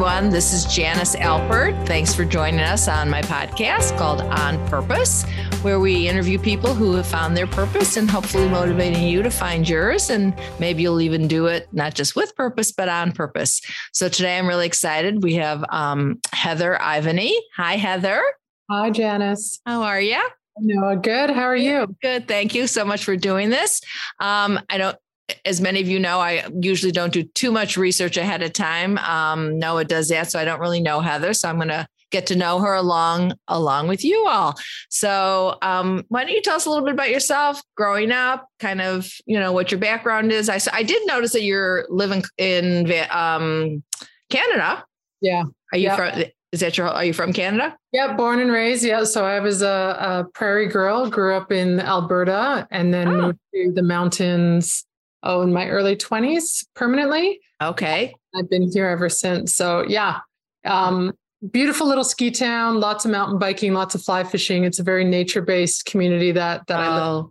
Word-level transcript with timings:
everyone. 0.00 0.30
This 0.30 0.54
is 0.54 0.64
Janice 0.64 1.14
Alpert. 1.14 1.86
Thanks 1.86 2.14
for 2.14 2.24
joining 2.24 2.60
us 2.60 2.88
on 2.88 3.10
my 3.10 3.20
podcast 3.20 3.98
called 3.98 4.22
On 4.22 4.56
Purpose, 4.66 5.24
where 5.60 5.78
we 5.78 6.08
interview 6.08 6.38
people 6.38 6.72
who 6.72 6.94
have 6.94 7.06
found 7.06 7.36
their 7.36 7.46
purpose 7.46 7.98
and 7.98 8.10
hopefully 8.10 8.48
motivating 8.48 9.06
you 9.06 9.22
to 9.22 9.30
find 9.30 9.68
yours. 9.68 10.08
And 10.08 10.34
maybe 10.58 10.80
you'll 10.80 11.02
even 11.02 11.28
do 11.28 11.48
it 11.48 11.68
not 11.72 11.92
just 11.92 12.16
with 12.16 12.34
purpose, 12.34 12.72
but 12.72 12.88
on 12.88 13.12
purpose. 13.12 13.60
So 13.92 14.08
today 14.08 14.38
I'm 14.38 14.46
really 14.46 14.64
excited. 14.64 15.22
We 15.22 15.34
have 15.34 15.62
um, 15.68 16.18
Heather 16.32 16.78
Ivany. 16.80 17.34
Hi, 17.56 17.76
Heather. 17.76 18.22
Hi, 18.70 18.88
Janice. 18.88 19.60
How 19.66 19.82
are 19.82 20.00
you? 20.00 20.26
No, 20.56 20.96
good. 20.96 21.28
How 21.28 21.42
are 21.42 21.54
you? 21.54 21.94
Good. 22.00 22.26
Thank 22.26 22.54
you 22.54 22.66
so 22.68 22.86
much 22.86 23.04
for 23.04 23.16
doing 23.16 23.50
this. 23.50 23.82
Um, 24.18 24.60
I 24.70 24.78
don't 24.78 24.96
as 25.44 25.60
many 25.60 25.80
of 25.80 25.88
you 25.88 25.98
know, 25.98 26.20
I 26.20 26.46
usually 26.60 26.92
don't 26.92 27.12
do 27.12 27.22
too 27.22 27.50
much 27.50 27.76
research 27.76 28.16
ahead 28.16 28.42
of 28.42 28.52
time. 28.52 28.98
Um, 28.98 29.58
Noah 29.58 29.84
does 29.84 30.08
that, 30.08 30.30
so 30.30 30.38
I 30.38 30.44
don't 30.44 30.60
really 30.60 30.80
know 30.80 31.00
Heather. 31.00 31.32
So 31.32 31.48
I'm 31.48 31.56
going 31.56 31.68
to 31.68 31.86
get 32.10 32.26
to 32.26 32.36
know 32.36 32.58
her 32.58 32.74
along 32.74 33.32
along 33.48 33.88
with 33.88 34.04
you 34.04 34.26
all. 34.26 34.58
So 34.88 35.56
um, 35.62 36.04
why 36.08 36.24
don't 36.24 36.32
you 36.32 36.42
tell 36.42 36.56
us 36.56 36.66
a 36.66 36.70
little 36.70 36.84
bit 36.84 36.94
about 36.94 37.10
yourself, 37.10 37.62
growing 37.76 38.12
up, 38.12 38.46
kind 38.58 38.80
of 38.80 39.10
you 39.26 39.38
know 39.38 39.52
what 39.52 39.70
your 39.70 39.80
background 39.80 40.32
is. 40.32 40.48
I 40.48 40.60
I 40.72 40.82
did 40.82 41.06
notice 41.06 41.32
that 41.32 41.42
you're 41.42 41.86
living 41.88 42.22
in 42.36 42.92
um, 43.10 43.82
Canada. 44.28 44.84
Yeah. 45.20 45.44
Are 45.72 45.78
you 45.78 45.84
yep. 45.84 45.96
from? 45.96 46.24
Is 46.52 46.60
that 46.60 46.76
your? 46.76 46.88
Are 46.88 47.04
you 47.04 47.12
from 47.12 47.32
Canada? 47.32 47.76
Yeah, 47.92 48.14
born 48.14 48.40
and 48.40 48.50
raised. 48.50 48.84
Yeah, 48.84 49.04
so 49.04 49.24
I 49.24 49.38
was 49.38 49.62
a, 49.62 49.66
a 49.66 50.26
prairie 50.34 50.66
girl. 50.66 51.08
Grew 51.08 51.36
up 51.36 51.52
in 51.52 51.78
Alberta, 51.78 52.66
and 52.72 52.92
then 52.92 53.08
oh. 53.08 53.20
moved 53.20 53.38
to 53.54 53.72
the 53.72 53.82
mountains 53.82 54.84
oh, 55.22 55.42
in 55.42 55.52
my 55.52 55.68
early 55.68 55.96
20s 55.96 56.66
permanently. 56.74 57.40
Okay. 57.62 58.14
I've 58.34 58.48
been 58.48 58.70
here 58.72 58.86
ever 58.86 59.08
since. 59.08 59.54
So, 59.54 59.84
yeah, 59.86 60.18
um, 60.64 61.12
beautiful 61.50 61.86
little 61.86 62.04
ski 62.04 62.30
town, 62.30 62.80
lots 62.80 63.04
of 63.04 63.10
mountain 63.10 63.38
biking, 63.38 63.72
lots 63.72 63.94
of 63.94 64.02
fly 64.02 64.24
fishing. 64.24 64.64
It's 64.64 64.78
a 64.78 64.82
very 64.82 65.04
nature 65.04 65.42
based 65.42 65.84
community 65.84 66.32
that, 66.32 66.66
that 66.66 66.78
oh. 66.78 66.82
I 66.82 67.10
live 67.12 67.26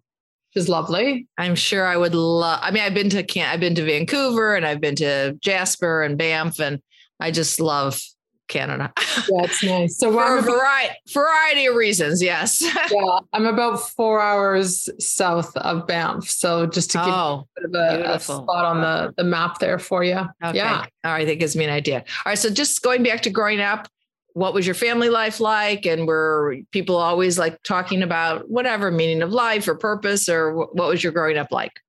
is 0.55 0.69
lovely. 0.69 1.27
I'm 1.37 1.55
sure 1.55 1.85
I 1.85 1.95
would 1.95 2.15
love. 2.15 2.59
I 2.61 2.71
mean, 2.71 2.83
I've 2.83 2.93
been 2.93 3.09
to 3.11 3.23
Can 3.23 3.47
I've 3.47 3.59
been 3.59 3.75
to 3.75 3.85
Vancouver 3.85 4.55
and 4.55 4.65
I've 4.65 4.81
been 4.81 4.95
to 4.95 5.37
Jasper 5.41 6.03
and 6.03 6.17
Banff, 6.17 6.59
and 6.59 6.81
I 7.19 7.31
just 7.31 7.59
love 7.59 8.01
Canada. 8.49 8.91
It's 8.97 9.63
nice. 9.63 9.97
So 9.97 10.11
for 10.11 10.37
a 10.37 10.41
variety, 10.41 10.93
variety 11.13 11.65
of 11.67 11.75
reasons, 11.75 12.21
yes. 12.21 12.61
yeah, 12.91 13.19
I'm 13.31 13.45
about 13.45 13.77
four 13.91 14.19
hours 14.19 14.89
south 14.99 15.55
of 15.55 15.87
Banff. 15.87 16.29
So 16.29 16.65
just 16.65 16.91
to 16.91 16.97
give 16.97 17.07
oh, 17.07 17.47
a 17.63 17.67
bit 17.67 18.01
of 18.01 18.05
a, 18.05 18.13
a, 18.15 18.19
spot 18.19 18.65
on 18.65 18.81
the, 18.81 19.13
the 19.15 19.23
map 19.23 19.59
there 19.59 19.79
for 19.79 20.03
you. 20.03 20.19
Okay. 20.43 20.57
Yeah. 20.57 20.85
All 21.05 21.11
right. 21.11 21.25
That 21.25 21.39
gives 21.39 21.55
me 21.55 21.63
an 21.63 21.71
idea. 21.71 21.99
All 21.99 22.31
right. 22.31 22.37
So 22.37 22.49
just 22.49 22.81
going 22.81 23.03
back 23.03 23.21
to 23.21 23.29
growing 23.29 23.61
up, 23.61 23.87
what 24.33 24.53
was 24.53 24.65
your 24.65 24.75
family 24.75 25.09
life 25.09 25.39
like? 25.39 25.85
And 25.85 26.07
were 26.07 26.57
people 26.71 26.95
always 26.95 27.39
like 27.39 27.61
talking 27.63 28.03
about 28.03 28.49
whatever 28.49 28.91
meaning 28.91 29.21
of 29.21 29.31
life 29.31 29.67
or 29.67 29.75
purpose 29.75 30.29
or 30.29 30.55
what 30.55 30.89
was 30.89 31.03
your 31.03 31.13
growing 31.13 31.37
up 31.37 31.51
like? 31.51 31.79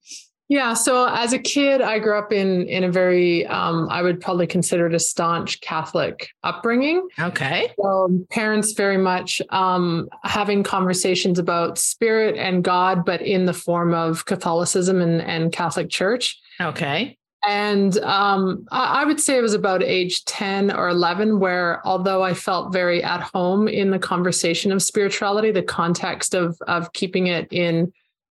Yeah. 0.51 0.75
So 0.75 1.07
as 1.07 1.33
a 1.33 1.39
kid, 1.39 1.81
I 1.81 2.01
grew 2.01 2.19
up 2.19 2.33
in 2.33 2.67
in 2.67 2.83
a 2.83 2.91
very 2.91 3.47
um, 3.47 3.89
I 3.89 4.03
would 4.03 4.21
probably 4.21 4.49
consider 4.49 4.89
it 4.89 4.95
a 4.95 4.99
staunch 4.99 5.61
Catholic 5.61 6.29
upbringing. 6.43 7.07
Okay. 7.21 7.73
So 7.81 8.27
parents 8.31 8.73
very 8.73 8.99
much 8.99 9.41
um, 9.51 10.09
having 10.25 10.65
conversations 10.65 11.39
about 11.39 11.79
spirit 11.79 12.37
and 12.37 12.65
God, 12.65 13.05
but 13.05 13.23
in 13.23 13.47
the 13.47 13.53
form 13.53 13.95
of 13.95 14.25
Catholicism 14.25 15.01
and, 15.01 15.23
and 15.23 15.53
Catholic 15.53 15.89
Church. 15.89 16.37
Okay. 16.61 17.17
And 17.47 17.97
um, 17.99 18.67
I, 18.73 19.03
I 19.03 19.05
would 19.05 19.21
say 19.21 19.39
it 19.39 19.43
was 19.43 19.55
about 19.55 19.85
age 19.85 20.25
10 20.25 20.73
or 20.73 20.89
11, 20.89 21.39
where 21.39 21.81
although 21.87 22.25
I 22.25 22.35
felt 22.35 22.73
very 22.73 23.05
at 23.05 23.21
home 23.21 23.69
in 23.69 23.93
the 23.93 24.01
conversation 24.01 24.73
of 24.73 24.83
spirituality, 24.83 25.53
the 25.53 25.63
context 25.63 26.35
of, 26.35 26.59
of 26.67 26.93
keeping 26.93 27.29
it 27.29 27.47
in 27.53 27.93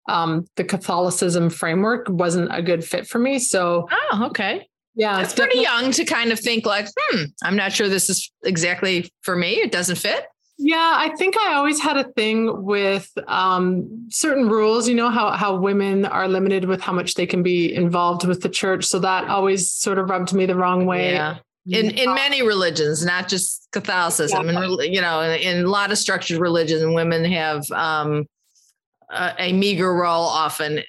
um, 0.08 0.46
the 0.56 0.64
Catholicism 0.64 1.50
framework 1.50 2.06
wasn't 2.08 2.54
a 2.54 2.62
good 2.62 2.84
fit 2.84 3.06
for 3.06 3.18
me. 3.18 3.38
So, 3.38 3.88
oh, 3.90 4.26
okay. 4.26 4.68
Yeah. 4.94 5.20
It's 5.20 5.34
pretty 5.34 5.60
young 5.60 5.92
to 5.92 6.04
kind 6.04 6.32
of 6.32 6.40
think 6.40 6.64
like, 6.64 6.88
hmm, 6.98 7.24
I'm 7.42 7.56
not 7.56 7.72
sure 7.72 7.88
this 7.88 8.08
is 8.08 8.30
exactly 8.44 9.10
for 9.22 9.36
me. 9.36 9.54
It 9.56 9.70
doesn't 9.70 9.96
fit. 9.96 10.24
Yeah, 10.58 10.94
I 10.96 11.14
think 11.16 11.36
I 11.36 11.52
always 11.54 11.80
had 11.80 11.98
a 11.98 12.04
thing 12.12 12.64
with 12.64 13.10
um, 13.28 14.08
certain 14.10 14.48
rules. 14.48 14.88
You 14.88 14.94
know 14.94 15.10
how 15.10 15.32
how 15.32 15.56
women 15.56 16.06
are 16.06 16.26
limited 16.26 16.64
with 16.64 16.80
how 16.80 16.94
much 16.94 17.12
they 17.12 17.26
can 17.26 17.42
be 17.42 17.74
involved 17.74 18.26
with 18.26 18.40
the 18.40 18.48
church, 18.48 18.86
so 18.86 18.98
that 19.00 19.28
always 19.28 19.70
sort 19.70 19.98
of 19.98 20.08
rubbed 20.08 20.32
me 20.32 20.46
the 20.46 20.54
wrong 20.54 20.86
way. 20.86 21.12
Yeah, 21.12 21.36
in 21.66 21.90
in 21.90 22.14
many 22.14 22.42
religions, 22.42 23.04
not 23.04 23.28
just 23.28 23.68
Catholicism, 23.72 24.48
yeah. 24.48 24.62
and 24.62 24.94
you 24.94 25.00
know, 25.02 25.20
in, 25.20 25.40
in, 25.40 25.64
a 25.66 25.68
lot 25.68 25.92
of 25.92 25.98
structured 25.98 26.38
religions, 26.38 26.82
women 26.86 27.24
have 27.24 27.70
um, 27.72 28.24
a, 29.10 29.34
a 29.38 29.52
meager 29.52 29.94
role 29.94 30.24
often 30.24 30.82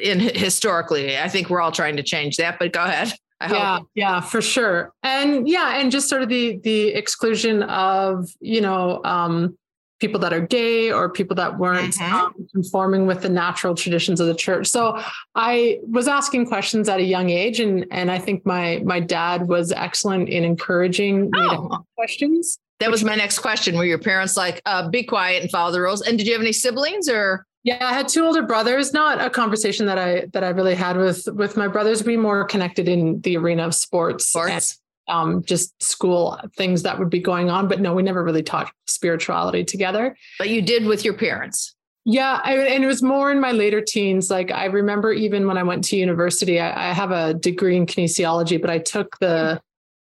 in 0.00 0.20
historically. 0.20 1.18
I 1.18 1.28
think 1.28 1.50
we're 1.50 1.60
all 1.60 1.72
trying 1.72 1.96
to 1.96 2.02
change 2.02 2.36
that, 2.36 2.58
but 2.58 2.72
go 2.72 2.84
ahead. 2.84 3.14
yeah, 3.50 3.80
yeah, 3.94 4.20
for 4.20 4.40
sure. 4.40 4.92
And 5.02 5.48
yeah, 5.48 5.78
and 5.78 5.90
just 5.90 6.08
sort 6.08 6.22
of 6.22 6.28
the 6.28 6.58
the 6.62 6.88
exclusion 6.88 7.64
of, 7.64 8.28
you 8.40 8.60
know, 8.60 9.02
um, 9.04 9.56
people 10.02 10.20
that 10.20 10.32
are 10.32 10.40
gay 10.40 10.92
or 10.92 11.08
people 11.08 11.34
that 11.36 11.58
weren't 11.58 11.94
mm-hmm. 11.94 12.14
um, 12.14 12.34
conforming 12.52 13.06
with 13.06 13.22
the 13.22 13.28
natural 13.28 13.74
traditions 13.74 14.20
of 14.20 14.26
the 14.26 14.34
church. 14.34 14.66
So 14.66 15.00
I 15.34 15.78
was 15.88 16.08
asking 16.08 16.46
questions 16.46 16.88
at 16.88 16.98
a 16.98 17.04
young 17.04 17.30
age, 17.30 17.60
and 17.60 17.86
and 17.90 18.10
I 18.10 18.18
think 18.18 18.44
my 18.44 18.82
my 18.84 19.00
dad 19.00 19.48
was 19.48 19.72
excellent 19.72 20.28
in 20.28 20.44
encouraging 20.44 21.30
oh. 21.34 21.40
me 21.40 21.48
to 21.48 21.56
oh. 21.56 21.68
ask 21.72 21.82
questions. 21.96 22.58
That 22.80 22.90
was 22.90 23.04
my 23.04 23.14
next 23.14 23.38
question. 23.38 23.76
Were 23.76 23.84
your 23.84 23.98
parents 23.98 24.36
like, 24.36 24.60
uh, 24.66 24.88
be 24.88 25.04
quiet 25.04 25.40
and 25.42 25.50
follow 25.52 25.70
the 25.70 25.80
rules? 25.80 26.02
And 26.02 26.18
did 26.18 26.26
you 26.26 26.32
have 26.32 26.42
any 26.42 26.52
siblings 26.52 27.08
or? 27.08 27.46
Yeah, 27.64 27.86
I 27.86 27.92
had 27.92 28.08
two 28.08 28.24
older 28.24 28.42
brothers. 28.42 28.92
Not 28.92 29.24
a 29.24 29.30
conversation 29.30 29.86
that 29.86 29.98
I 29.98 30.26
that 30.32 30.42
I 30.42 30.48
really 30.48 30.74
had 30.74 30.96
with 30.96 31.28
with 31.34 31.56
my 31.56 31.68
brothers. 31.68 32.04
We 32.04 32.16
more 32.16 32.44
connected 32.44 32.88
in 32.88 33.20
the 33.20 33.36
arena 33.36 33.66
of 33.66 33.74
sports, 33.74 34.26
sports. 34.26 34.78
And, 35.08 35.16
um, 35.16 35.44
just 35.44 35.80
school 35.82 36.38
things 36.56 36.82
that 36.82 36.98
would 36.98 37.10
be 37.10 37.18
going 37.20 37.50
on. 37.50 37.68
But 37.68 37.80
no, 37.80 37.92
we 37.92 38.02
never 38.02 38.22
really 38.24 38.42
talked 38.42 38.72
spirituality 38.86 39.64
together. 39.64 40.16
But 40.38 40.48
you 40.48 40.62
did 40.62 40.86
with 40.86 41.04
your 41.04 41.14
parents. 41.14 41.74
Yeah, 42.04 42.40
I, 42.42 42.56
and 42.56 42.82
it 42.82 42.86
was 42.86 43.02
more 43.02 43.30
in 43.30 43.40
my 43.40 43.52
later 43.52 43.80
teens. 43.80 44.28
Like 44.28 44.50
I 44.50 44.64
remember, 44.66 45.12
even 45.12 45.46
when 45.46 45.56
I 45.56 45.62
went 45.62 45.84
to 45.84 45.96
university, 45.96 46.58
I, 46.58 46.90
I 46.90 46.92
have 46.92 47.12
a 47.12 47.34
degree 47.34 47.76
in 47.76 47.86
kinesiology, 47.86 48.60
but 48.60 48.70
I 48.70 48.78
took 48.78 49.18
the 49.20 49.60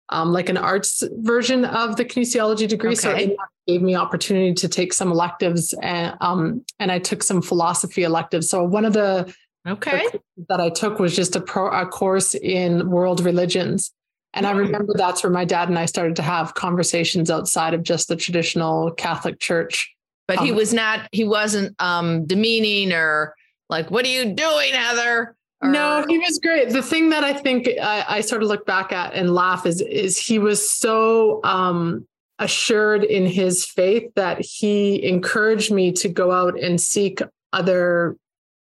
um, 0.09 0.31
like 0.31 0.49
an 0.49 0.57
arts 0.57 1.03
version 1.17 1.65
of 1.65 1.95
the 1.97 2.05
kinesiology 2.05 2.67
degree. 2.67 2.91
Okay. 2.91 2.95
So 2.95 3.11
it 3.11 3.35
gave 3.67 3.81
me 3.81 3.95
opportunity 3.95 4.53
to 4.53 4.67
take 4.67 4.93
some 4.93 5.11
electives 5.11 5.73
and, 5.81 6.15
um, 6.21 6.65
and 6.79 6.91
I 6.91 6.99
took 6.99 7.23
some 7.23 7.41
philosophy 7.41 8.03
electives. 8.03 8.49
So 8.49 8.63
one 8.63 8.85
of 8.85 8.93
the 8.93 9.33
okay 9.67 10.07
that 10.47 10.61
I 10.61 10.69
took 10.69 10.97
was 10.99 11.15
just 11.15 11.35
a, 11.35 11.41
pro, 11.41 11.69
a 11.69 11.85
course 11.85 12.35
in 12.35 12.89
world 12.89 13.19
religions. 13.19 13.91
And 14.33 14.45
I 14.45 14.53
hmm. 14.53 14.59
remember 14.59 14.93
that's 14.95 15.23
where 15.23 15.31
my 15.31 15.45
dad 15.45 15.67
and 15.67 15.77
I 15.77 15.85
started 15.85 16.15
to 16.17 16.21
have 16.21 16.53
conversations 16.53 17.29
outside 17.29 17.73
of 17.73 17.83
just 17.83 18.07
the 18.07 18.15
traditional 18.15 18.91
Catholic 18.91 19.39
Church. 19.39 19.93
But 20.27 20.39
he 20.39 20.51
was 20.51 20.73
not, 20.73 21.07
he 21.13 21.23
wasn't 21.23 21.73
um, 21.79 22.25
demeaning 22.25 22.91
or 22.91 23.33
like, 23.69 23.89
what 23.89 24.05
are 24.05 24.09
you 24.09 24.25
doing, 24.25 24.73
Heather? 24.73 25.37
Or... 25.61 25.69
No, 25.69 26.05
he 26.07 26.17
was 26.17 26.39
great. 26.39 26.69
The 26.69 26.83
thing 26.83 27.09
that 27.09 27.23
I 27.23 27.33
think 27.33 27.67
I, 27.81 28.05
I, 28.07 28.21
sort 28.21 28.43
of 28.43 28.47
look 28.49 28.65
back 28.65 28.91
at 28.91 29.13
and 29.13 29.33
laugh 29.33 29.65
is 29.65 29.81
is 29.81 30.17
he 30.17 30.37
was 30.37 30.69
so 30.69 31.39
um, 31.43 32.07
assured 32.37 33.03
in 33.03 33.25
his 33.25 33.65
faith 33.65 34.11
that 34.15 34.39
he 34.39 35.03
encouraged 35.03 35.71
me 35.71 35.91
to 35.93 36.09
go 36.09 36.31
out 36.31 36.59
and 36.59 36.79
seek 36.79 37.21
other 37.53 38.17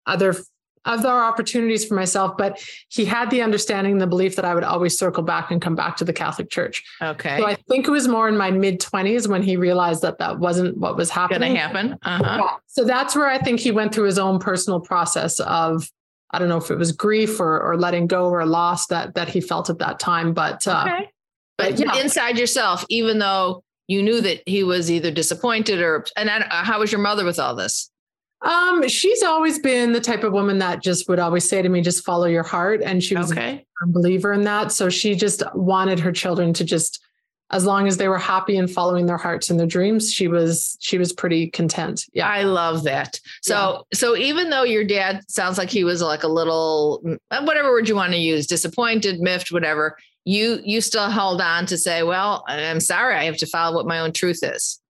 other 0.06 0.36
other 0.86 1.10
opportunities 1.10 1.84
for 1.84 1.96
myself. 1.96 2.38
But 2.38 2.64
he 2.90 3.06
had 3.06 3.30
the 3.30 3.42
understanding, 3.42 3.98
the 3.98 4.08
belief 4.08 4.36
that 4.36 4.46
I 4.46 4.54
would 4.54 4.64
always 4.64 4.98
circle 4.98 5.24
back 5.24 5.52
and 5.52 5.62
come 5.62 5.76
back 5.76 5.98
to 5.98 6.06
the 6.06 6.14
Catholic 6.14 6.50
Church. 6.50 6.84
Okay. 7.02 7.40
So 7.40 7.46
I 7.46 7.56
think 7.68 7.88
it 7.88 7.92
was 7.92 8.08
more 8.08 8.30
in 8.30 8.38
my 8.38 8.52
mid 8.52 8.80
twenties 8.80 9.28
when 9.28 9.42
he 9.42 9.58
realized 9.58 10.02
that 10.04 10.20
that 10.20 10.40
wasn't 10.40 10.78
what 10.78 10.96
was 10.96 11.10
happening. 11.10 11.56
Going 11.56 11.56
to 11.56 11.60
happen. 11.60 11.98
Uh-huh. 12.04 12.42
Yeah. 12.44 12.56
So 12.68 12.86
that's 12.86 13.16
where 13.16 13.28
I 13.28 13.40
think 13.40 13.60
he 13.60 13.72
went 13.72 13.94
through 13.94 14.06
his 14.06 14.20
own 14.20 14.40
personal 14.40 14.80
process 14.80 15.40
of 15.42 15.90
I 16.36 16.40
don't 16.40 16.50
know 16.50 16.58
if 16.58 16.70
it 16.70 16.78
was 16.78 16.92
grief 16.92 17.40
or, 17.40 17.62
or 17.62 17.78
letting 17.78 18.08
go 18.08 18.30
or 18.30 18.46
loss 18.46 18.88
that 18.88 19.16
that 19.16 19.30
he 19.30 19.42
felt 19.42 19.70
at 19.70 19.80
that 19.80 20.00
time. 20.00 20.34
But 20.34 20.68
uh, 20.68 20.84
okay. 20.86 21.10
but, 21.58 21.72
but 21.72 21.80
yeah. 21.80 22.02
inside 22.02 22.38
yourself, 22.38 22.86
even 22.90 23.20
though 23.20 23.64
you 23.88 24.04
knew 24.04 24.22
that 24.22 24.42
he 24.46 24.64
was 24.64 24.92
either 24.92 25.12
disappointed 25.12 25.82
or 25.82 26.06
and 26.18 26.30
I, 26.30 26.46
how 26.64 26.80
was 26.80 26.92
your 26.92 27.02
mother 27.02 27.26
with 27.26 27.40
all 27.40 27.56
this? 27.56 27.90
Um, 28.42 28.88
she's 28.88 29.24
always 29.24 29.60
been 29.60 29.94
the 29.94 30.02
type 30.02 30.24
of 30.24 30.34
woman 30.34 30.60
that 30.60 30.84
just 30.84 31.10
would 31.10 31.20
always 31.20 31.50
say 31.50 31.62
to 31.62 31.70
me, 31.70 31.82
just 31.82 32.06
follow 32.06 32.26
your 32.26 32.44
heart. 32.44 32.82
And 32.84 33.04
she 33.04 33.16
was 33.16 33.32
okay. 33.32 33.66
a 33.82 33.88
believer 33.88 34.34
in 34.34 34.44
that. 34.44 34.72
So 34.72 34.90
she 34.90 35.16
just 35.16 35.42
wanted 35.56 36.00
her 36.00 36.12
children 36.12 36.54
to 36.54 36.64
just 36.64 37.02
as 37.52 37.66
long 37.66 37.88
as 37.88 37.98
they 37.98 38.08
were 38.08 38.18
happy 38.18 38.58
and 38.58 38.72
following 38.72 39.06
their 39.06 39.18
hearts 39.18 39.50
and 39.50 39.60
their 39.60 39.68
dreams 39.68 40.12
she 40.12 40.28
was 40.28 40.78
she 40.80 40.98
was 40.98 41.14
pretty 41.14 41.50
content 41.50 42.06
yeah 42.14 42.28
i 42.28 42.44
love 42.44 42.84
that 42.84 43.20
so 43.42 43.86
yeah. 43.92 43.98
so 43.98 44.16
even 44.16 44.50
though 44.50 44.64
your 44.64 44.84
dad 44.84 45.22
sounds 45.28 45.58
like 45.58 45.70
he 45.70 45.84
was 45.84 46.02
like 46.02 46.24
a 46.24 46.28
little 46.28 47.02
whatever 47.44 47.70
word 47.70 47.88
you 47.88 47.96
want 47.96 48.12
to 48.12 48.20
use 48.20 48.48
disappointed 48.48 49.20
miffed 49.20 49.52
whatever 49.52 49.96
you 50.26 50.60
you 50.64 50.82
still 50.82 51.10
held 51.10 51.40
on 51.40 51.68
to 51.68 51.78
say, 51.78 52.04
well, 52.04 52.44
I'm 52.48 52.80
sorry, 52.80 53.16
I 53.16 53.24
have 53.26 53.38
to 53.38 53.46
follow 53.46 53.76
what 53.76 53.86
my 53.86 54.00
own 54.00 54.12
truth 54.12 54.40
is. 54.44 54.82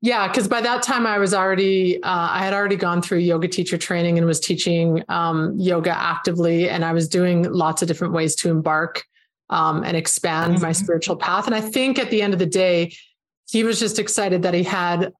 Yeah, 0.00 0.28
because 0.28 0.48
by 0.48 0.60
that 0.60 0.82
time 0.82 1.06
I 1.06 1.18
was 1.18 1.34
already 1.34 2.02
uh, 2.02 2.28
I 2.30 2.44
had 2.44 2.54
already 2.54 2.76
gone 2.76 3.02
through 3.02 3.18
yoga 3.18 3.48
teacher 3.48 3.76
training 3.76 4.18
and 4.18 4.26
was 4.26 4.38
teaching 4.38 5.02
um, 5.08 5.58
yoga 5.58 5.90
actively, 5.90 6.68
and 6.68 6.84
I 6.84 6.92
was 6.92 7.08
doing 7.08 7.42
lots 7.42 7.82
of 7.82 7.88
different 7.88 8.14
ways 8.14 8.36
to 8.36 8.50
embark 8.50 9.04
um, 9.50 9.84
and 9.84 9.96
expand 9.96 10.54
mm-hmm. 10.54 10.62
my 10.62 10.72
spiritual 10.72 11.16
path. 11.16 11.46
And 11.46 11.54
I 11.54 11.60
think 11.60 11.98
at 11.98 12.10
the 12.10 12.22
end 12.22 12.32
of 12.32 12.38
the 12.38 12.46
day, 12.46 12.94
he 13.48 13.62
was 13.62 13.78
just 13.78 13.98
excited 13.98 14.42
that 14.42 14.54
he 14.54 14.62
had 14.62 15.12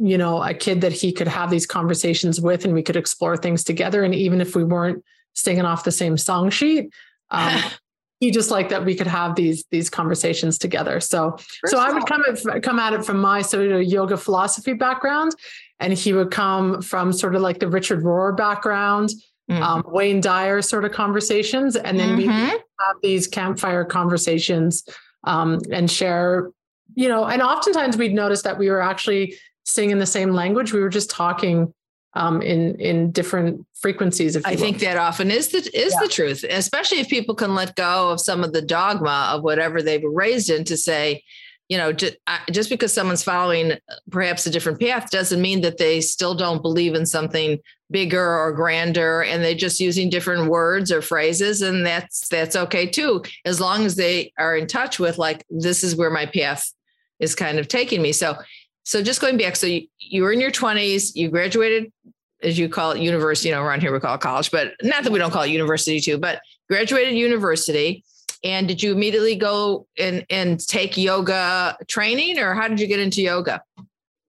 you 0.00 0.18
know 0.18 0.42
a 0.42 0.54
kid 0.54 0.80
that 0.80 0.92
he 0.92 1.12
could 1.12 1.28
have 1.28 1.50
these 1.50 1.66
conversations 1.66 2.40
with, 2.40 2.64
and 2.64 2.74
we 2.74 2.82
could 2.82 2.96
explore 2.96 3.36
things 3.36 3.64
together. 3.64 4.02
And 4.02 4.14
even 4.14 4.40
if 4.40 4.56
we 4.56 4.64
weren't 4.64 5.04
singing 5.38 5.64
off 5.64 5.84
the 5.84 5.92
same 5.92 6.16
song 6.16 6.50
sheet. 6.50 6.92
Um, 7.30 7.62
he 8.20 8.32
just 8.32 8.50
liked 8.50 8.70
that 8.70 8.84
we 8.84 8.96
could 8.96 9.06
have 9.06 9.36
these 9.36 9.64
these 9.70 9.88
conversations 9.88 10.58
together. 10.58 11.00
So 11.00 11.36
First 11.60 11.72
so 11.72 11.78
I 11.78 11.92
would 11.92 12.06
come 12.06 12.24
at 12.28 12.62
come 12.62 12.78
at 12.78 12.92
it 12.92 13.04
from 13.04 13.20
my 13.20 13.42
sort 13.42 13.70
of 13.70 13.82
yoga 13.84 14.16
philosophy 14.16 14.72
background, 14.72 15.32
and 15.78 15.92
he 15.92 16.12
would 16.12 16.30
come 16.30 16.82
from 16.82 17.12
sort 17.12 17.34
of 17.34 17.42
like 17.42 17.60
the 17.60 17.68
Richard 17.68 18.02
Rohr 18.02 18.36
background, 18.36 19.10
mm-hmm. 19.48 19.62
um, 19.62 19.84
Wayne 19.86 20.20
Dyer 20.20 20.62
sort 20.62 20.84
of 20.84 20.92
conversations, 20.92 21.76
and 21.76 21.98
then 21.98 22.10
mm-hmm. 22.10 22.18
we 22.18 22.26
have 22.26 22.96
these 23.02 23.26
campfire 23.26 23.84
conversations 23.84 24.84
um, 25.24 25.60
and 25.72 25.90
share, 25.90 26.50
you 26.94 27.08
know, 27.08 27.24
and 27.24 27.42
oftentimes 27.42 27.96
we'd 27.96 28.14
notice 28.14 28.42
that 28.42 28.58
we 28.58 28.70
were 28.70 28.80
actually 28.80 29.34
singing 29.64 29.98
the 29.98 30.06
same 30.06 30.30
language. 30.30 30.72
We 30.72 30.80
were 30.80 30.88
just 30.88 31.10
talking 31.10 31.72
um, 32.14 32.42
in 32.42 32.74
in 32.80 33.10
different 33.12 33.66
frequencies. 33.74 34.36
I 34.44 34.56
think 34.56 34.80
that 34.80 34.96
often 34.96 35.30
is 35.30 35.48
the 35.48 35.58
is 35.58 35.94
yeah. 35.94 36.00
the 36.02 36.08
truth, 36.08 36.44
especially 36.48 37.00
if 37.00 37.08
people 37.08 37.34
can 37.34 37.54
let 37.54 37.76
go 37.76 38.10
of 38.10 38.20
some 38.20 38.42
of 38.42 38.52
the 38.52 38.62
dogma 38.62 39.30
of 39.32 39.42
whatever 39.42 39.82
they 39.82 39.98
were 39.98 40.12
raised 40.12 40.50
in 40.50 40.64
to 40.64 40.76
say, 40.76 41.22
you 41.68 41.76
know, 41.76 41.92
just, 41.92 42.16
just 42.50 42.70
because 42.70 42.92
someone's 42.92 43.22
following 43.22 43.72
perhaps 44.10 44.46
a 44.46 44.50
different 44.50 44.80
path 44.80 45.10
doesn't 45.10 45.40
mean 45.40 45.60
that 45.60 45.78
they 45.78 46.00
still 46.00 46.34
don't 46.34 46.62
believe 46.62 46.94
in 46.94 47.04
something 47.04 47.58
bigger 47.90 48.38
or 48.38 48.52
grander, 48.52 49.22
and 49.22 49.42
they're 49.42 49.54
just 49.54 49.80
using 49.80 50.10
different 50.10 50.50
words 50.50 50.90
or 50.90 51.02
phrases, 51.02 51.62
and 51.62 51.84
that's 51.84 52.28
that's 52.28 52.56
okay 52.56 52.86
too, 52.86 53.22
as 53.44 53.60
long 53.60 53.84
as 53.84 53.96
they 53.96 54.32
are 54.38 54.56
in 54.56 54.66
touch 54.66 54.98
with 54.98 55.18
like 55.18 55.44
this 55.50 55.84
is 55.84 55.96
where 55.96 56.10
my 56.10 56.26
path 56.26 56.72
is 57.20 57.34
kind 57.34 57.58
of 57.58 57.68
taking 57.68 58.02
me. 58.02 58.12
So 58.12 58.36
so 58.88 59.02
just 59.02 59.20
going 59.20 59.36
back, 59.36 59.54
so 59.54 59.66
you, 59.66 59.86
you 59.98 60.22
were 60.22 60.32
in 60.32 60.40
your 60.40 60.50
20s, 60.50 61.14
you 61.14 61.28
graduated, 61.28 61.92
as 62.42 62.58
you 62.58 62.70
call 62.70 62.92
it, 62.92 63.00
university, 63.00 63.50
you 63.50 63.54
know, 63.54 63.62
around 63.62 63.82
here 63.82 63.92
we 63.92 64.00
call 64.00 64.14
it 64.14 64.22
college, 64.22 64.50
but 64.50 64.72
not 64.82 65.04
that 65.04 65.12
we 65.12 65.18
don't 65.18 65.30
call 65.30 65.42
it 65.42 65.50
university 65.50 66.00
too, 66.00 66.16
but 66.16 66.40
graduated 66.70 67.14
university. 67.14 68.02
And 68.44 68.68
did 68.68 68.82
you 68.82 68.92
immediately 68.92 69.36
go 69.36 69.86
and, 69.98 70.24
and 70.30 70.60
take 70.66 70.96
yoga 70.96 71.76
training 71.88 72.38
or 72.38 72.54
how 72.54 72.68
did 72.68 72.80
you 72.80 72.86
get 72.86 73.00
into 73.00 73.22
yoga? 73.22 73.62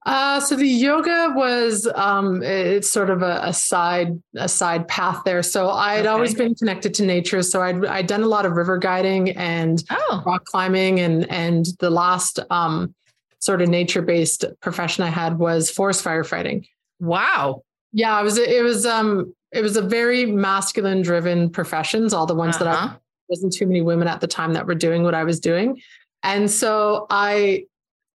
Uh, 0.06 0.40
so 0.40 0.56
the 0.56 0.66
yoga 0.66 1.34
was 1.36 1.86
um, 1.94 2.42
it's 2.42 2.90
sort 2.90 3.10
of 3.10 3.22
a, 3.22 3.42
a, 3.44 3.54
side 3.54 4.22
a 4.36 4.48
side 4.48 4.88
path 4.88 5.22
there. 5.26 5.44
So 5.44 5.70
I 5.70 5.96
had 5.96 6.06
okay. 6.06 6.10
always 6.10 6.34
been 6.34 6.56
connected 6.56 6.94
to 6.96 7.06
nature. 7.06 7.44
So 7.44 7.62
I'd 7.62 7.86
I'd 7.86 8.08
done 8.08 8.24
a 8.24 8.28
lot 8.28 8.46
of 8.46 8.54
river 8.54 8.78
guiding 8.78 9.32
and 9.32 9.84
oh. 9.92 10.24
rock 10.26 10.46
climbing 10.46 11.00
and 11.00 11.30
and 11.30 11.68
the 11.80 11.90
last 11.90 12.40
um, 12.50 12.96
sort 13.40 13.62
of 13.62 13.70
nature 13.70 14.02
based 14.02 14.46
profession 14.62 15.04
I 15.04 15.10
had 15.10 15.38
was 15.38 15.70
forest 15.70 16.04
firefighting. 16.04 16.66
Wow. 17.00 17.64
Yeah, 17.92 18.20
it 18.20 18.24
was 18.24 18.38
it 18.38 18.64
was 18.64 18.86
um 18.86 19.34
it 19.52 19.62
was 19.62 19.76
a 19.76 19.82
very 19.82 20.26
masculine 20.26 21.02
driven 21.02 21.50
professions. 21.50 22.14
All 22.14 22.26
the 22.26 22.36
ones 22.36 22.56
uh-huh. 22.56 22.66
that 22.66 22.72
I 22.72 22.84
uh-huh. 22.86 22.98
Wasn't 23.30 23.54
too 23.54 23.68
many 23.68 23.82
women 23.82 24.08
at 24.08 24.22
the 24.22 24.28
time 24.28 24.54
that 24.54 24.66
were 24.66 24.76
doing 24.76 25.04
what 25.04 25.14
I 25.14 25.24
was 25.24 25.40
doing, 25.40 25.82
and 26.24 26.50
so 26.50 27.08
I 27.10 27.66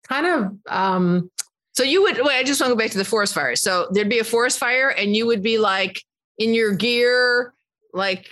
kind 0.09 0.27
of 0.27 0.57
um. 0.69 1.31
So 1.73 1.83
you 1.83 2.03
would. 2.03 2.19
Wait, 2.23 2.37
I 2.37 2.45
just 2.45 2.61
want 2.61 2.71
to 2.71 2.77
go 2.77 2.79
back 2.79 2.93
to 2.93 2.99
the 2.99 3.05
forest 3.05 3.35
fire. 3.35 3.57
So 3.57 3.89
there'd 3.91 4.09
be 4.09 4.21
a 4.21 4.25
forest 4.25 4.59
fire, 4.59 4.91
and 4.91 5.17
you 5.17 5.27
would 5.27 5.43
be 5.43 5.59
like 5.59 6.05
in 6.39 6.55
your 6.55 6.75
gear, 6.75 7.53
like 7.93 8.31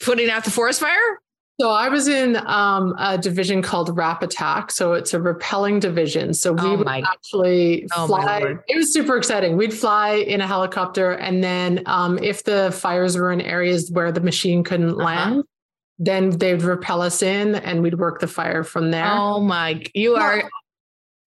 putting 0.00 0.30
out 0.30 0.44
the 0.44 0.50
forest 0.50 0.80
fire. 0.80 1.20
So 1.60 1.70
I 1.70 1.88
was 1.88 2.08
in 2.08 2.36
um, 2.46 2.94
a 2.98 3.16
division 3.18 3.62
called 3.62 3.96
Rap 3.96 4.22
Attack. 4.22 4.70
So 4.72 4.94
it's 4.94 5.14
a 5.14 5.18
rappelling 5.18 5.80
division. 5.80 6.34
So 6.34 6.54
we 6.54 6.62
oh 6.62 6.76
would 6.78 6.88
actually 6.88 7.86
oh 7.94 8.06
fly. 8.06 8.56
It 8.66 8.76
was 8.76 8.92
super 8.92 9.16
exciting. 9.16 9.56
We'd 9.56 9.74
fly 9.74 10.14
in 10.14 10.40
a 10.40 10.46
helicopter, 10.46 11.12
and 11.12 11.44
then 11.44 11.82
um, 11.86 12.18
if 12.18 12.42
the 12.44 12.72
fires 12.72 13.16
were 13.16 13.30
in 13.30 13.40
areas 13.40 13.90
where 13.92 14.10
the 14.10 14.20
machine 14.20 14.64
couldn't 14.64 14.90
uh-huh. 14.90 15.04
land, 15.04 15.44
then 16.04 16.30
they'd 16.30 16.62
repel 16.62 17.02
us 17.02 17.22
in, 17.22 17.54
and 17.54 17.82
we'd 17.82 17.98
work 17.98 18.20
the 18.20 18.26
fire 18.26 18.64
from 18.64 18.90
there. 18.90 19.06
Oh 19.06 19.40
my! 19.40 19.82
You 19.94 20.16
are. 20.16 20.50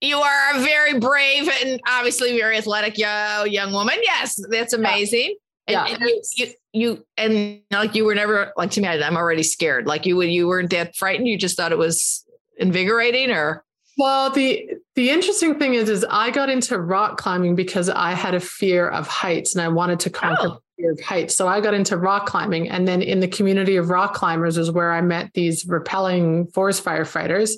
You 0.01 0.18
are 0.18 0.56
a 0.56 0.60
very 0.60 1.00
brave 1.00 1.50
and 1.63 1.80
obviously 1.88 2.38
very 2.38 2.57
athletic 2.57 2.98
young, 2.98 3.50
young 3.50 3.72
woman. 3.74 3.95
Yes, 4.04 4.39
that's 4.50 4.74
amazing. 4.74 5.38
Yeah. 5.68 5.86
And, 5.86 5.89
yeah. 5.89 6.07
And 6.07 6.22
you, 6.36 6.48
you 6.75 7.06
and 7.18 7.62
like 7.72 7.95
you 7.95 8.06
were 8.06 8.13
never 8.13 8.51
like 8.57 8.69
to 8.72 8.81
me 8.81 8.88
i'm 8.88 9.16
already 9.16 9.44
scared 9.44 9.88
like 9.88 10.06
you 10.06 10.22
you 10.22 10.48
weren't 10.48 10.69
that 10.69 10.95
frightened 10.95 11.28
you 11.28 11.38
just 11.38 11.57
thought 11.57 11.71
it 11.71 11.78
was 11.78 12.25
invigorating 12.57 13.31
or 13.31 13.63
well 13.98 14.30
the 14.30 14.69
the 14.95 15.10
interesting 15.10 15.57
thing 15.57 15.74
is 15.74 15.89
is 15.89 16.06
i 16.10 16.30
got 16.30 16.50
into 16.50 16.78
rock 16.78 17.18
climbing 17.18 17.56
because 17.56 17.89
i 17.89 18.12
had 18.12 18.36
a 18.36 18.39
fear 18.39 18.88
of 18.89 19.07
heights 19.07 19.56
and 19.56 19.63
i 19.63 19.68
wanted 19.68 20.00
to 20.00 20.10
conquer 20.10 20.50
oh. 20.50 20.62
Of 20.80 21.00
heights. 21.01 21.36
So 21.36 21.48
i 21.48 21.62
got 21.62 21.74
into 21.74 21.98
rock 21.98 22.25
climbing 22.25 22.69
and 22.69 22.88
then 22.88 23.01
in 23.01 23.19
the 23.19 23.27
community 23.27 23.77
of 23.77 23.89
rock 23.89 24.13
climbers 24.13 24.57
is 24.57 24.72
where 24.72 24.92
i 24.92 25.01
met 25.01 25.31
these 25.33 25.63
rappelling 25.66 26.54
forest 26.54 26.83
firefighters. 26.83 27.54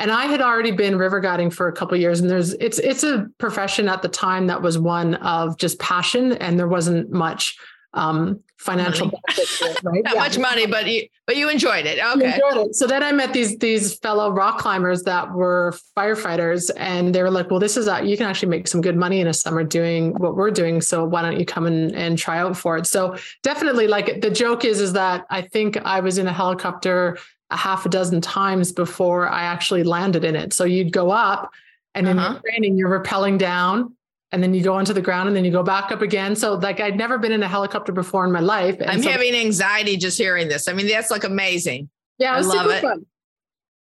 And 0.00 0.12
I 0.12 0.26
had 0.26 0.40
already 0.40 0.70
been 0.70 0.96
river 0.96 1.18
guiding 1.18 1.50
for 1.50 1.66
a 1.66 1.72
couple 1.72 1.96
years, 1.96 2.20
and 2.20 2.30
there's 2.30 2.52
it's 2.54 2.78
it's 2.78 3.02
a 3.02 3.26
profession 3.38 3.88
at 3.88 4.00
the 4.00 4.08
time 4.08 4.46
that 4.46 4.62
was 4.62 4.78
one 4.78 5.14
of 5.16 5.58
just 5.58 5.80
passion, 5.80 6.32
and 6.34 6.56
there 6.56 6.68
wasn't 6.68 7.10
much 7.10 7.56
um, 7.94 8.40
financial 8.58 9.10
benefits 9.10 9.62
right? 9.84 10.02
Not 10.04 10.14
yeah. 10.14 10.20
much 10.20 10.38
money, 10.38 10.66
but 10.66 10.86
you 10.86 11.08
but 11.26 11.36
you 11.36 11.48
enjoyed 11.48 11.86
it. 11.86 11.98
Okay. 11.98 12.34
Enjoyed 12.34 12.66
it. 12.68 12.74
So 12.74 12.86
then 12.86 13.02
I 13.02 13.12
met 13.12 13.32
these 13.32 13.56
these 13.58 13.98
fellow 13.98 14.30
rock 14.30 14.58
climbers 14.58 15.04
that 15.04 15.32
were 15.32 15.74
firefighters, 15.96 16.70
and 16.76 17.14
they 17.14 17.22
were 17.22 17.30
like, 17.30 17.50
"Well, 17.50 17.60
this 17.60 17.76
is 17.76 17.88
a, 17.88 18.04
you 18.04 18.16
can 18.16 18.26
actually 18.26 18.50
make 18.50 18.68
some 18.68 18.80
good 18.80 18.96
money 18.96 19.20
in 19.20 19.26
a 19.26 19.34
summer 19.34 19.64
doing 19.64 20.12
what 20.14 20.36
we're 20.36 20.50
doing. 20.50 20.80
So 20.80 21.04
why 21.04 21.22
don't 21.22 21.38
you 21.38 21.46
come 21.46 21.66
and, 21.66 21.94
and 21.94 22.18
try 22.18 22.38
out 22.38 22.56
for 22.56 22.76
it?" 22.76 22.86
So 22.86 23.16
definitely, 23.42 23.86
like 23.86 24.20
the 24.20 24.30
joke 24.30 24.64
is 24.64 24.80
is 24.80 24.92
that 24.92 25.24
I 25.30 25.42
think 25.42 25.76
I 25.78 26.00
was 26.00 26.18
in 26.18 26.26
a 26.26 26.32
helicopter 26.32 27.18
a 27.50 27.56
half 27.56 27.86
a 27.86 27.88
dozen 27.88 28.20
times 28.20 28.72
before 28.72 29.26
I 29.26 29.44
actually 29.44 29.82
landed 29.82 30.22
in 30.24 30.36
it. 30.36 30.52
So 30.52 30.64
you'd 30.64 30.92
go 30.92 31.10
up, 31.10 31.50
and 31.94 32.06
uh-huh. 32.06 32.34
in 32.34 32.42
training, 32.42 32.76
you're 32.76 33.00
rappelling 33.00 33.38
down 33.38 33.94
and 34.32 34.42
then 34.42 34.54
you 34.54 34.62
go 34.62 34.74
onto 34.74 34.92
the 34.92 35.02
ground 35.02 35.28
and 35.28 35.36
then 35.36 35.44
you 35.44 35.50
go 35.50 35.62
back 35.62 35.90
up 35.90 36.02
again. 36.02 36.36
So 36.36 36.54
like 36.54 36.80
I'd 36.80 36.96
never 36.96 37.18
been 37.18 37.32
in 37.32 37.42
a 37.42 37.48
helicopter 37.48 37.92
before 37.92 38.24
in 38.24 38.32
my 38.32 38.40
life. 38.40 38.76
I'm 38.86 39.02
so, 39.02 39.10
having 39.10 39.34
anxiety 39.34 39.96
just 39.96 40.18
hearing 40.18 40.48
this. 40.48 40.68
I 40.68 40.72
mean, 40.72 40.86
that's 40.86 41.10
like 41.10 41.24
amazing. 41.24 41.88
Yeah, 42.18 42.34
I 42.34 42.40
love 42.40 42.70
it. 42.70 42.82
Fun. 42.82 43.06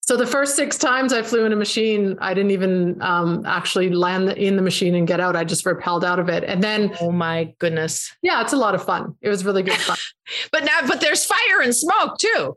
So 0.08 0.16
the 0.16 0.26
first 0.26 0.56
six 0.56 0.78
times 0.78 1.12
I 1.12 1.22
flew 1.22 1.44
in 1.44 1.52
a 1.52 1.56
machine, 1.56 2.16
I 2.20 2.32
didn't 2.32 2.52
even 2.52 2.96
um, 3.02 3.44
actually 3.44 3.90
land 3.90 4.30
in 4.30 4.56
the 4.56 4.62
machine 4.62 4.94
and 4.94 5.06
get 5.06 5.20
out. 5.20 5.36
I 5.36 5.44
just 5.44 5.66
repelled 5.66 6.02
out 6.02 6.18
of 6.18 6.30
it. 6.30 6.44
And 6.44 6.64
then, 6.64 6.96
oh 7.02 7.12
my 7.12 7.52
goodness, 7.58 8.16
yeah, 8.22 8.40
it's 8.40 8.54
a 8.54 8.56
lot 8.56 8.74
of 8.74 8.82
fun. 8.82 9.16
It 9.20 9.28
was 9.28 9.44
really 9.44 9.62
good 9.62 9.76
fun. 9.76 9.98
but 10.52 10.64
now, 10.64 10.78
but 10.86 11.02
there's 11.02 11.26
fire 11.26 11.60
and 11.62 11.76
smoke 11.76 12.16
too. 12.16 12.56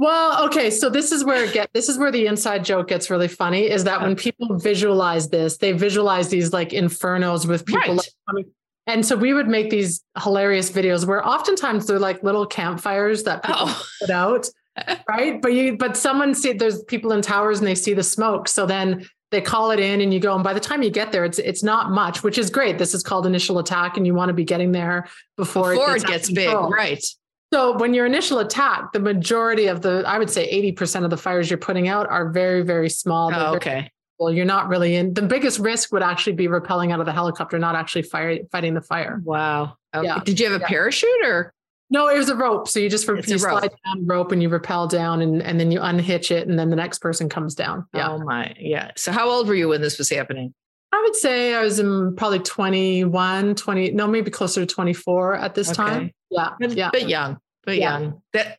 Well, 0.00 0.46
okay, 0.46 0.70
so 0.70 0.88
this 0.88 1.12
is 1.12 1.26
where 1.26 1.44
it 1.44 1.52
get 1.52 1.68
this 1.74 1.90
is 1.90 1.98
where 1.98 2.10
the 2.10 2.24
inside 2.24 2.64
joke 2.64 2.88
gets 2.88 3.10
really 3.10 3.28
funny 3.28 3.68
is 3.68 3.84
that 3.84 4.00
when 4.00 4.16
people 4.16 4.56
visualize 4.56 5.28
this, 5.28 5.58
they 5.58 5.72
visualize 5.72 6.30
these 6.30 6.54
like 6.54 6.70
infernos 6.70 7.46
with 7.46 7.66
people 7.66 7.96
right. 7.96 8.08
like 8.32 8.46
and 8.86 9.04
so 9.04 9.14
we 9.14 9.34
would 9.34 9.46
make 9.46 9.68
these 9.68 10.02
hilarious 10.22 10.70
videos 10.70 11.06
where 11.06 11.24
oftentimes 11.28 11.86
they're 11.86 11.98
like 11.98 12.22
little 12.22 12.46
campfires 12.46 13.24
that 13.24 13.42
people 13.42 13.60
oh. 13.66 13.82
put 14.00 14.08
out, 14.08 14.48
right? 15.08 15.42
But 15.42 15.52
you 15.52 15.76
but 15.76 15.98
someone 15.98 16.34
see 16.34 16.54
there's 16.54 16.82
people 16.84 17.12
in 17.12 17.20
towers 17.20 17.58
and 17.58 17.68
they 17.68 17.74
see 17.74 17.92
the 17.92 18.02
smoke. 18.02 18.48
So 18.48 18.64
then 18.64 19.06
they 19.30 19.42
call 19.42 19.70
it 19.70 19.80
in 19.80 20.00
and 20.00 20.14
you 20.14 20.18
go 20.18 20.34
and 20.34 20.42
by 20.42 20.54
the 20.54 20.60
time 20.60 20.82
you 20.82 20.88
get 20.88 21.12
there 21.12 21.26
it's 21.26 21.38
it's 21.38 21.62
not 21.62 21.92
much 21.92 22.24
which 22.24 22.36
is 22.36 22.50
great 22.50 22.78
this 22.78 22.94
is 22.94 23.02
called 23.04 23.26
initial 23.26 23.60
attack 23.60 23.96
and 23.96 24.04
you 24.04 24.12
want 24.12 24.28
to 24.28 24.32
be 24.32 24.42
getting 24.42 24.72
there 24.72 25.06
before, 25.36 25.74
before 25.74 25.94
it 25.94 26.04
gets, 26.04 26.28
it 26.28 26.34
gets 26.34 26.48
big 26.48 26.52
right 26.52 27.04
so 27.52 27.76
when 27.78 27.94
your 27.94 28.06
initial 28.06 28.38
attack, 28.38 28.92
the 28.92 29.00
majority 29.00 29.66
of 29.66 29.82
the, 29.82 30.04
I 30.06 30.18
would 30.18 30.30
say 30.30 30.50
80% 30.72 31.04
of 31.04 31.10
the 31.10 31.16
fires 31.16 31.50
you're 31.50 31.58
putting 31.58 31.88
out 31.88 32.08
are 32.08 32.30
very, 32.30 32.62
very 32.62 32.88
small. 32.88 33.32
Oh, 33.34 33.56
okay. 33.56 33.90
Well, 34.18 34.32
you're 34.32 34.44
not 34.44 34.68
really 34.68 34.96
in. 34.96 35.14
The 35.14 35.22
biggest 35.22 35.58
risk 35.58 35.92
would 35.92 36.02
actually 36.02 36.34
be 36.34 36.46
repelling 36.46 36.92
out 36.92 37.00
of 37.00 37.06
the 37.06 37.12
helicopter, 37.12 37.58
not 37.58 37.74
actually 37.74 38.02
fire, 38.02 38.38
fighting 38.52 38.74
the 38.74 38.82
fire. 38.82 39.20
Wow. 39.24 39.76
Okay. 39.94 40.06
Yeah. 40.06 40.20
Did 40.22 40.38
you 40.38 40.46
have 40.50 40.60
a 40.60 40.62
yeah. 40.62 40.68
parachute 40.68 41.24
or? 41.24 41.52
No, 41.92 42.08
it 42.08 42.16
was 42.16 42.28
a 42.28 42.36
rope. 42.36 42.68
So 42.68 42.78
you 42.78 42.88
just 42.88 43.08
you 43.08 43.38
slide 43.38 43.70
down 43.84 44.06
rope 44.06 44.30
and 44.30 44.40
you 44.40 44.48
rappel 44.48 44.86
down 44.86 45.22
and, 45.22 45.42
and 45.42 45.58
then 45.58 45.72
you 45.72 45.80
unhitch 45.80 46.30
it 46.30 46.46
and 46.46 46.56
then 46.56 46.70
the 46.70 46.76
next 46.76 47.00
person 47.00 47.28
comes 47.28 47.56
down. 47.56 47.86
Yeah. 47.92 48.10
Oh 48.10 48.18
my. 48.18 48.54
Yeah. 48.60 48.92
So 48.96 49.10
how 49.10 49.28
old 49.28 49.48
were 49.48 49.56
you 49.56 49.68
when 49.68 49.80
this 49.80 49.98
was 49.98 50.08
happening? 50.08 50.54
I 50.92 51.00
would 51.02 51.14
say 51.16 51.54
I 51.54 51.62
was 51.62 51.78
in 51.78 52.16
probably 52.16 52.40
21, 52.40 53.54
20, 53.54 53.92
no, 53.92 54.06
maybe 54.06 54.30
closer 54.30 54.60
to 54.60 54.66
24 54.66 55.36
at 55.36 55.54
this 55.54 55.68
okay. 55.68 55.76
time. 55.76 56.10
Yeah. 56.30 56.50
But, 56.58 56.72
yeah. 56.72 56.90
But 56.92 57.08
young, 57.08 57.38
but 57.64 57.76
yeah. 57.76 57.98
young. 57.98 58.22
That 58.32 58.58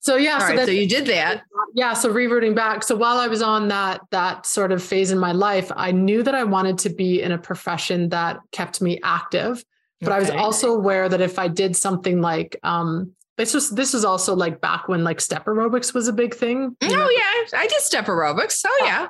So 0.00 0.16
yeah, 0.16 0.38
so, 0.38 0.46
right, 0.46 0.66
so 0.66 0.72
you 0.72 0.88
did 0.88 1.06
that. 1.06 1.42
Yeah, 1.74 1.92
so 1.92 2.12
rerouting 2.12 2.54
back. 2.54 2.82
So 2.82 2.96
while 2.96 3.18
I 3.18 3.28
was 3.28 3.42
on 3.42 3.68
that 3.68 4.00
that 4.10 4.46
sort 4.46 4.72
of 4.72 4.82
phase 4.82 5.10
in 5.10 5.18
my 5.18 5.32
life, 5.32 5.70
I 5.76 5.92
knew 5.92 6.22
that 6.22 6.34
I 6.34 6.44
wanted 6.44 6.78
to 6.78 6.90
be 6.90 7.20
in 7.20 7.32
a 7.32 7.38
profession 7.38 8.08
that 8.08 8.38
kept 8.52 8.80
me 8.80 8.98
active. 9.02 9.62
But 10.00 10.12
I 10.12 10.18
was 10.18 10.30
also 10.30 10.74
aware 10.74 11.10
that 11.10 11.20
if 11.20 11.38
I 11.38 11.48
did 11.48 11.76
something 11.76 12.22
like 12.22 12.56
um 12.62 13.12
this 13.36 13.54
was 13.54 13.70
this 13.70 13.94
is 13.94 14.04
also 14.04 14.34
like 14.34 14.60
back 14.60 14.88
when 14.88 15.04
like 15.04 15.20
step 15.20 15.44
aerobics 15.46 15.92
was 15.92 16.08
a 16.08 16.12
big 16.12 16.34
thing. 16.34 16.76
you 16.80 16.88
know? 16.88 17.06
Oh 17.06 17.10
yeah, 17.10 17.58
I 17.58 17.66
did 17.66 17.80
step 17.80 18.06
aerobics. 18.06 18.64
Oh 18.66 18.82
yeah, 18.84 19.08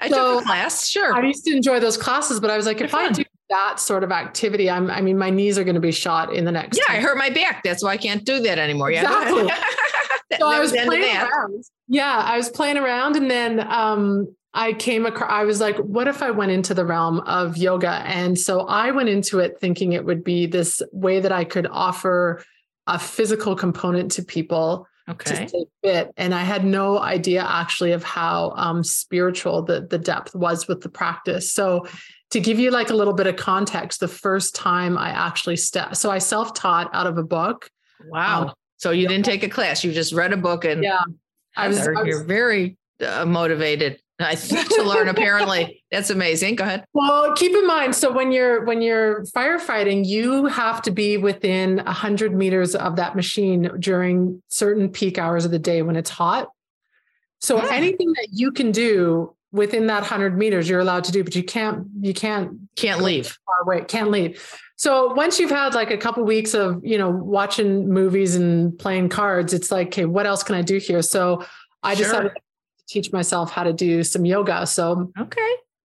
I, 0.00 0.08
So, 0.08 0.34
took 0.34 0.42
a 0.42 0.46
class. 0.46 0.88
Sure. 0.88 1.14
I 1.14 1.26
used 1.26 1.44
to 1.44 1.54
enjoy 1.56 1.80
those 1.80 1.96
classes, 1.96 2.40
but 2.40 2.50
I 2.50 2.56
was 2.56 2.66
like, 2.66 2.78
They're 2.78 2.86
if 2.86 2.94
I 2.94 3.10
do 3.10 3.24
that 3.50 3.78
sort 3.80 4.02
of 4.04 4.12
activity, 4.12 4.70
I'm 4.70 4.90
I 4.90 5.00
mean, 5.00 5.18
my 5.18 5.30
knees 5.30 5.58
are 5.58 5.64
going 5.64 5.74
to 5.74 5.80
be 5.80 5.92
shot 5.92 6.32
in 6.32 6.44
the 6.44 6.52
next. 6.52 6.78
yeah, 6.78 6.94
I 6.96 7.00
hurt 7.00 7.18
my 7.18 7.30
back. 7.30 7.62
That's 7.62 7.82
why 7.84 7.90
I 7.90 7.96
can't 7.96 8.24
do 8.24 8.40
that 8.40 8.58
anymore. 8.58 8.90
Yeah. 8.90 9.02
Exactly. 9.02 9.42
That- 9.44 9.78
so 10.32 10.38
that 10.38 10.42
I 10.42 10.60
was 10.60 10.72
the 10.72 10.78
end 10.80 10.92
of 10.92 10.98
playing 10.98 11.16
around. 11.16 11.64
Yeah, 11.88 12.16
I 12.24 12.36
was 12.38 12.48
playing 12.48 12.78
around, 12.78 13.16
and 13.16 13.30
then 13.30 13.60
um, 13.70 14.34
I 14.54 14.72
came 14.72 15.04
across. 15.04 15.30
I 15.30 15.44
was 15.44 15.60
like, 15.60 15.76
"What 15.76 16.08
if 16.08 16.22
I 16.22 16.30
went 16.30 16.52
into 16.52 16.72
the 16.72 16.86
realm 16.86 17.20
of 17.20 17.58
yoga?" 17.58 18.02
And 18.06 18.38
so 18.38 18.60
I 18.62 18.90
went 18.92 19.10
into 19.10 19.40
it 19.40 19.60
thinking 19.60 19.92
it 19.92 20.04
would 20.06 20.24
be 20.24 20.46
this 20.46 20.80
way 20.92 21.20
that 21.20 21.32
I 21.32 21.44
could 21.44 21.66
offer 21.70 22.42
a 22.86 22.98
physical 22.98 23.54
component 23.54 24.10
to 24.12 24.22
people 24.24 24.86
Okay. 25.08 25.30
to 25.30 25.48
stay 25.48 25.64
fit, 25.82 26.12
and 26.16 26.34
I 26.34 26.42
had 26.42 26.64
no 26.64 26.98
idea 26.98 27.42
actually 27.42 27.92
of 27.92 28.04
how 28.04 28.52
um, 28.56 28.84
spiritual 28.84 29.62
the 29.62 29.80
the 29.82 29.98
depth 29.98 30.34
was 30.34 30.68
with 30.68 30.80
the 30.80 30.88
practice. 30.88 31.52
So. 31.52 31.86
To 32.30 32.40
give 32.40 32.58
you 32.58 32.70
like 32.70 32.88
a 32.88 32.94
little 32.94 33.12
bit 33.12 33.26
of 33.26 33.36
context, 33.36 34.00
the 34.00 34.08
first 34.08 34.54
time 34.54 34.96
I 34.96 35.10
actually 35.10 35.58
stepped, 35.58 35.98
so 35.98 36.10
I 36.10 36.16
self 36.16 36.54
taught 36.54 36.88
out 36.94 37.06
of 37.06 37.18
a 37.18 37.22
book. 37.22 37.68
Wow. 38.06 38.44
Um, 38.44 38.54
so 38.78 38.90
you 38.90 39.06
didn't 39.06 39.26
take 39.26 39.42
a 39.42 39.50
class. 39.50 39.84
You 39.84 39.92
just 39.92 40.14
read 40.14 40.32
a 40.32 40.38
book 40.38 40.64
and 40.64 40.82
Yeah, 40.82 41.02
I 41.56 41.68
was, 41.68 41.86
I 41.86 41.90
was 41.90 42.06
you're 42.06 42.24
very 42.24 42.78
uh, 43.00 43.26
motivated. 43.26 44.00
I 44.26 44.34
think 44.34 44.68
to 44.70 44.82
learn. 44.82 45.08
Apparently, 45.08 45.82
that's 45.90 46.10
amazing. 46.10 46.56
Go 46.56 46.64
ahead. 46.64 46.84
Well, 46.92 47.34
keep 47.34 47.52
in 47.52 47.66
mind, 47.66 47.94
so 47.94 48.10
when 48.12 48.32
you're 48.32 48.64
when 48.64 48.82
you're 48.82 49.24
firefighting, 49.24 50.06
you 50.06 50.46
have 50.46 50.82
to 50.82 50.90
be 50.90 51.16
within 51.16 51.78
hundred 51.78 52.34
meters 52.34 52.74
of 52.74 52.96
that 52.96 53.16
machine 53.16 53.70
during 53.78 54.42
certain 54.48 54.88
peak 54.90 55.18
hours 55.18 55.44
of 55.44 55.50
the 55.50 55.58
day 55.58 55.82
when 55.82 55.96
it's 55.96 56.10
hot. 56.10 56.48
So 57.40 57.58
Hmm. 57.58 57.66
anything 57.72 58.12
that 58.12 58.28
you 58.32 58.52
can 58.52 58.70
do 58.72 59.34
within 59.50 59.86
that 59.88 60.04
hundred 60.04 60.38
meters, 60.38 60.68
you're 60.68 60.80
allowed 60.80 61.04
to 61.04 61.12
do, 61.12 61.24
but 61.24 61.34
you 61.34 61.42
can't 61.44 61.86
you 62.00 62.14
can't 62.14 62.52
Can't 62.76 63.02
leave. 63.02 63.36
far 63.46 63.62
away, 63.62 63.84
can't 63.86 64.10
leave. 64.10 64.40
So 64.76 65.12
once 65.14 65.38
you've 65.38 65.50
had 65.50 65.74
like 65.74 65.90
a 65.90 65.96
couple 65.98 66.24
weeks 66.24 66.54
of 66.54 66.84
you 66.84 66.98
know 66.98 67.10
watching 67.10 67.88
movies 67.88 68.34
and 68.36 68.76
playing 68.78 69.08
cards, 69.10 69.52
it's 69.52 69.70
like, 69.70 69.88
okay, 69.88 70.04
what 70.06 70.26
else 70.26 70.42
can 70.42 70.54
I 70.54 70.62
do 70.62 70.78
here? 70.78 71.02
So 71.02 71.44
I 71.82 71.94
Sure. 71.94 72.04
decided 72.06 72.32
teach 72.92 73.12
myself 73.12 73.50
how 73.50 73.62
to 73.64 73.72
do 73.72 74.02
some 74.04 74.24
yoga. 74.24 74.66
So 74.66 75.10
Okay. 75.18 75.50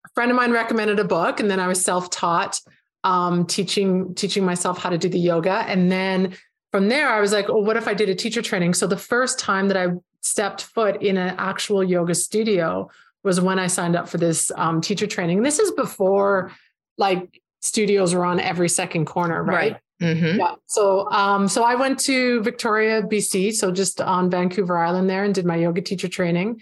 a 0.05 0.09
friend 0.15 0.31
of 0.31 0.37
mine 0.37 0.51
recommended 0.51 0.99
a 0.99 1.03
book 1.03 1.39
and 1.39 1.49
then 1.51 1.59
i 1.59 1.67
was 1.67 1.79
self-taught 1.81 2.59
um, 3.03 3.45
teaching 3.45 4.15
teaching 4.15 4.43
myself 4.43 4.79
how 4.79 4.89
to 4.89 4.97
do 4.97 5.07
the 5.09 5.19
yoga 5.19 5.57
and 5.71 5.91
then 5.91 6.35
from 6.71 6.89
there 6.89 7.07
i 7.09 7.19
was 7.21 7.31
like 7.31 7.47
oh 7.49 7.61
what 7.67 7.77
if 7.77 7.87
i 7.87 7.93
did 7.93 8.09
a 8.09 8.15
teacher 8.15 8.41
training 8.41 8.73
so 8.73 8.87
the 8.87 8.97
first 8.97 9.37
time 9.39 9.67
that 9.69 9.77
i 9.77 9.87
stepped 10.21 10.63
foot 10.63 11.01
in 11.03 11.15
an 11.17 11.35
actual 11.37 11.83
yoga 11.83 12.15
studio 12.15 12.89
was 13.23 13.39
when 13.39 13.59
i 13.59 13.67
signed 13.67 13.95
up 13.95 14.07
for 14.09 14.17
this 14.17 14.51
um, 14.55 14.81
teacher 14.81 15.07
training 15.07 15.43
this 15.43 15.59
is 15.59 15.71
before 15.71 16.51
like 16.97 17.41
studios 17.61 18.13
were 18.15 18.25
on 18.25 18.39
every 18.39 18.69
second 18.69 19.05
corner 19.05 19.43
right, 19.43 19.73
Right. 19.73 19.77
Mm-hmm. 20.01 20.39
yeah 20.39 20.55
so 20.65 21.09
um 21.11 21.47
so 21.47 21.63
i 21.63 21.75
went 21.75 21.99
to 22.01 22.41
victoria 22.41 23.01
bc 23.03 23.53
so 23.53 23.71
just 23.71 24.01
on 24.01 24.29
vancouver 24.29 24.77
island 24.77 25.09
there 25.09 25.23
and 25.23 25.33
did 25.33 25.45
my 25.45 25.55
yoga 25.55 25.81
teacher 25.81 26.07
training 26.07 26.61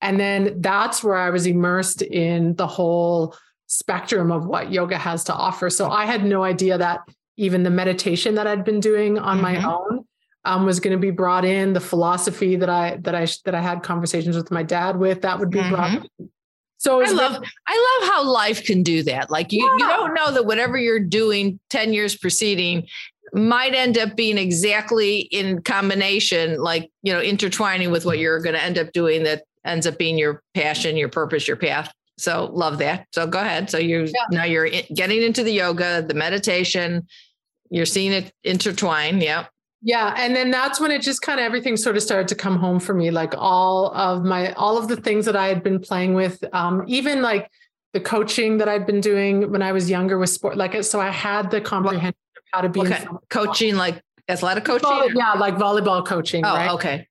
and 0.00 0.18
then 0.18 0.60
that's 0.60 1.02
where 1.02 1.16
i 1.16 1.30
was 1.30 1.46
immersed 1.46 2.02
in 2.02 2.54
the 2.56 2.66
whole 2.66 3.34
spectrum 3.66 4.30
of 4.30 4.46
what 4.46 4.70
yoga 4.72 4.96
has 4.98 5.24
to 5.24 5.34
offer 5.34 5.70
so 5.70 5.90
i 5.90 6.04
had 6.06 6.24
no 6.24 6.42
idea 6.44 6.76
that 6.78 7.00
even 7.36 7.62
the 7.62 7.70
meditation 7.70 8.34
that 8.34 8.46
i'd 8.46 8.64
been 8.64 8.80
doing 8.80 9.18
on 9.18 9.40
my 9.40 9.56
Mhm. 9.56 9.64
own 9.64 10.04
um, 10.46 10.66
was 10.66 10.78
going 10.78 10.92
to 10.92 11.00
be 11.00 11.10
brought 11.10 11.46
in 11.46 11.72
the 11.72 11.80
philosophy 11.80 12.56
that 12.56 12.68
i 12.68 12.96
that 13.02 13.14
i 13.14 13.26
that 13.44 13.54
i 13.54 13.60
had 13.62 13.82
conversations 13.82 14.36
with 14.36 14.50
my 14.50 14.62
dad 14.62 14.98
with 14.98 15.22
that 15.22 15.38
would 15.38 15.50
be 15.50 15.62
brought 15.70 15.92
in. 16.18 16.28
so 16.76 17.00
I 17.02 17.08
love 17.10 17.42
I 17.66 17.98
love 18.00 18.10
how 18.10 18.24
life 18.30 18.62
can 18.64 18.82
do 18.82 19.02
that. 19.04 19.30
Like 19.30 19.52
you, 19.52 19.64
you 19.78 19.78
don't 19.88 20.12
know 20.12 20.30
that 20.32 20.44
whatever 20.44 20.76
you're 20.76 21.00
doing 21.00 21.58
10 21.70 21.94
years 21.94 22.14
preceding 22.14 22.86
might 23.32 23.74
end 23.74 23.96
up 23.96 24.14
being 24.16 24.36
exactly 24.36 25.20
in 25.20 25.62
combination, 25.62 26.60
like, 26.62 26.90
you 27.02 27.12
know, 27.12 27.20
intertwining 27.22 27.90
with 27.90 28.04
what 28.04 28.18
you're 28.18 28.40
going 28.40 28.54
to 28.54 28.62
end 28.62 28.76
up 28.78 28.92
doing 28.92 29.22
that 29.24 29.44
ends 29.64 29.86
up 29.86 29.98
being 29.98 30.18
your 30.18 30.42
passion, 30.54 30.96
your 30.96 31.08
purpose, 31.08 31.46
your 31.48 31.56
path. 31.56 31.92
So 32.18 32.50
love 32.52 32.78
that. 32.78 33.06
So 33.12 33.26
go 33.26 33.40
ahead. 33.40 33.70
So 33.70 33.78
you 33.78 34.02
Yeah. 34.04 34.10
now 34.30 34.44
you're 34.44 34.68
getting 34.94 35.22
into 35.22 35.42
the 35.42 35.52
yoga, 35.52 36.02
the 36.06 36.14
meditation, 36.14 37.06
you're 37.70 37.86
seeing 37.86 38.12
it 38.12 38.32
intertwine. 38.44 39.20
Yeah. 39.20 39.46
Yeah, 39.86 40.14
and 40.16 40.34
then 40.34 40.50
that's 40.50 40.80
when 40.80 40.90
it 40.90 41.02
just 41.02 41.20
kind 41.20 41.38
of 41.38 41.44
everything 41.44 41.76
sort 41.76 41.96
of 41.96 42.02
started 42.02 42.28
to 42.28 42.34
come 42.34 42.56
home 42.58 42.80
for 42.80 42.94
me. 42.94 43.10
Like 43.10 43.34
all 43.36 43.92
of 43.94 44.24
my 44.24 44.52
all 44.54 44.78
of 44.78 44.88
the 44.88 44.96
things 44.96 45.26
that 45.26 45.36
I 45.36 45.48
had 45.48 45.62
been 45.62 45.78
playing 45.78 46.14
with, 46.14 46.42
um, 46.54 46.84
even 46.86 47.20
like 47.20 47.50
the 47.92 48.00
coaching 48.00 48.56
that 48.58 48.68
I'd 48.68 48.86
been 48.86 49.02
doing 49.02 49.52
when 49.52 49.60
I 49.60 49.72
was 49.72 49.90
younger 49.90 50.16
with 50.18 50.30
sport. 50.30 50.56
Like 50.56 50.82
so, 50.84 51.00
I 51.02 51.10
had 51.10 51.50
the 51.50 51.60
comprehension 51.60 52.16
of 52.34 52.42
how 52.52 52.60
to 52.62 52.70
be 52.70 52.80
Okay. 52.80 53.04
Coaching, 53.28 53.76
like 53.76 54.00
athletic 54.26 54.64
coaching. 54.64 55.14
Yeah, 55.14 55.32
like 55.34 55.56
volleyball 55.56 56.06
coaching. 56.06 56.46
Oh, 56.46 56.54
right? 56.54 56.70
okay. 56.70 57.06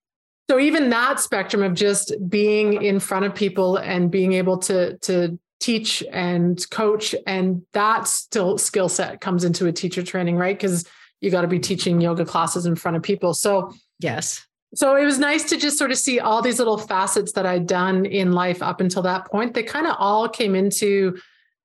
So 0.54 0.60
even 0.60 0.92
that 0.92 1.20
spectrum 1.20 1.64
of 1.64 1.74
just 1.74 2.14
being 2.30 2.84
in 2.84 3.00
front 3.00 3.26
of 3.26 3.34
people 3.34 3.78
and 3.78 4.12
being 4.12 4.34
able 4.34 4.60
to 4.60 5.00
to 5.00 5.40
teach 5.60 6.04
and 6.12 6.64
coach, 6.70 7.16
and 7.26 7.64
that 7.74 8.08
still 8.08 8.60
skill 8.60 8.88
set 8.88 9.20
comes 9.20 9.46
into 9.46 9.66
a 9.66 9.72
teacher 9.72 10.04
training, 10.04 10.36
right? 10.36 10.56
Because 10.56 10.88
you 11.22 11.32
got 11.32 11.42
to 11.42 11.48
be 11.48 11.58
teaching 11.58 12.00
yoga 12.00 12.24
classes 12.24 12.68
in 12.68 12.76
front 12.76 12.96
of 12.96 13.02
people. 13.02 13.34
So 13.34 13.74
Yes. 13.98 14.46
so 14.76 14.96
it 14.96 15.06
was 15.06 15.18
nice 15.18 15.44
to 15.46 15.58
just 15.58 15.80
sort 15.80 15.90
of 15.90 15.98
see 15.98 16.20
all 16.20 16.44
these 16.44 16.60
little 16.60 16.78
facets 16.78 17.32
that 17.32 17.48
I'd 17.48 17.66
done 17.66 18.06
in 18.06 18.32
life 18.34 18.62
up 18.62 18.80
until 18.80 19.02
that 19.02 19.26
point. 19.32 19.56
They 19.56 19.64
kind 19.64 19.88
of 19.88 19.96
all 19.98 20.30
came 20.30 20.54
into 20.54 21.18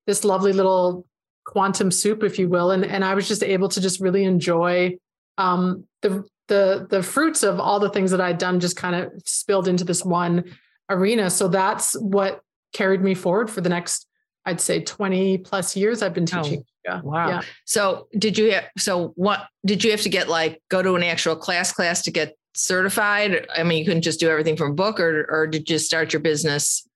this 0.07 0.25
lovely 0.25 0.55
little 0.55 1.05
quantum 1.45 1.91
soup, 1.91 2.23
if 2.23 2.39
you 2.39 2.49
will. 2.49 2.71
And, 2.71 2.87
and 2.87 3.05
I 3.05 3.13
was 3.13 3.29
just 3.29 3.43
able 3.43 3.69
to 3.69 3.83
just 3.83 4.01
really 4.01 4.25
enjoy 4.25 4.97
um, 5.37 5.85
the 6.01 6.25
the 6.49 6.87
the 6.91 7.03
fruits 7.03 7.43
of 7.43 7.61
all 7.61 7.79
the 7.81 7.91
things 7.91 8.11
that 8.11 8.21
I'd 8.21 8.39
done 8.39 8.59
just 8.61 8.77
kind 8.77 8.95
of 8.97 9.13
spilled 9.25 9.69
into 9.69 9.85
this 9.85 10.05
one 10.05 10.45
arena. 10.91 11.31
So 11.31 11.49
that's 11.49 11.95
what 12.01 12.41
carried 12.73 13.03
me 13.03 13.15
forward 13.15 13.51
for 13.51 13.61
the 13.61 13.69
next, 13.69 14.07
I'd 14.47 14.61
say 14.61 14.83
20 14.83 15.39
plus 15.39 15.77
years 15.77 16.03
I've 16.03 16.15
been 16.15 16.27
Oh, 16.33 16.43
teaching. 16.43 16.65
yoga. 16.85 17.03
Wow. 17.07 17.29
Yeah. 17.29 17.41
So 17.65 18.09
did 18.19 18.37
you 18.39 18.53
have, 18.53 18.65
so 18.79 19.13
what 19.17 19.47
did 19.65 19.85
you 19.85 19.91
have 19.91 20.01
to 20.03 20.09
get 20.09 20.29
like 20.29 20.61
go 20.71 20.83
to 20.83 20.95
an 20.97 21.03
actual 21.03 21.37
class 21.37 21.73
class 21.73 22.03
to 22.03 22.11
get 22.11 22.37
certified? 22.55 23.47
I 23.55 23.63
mean, 23.63 23.79
you 23.79 23.85
couldn't 23.85 24.03
just 24.03 24.21
do 24.21 24.29
everything 24.29 24.57
from 24.57 24.71
a 24.73 24.75
book 24.75 24.99
or 25.01 25.27
or 25.31 25.47
did 25.47 25.69
you 25.71 25.79
start 25.79 26.13
your 26.13 26.21
business? 26.21 26.87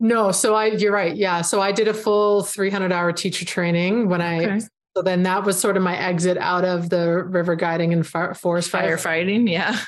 No, 0.00 0.32
so 0.32 0.54
I 0.54 0.66
you're 0.66 0.92
right. 0.92 1.14
Yeah. 1.16 1.40
So 1.42 1.60
I 1.60 1.72
did 1.72 1.88
a 1.88 1.94
full 1.94 2.42
300 2.42 2.92
hour 2.92 3.12
teacher 3.12 3.44
training 3.44 4.08
when 4.08 4.20
I 4.20 4.60
so 4.96 5.02
then 5.02 5.24
that 5.24 5.44
was 5.44 5.58
sort 5.58 5.76
of 5.76 5.82
my 5.82 5.96
exit 5.96 6.38
out 6.38 6.64
of 6.64 6.88
the 6.88 7.22
river 7.24 7.56
guiding 7.56 7.92
and 7.92 8.06
fire, 8.06 8.34
forest. 8.34 8.70
Firefighting. 8.70 9.50
Yeah. 9.50 9.78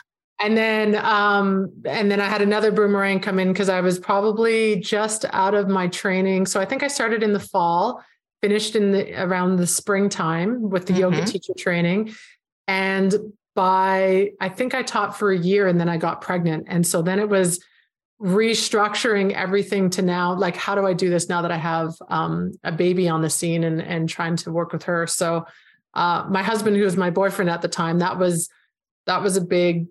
And 0.40 0.56
then 0.56 0.96
um 0.96 1.72
and 1.86 2.10
then 2.10 2.20
I 2.20 2.26
had 2.28 2.42
another 2.42 2.70
boomerang 2.70 3.20
come 3.20 3.38
in 3.38 3.52
because 3.52 3.68
I 3.68 3.80
was 3.80 3.98
probably 3.98 4.80
just 4.80 5.24
out 5.32 5.54
of 5.54 5.68
my 5.68 5.88
training. 5.88 6.46
So 6.46 6.60
I 6.60 6.64
think 6.66 6.82
I 6.82 6.88
started 6.88 7.22
in 7.22 7.32
the 7.32 7.40
fall, 7.40 8.04
finished 8.42 8.76
in 8.76 8.92
the 8.92 9.14
around 9.22 9.56
the 9.56 9.66
springtime 9.66 10.68
with 10.68 10.86
the 10.86 10.92
yoga 10.92 11.22
Mhm. 11.22 11.26
teacher 11.26 11.54
training. 11.56 12.12
And 12.68 13.14
by 13.54 14.32
I 14.40 14.48
think 14.50 14.74
I 14.74 14.82
taught 14.82 15.16
for 15.16 15.30
a 15.30 15.38
year 15.38 15.68
and 15.68 15.80
then 15.80 15.88
I 15.88 15.96
got 15.96 16.20
pregnant. 16.20 16.66
And 16.68 16.86
so 16.86 17.00
then 17.00 17.18
it 17.18 17.28
was 17.30 17.64
restructuring 18.20 19.32
everything 19.32 19.90
to 19.90 20.02
now 20.02 20.34
like 20.34 20.56
how 20.56 20.74
do 20.74 20.86
I 20.86 20.94
do 20.94 21.10
this 21.10 21.28
now 21.28 21.42
that 21.42 21.50
I 21.52 21.58
have 21.58 21.94
um, 22.08 22.52
a 22.64 22.72
baby 22.72 23.08
on 23.08 23.20
the 23.22 23.28
scene 23.30 23.64
and 23.64 23.80
and 23.82 24.08
trying 24.08 24.36
to 24.36 24.52
work 24.52 24.72
with 24.72 24.84
her. 24.84 25.06
So 25.06 25.46
uh, 25.94 26.26
my 26.30 26.42
husband, 26.42 26.76
who 26.76 26.82
was 26.82 26.96
my 26.96 27.10
boyfriend 27.10 27.50
at 27.50 27.62
the 27.62 27.68
time, 27.68 27.98
that 27.98 28.18
was 28.18 28.48
that 29.06 29.22
was 29.22 29.36
a 29.36 29.40
big 29.40 29.86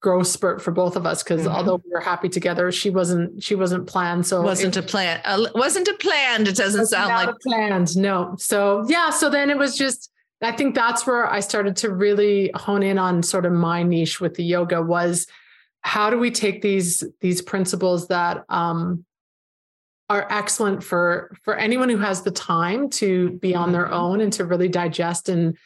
growth 0.00 0.26
spurt 0.26 0.62
for 0.62 0.70
both 0.70 0.96
of 0.96 1.04
us 1.04 1.22
because 1.22 1.42
Mhm. 1.46 1.52
although 1.54 1.76
we 1.84 1.90
were 1.92 2.00
happy 2.00 2.28
together, 2.28 2.70
she 2.72 2.90
wasn't 2.90 3.42
she 3.42 3.54
wasn't 3.54 3.86
planned. 3.86 4.26
So 4.26 4.42
wasn't 4.42 4.76
it 4.76 4.84
a 4.84 4.86
plan. 4.86 5.20
Uh, 5.24 5.46
wasn't 5.54 5.88
a 5.88 5.94
planned. 5.94 6.48
It 6.48 6.56
doesn't 6.56 6.86
sound 6.86 7.10
like 7.10 7.34
planned. 7.40 7.96
No. 7.96 8.34
So 8.38 8.84
yeah. 8.88 9.10
So 9.10 9.30
then 9.30 9.48
it 9.50 9.56
was 9.58 9.76
just. 9.76 10.10
I 10.42 10.52
think 10.52 10.74
that's 10.74 11.06
where 11.06 11.30
I 11.30 11.40
started 11.40 11.76
to 11.76 11.90
really 11.90 12.50
hone 12.54 12.82
in 12.82 12.96
on 12.96 13.22
sort 13.22 13.44
of 13.44 13.52
my 13.52 13.82
niche 13.82 14.22
with 14.22 14.36
the 14.36 14.42
yoga 14.44 14.80
was 14.80 15.26
how 15.82 16.10
do 16.10 16.18
we 16.18 16.30
take 16.30 16.62
these 16.62 17.04
these 17.20 17.42
principles 17.42 18.08
that 18.08 18.44
um, 18.48 19.04
are 20.08 20.26
excellent 20.30 20.82
for 20.82 21.36
for 21.44 21.54
anyone 21.56 21.88
who 21.88 21.98
has 21.98 22.22
the 22.22 22.30
time 22.30 22.90
to 22.90 23.30
be 23.38 23.54
on 23.54 23.72
their 23.72 23.86
Mhm. 23.86 23.92
own 23.92 24.20
and 24.20 24.32
to 24.34 24.44
really 24.44 24.68
digest 24.68 25.28
and 25.28 25.56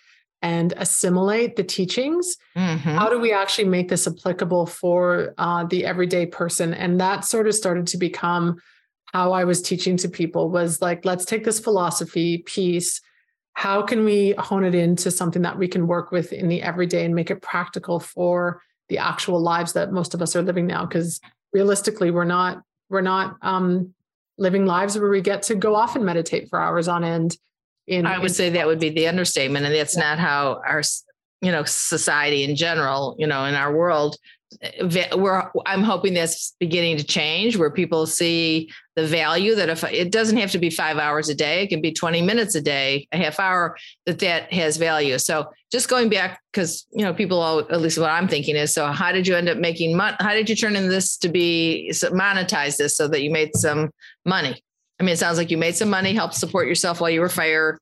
and 0.42 0.74
assimilate 0.76 1.56
the 1.56 1.64
teachings. 1.64 2.36
Mm-hmm. 2.54 2.90
How 2.90 3.08
do 3.08 3.18
we 3.18 3.32
actually 3.32 3.64
make 3.66 3.88
this 3.88 4.06
applicable 4.06 4.66
for 4.66 5.32
uh, 5.38 5.64
the 5.64 5.86
everyday 5.86 6.26
person? 6.26 6.74
And 6.74 7.00
that 7.00 7.24
sort 7.24 7.46
of 7.46 7.54
started 7.54 7.86
to 7.88 7.96
become 7.96 8.56
how 9.14 9.32
I 9.32 9.44
was 9.44 9.62
teaching 9.62 9.96
to 9.98 10.08
people 10.08 10.50
was 10.50 10.82
like, 10.82 11.06
let's 11.06 11.24
take 11.24 11.44
this 11.44 11.58
philosophy 11.60 12.38
piece. 12.44 13.00
How 13.54 13.80
can 13.80 14.04
we 14.04 14.34
hone 14.36 14.64
it 14.64 14.74
into 14.74 15.10
something 15.10 15.40
that 15.42 15.56
we 15.56 15.66
can 15.66 15.86
work 15.86 16.10
with 16.10 16.30
in 16.30 16.48
the 16.48 16.60
everyday 16.60 17.06
and 17.06 17.14
make 17.14 17.30
it 17.30 17.40
practical 17.40 17.98
for 17.98 18.60
the 18.94 18.98
actual 18.98 19.40
lives 19.40 19.72
that 19.72 19.92
most 19.92 20.14
of 20.14 20.22
us 20.22 20.36
are 20.36 20.42
living 20.42 20.66
now? 20.66 20.86
Because 20.86 21.20
realistically, 21.52 22.10
we're 22.10 22.24
not 22.24 22.62
we're 22.88 23.00
not 23.00 23.36
um, 23.42 23.94
living 24.38 24.66
lives 24.66 24.98
where 24.98 25.10
we 25.10 25.20
get 25.20 25.42
to 25.44 25.54
go 25.54 25.74
off 25.74 25.96
and 25.96 26.04
meditate 26.04 26.48
for 26.48 26.60
hours 26.60 26.88
on 26.88 27.04
end. 27.04 27.36
In, 27.86 28.06
I 28.06 28.18
would 28.18 28.28
in- 28.28 28.34
say 28.34 28.50
that 28.50 28.66
would 28.66 28.80
be 28.80 28.90
the 28.90 29.08
understatement, 29.08 29.66
and 29.66 29.74
that's 29.74 29.96
yeah. 29.96 30.02
not 30.10 30.18
how 30.18 30.62
our 30.66 30.82
you 31.40 31.52
know 31.52 31.64
society 31.64 32.44
in 32.44 32.56
general, 32.56 33.16
you 33.18 33.26
know, 33.26 33.44
in 33.44 33.54
our 33.54 33.74
world 33.74 34.16
we're 35.16 35.50
i'm 35.66 35.82
hoping 35.82 36.14
that's 36.14 36.54
beginning 36.58 36.96
to 36.96 37.04
change 37.04 37.56
where 37.56 37.70
people 37.70 38.06
see 38.06 38.70
the 38.96 39.06
value 39.06 39.54
that 39.54 39.68
if 39.68 39.82
it 39.84 40.12
doesn't 40.12 40.36
have 40.36 40.52
to 40.52 40.58
be 40.58 40.70
five 40.70 40.98
hours 40.98 41.28
a 41.28 41.34
day 41.34 41.64
it 41.64 41.68
can 41.68 41.80
be 41.80 41.92
20 41.92 42.22
minutes 42.22 42.54
a 42.54 42.60
day 42.60 43.08
a 43.12 43.16
half 43.16 43.40
hour 43.40 43.76
that 44.06 44.20
that 44.20 44.52
has 44.52 44.76
value. 44.76 45.18
So 45.18 45.50
just 45.72 45.88
going 45.88 46.08
back 46.08 46.40
because 46.52 46.86
you 46.92 47.04
know 47.04 47.12
people 47.12 47.40
all, 47.40 47.58
at 47.58 47.80
least 47.80 47.98
what 47.98 48.10
i'm 48.10 48.28
thinking 48.28 48.54
is 48.54 48.72
so 48.72 48.86
how 48.86 49.10
did 49.10 49.26
you 49.26 49.34
end 49.34 49.48
up 49.48 49.58
making 49.58 49.96
money 49.96 50.16
how 50.20 50.32
did 50.32 50.48
you 50.48 50.54
turn 50.54 50.76
in 50.76 50.88
this 50.88 51.16
to 51.16 51.28
be 51.28 51.90
monetize 51.92 52.76
this 52.76 52.96
so 52.96 53.08
that 53.08 53.22
you 53.22 53.30
made 53.30 53.54
some 53.56 53.90
money? 54.24 54.62
I 55.00 55.02
mean 55.02 55.14
it 55.14 55.18
sounds 55.18 55.38
like 55.38 55.50
you 55.50 55.58
made 55.58 55.74
some 55.74 55.90
money 55.90 56.14
helped 56.14 56.34
support 56.34 56.68
yourself 56.68 57.00
while 57.00 57.10
you 57.10 57.20
were 57.20 57.28
fire 57.28 57.78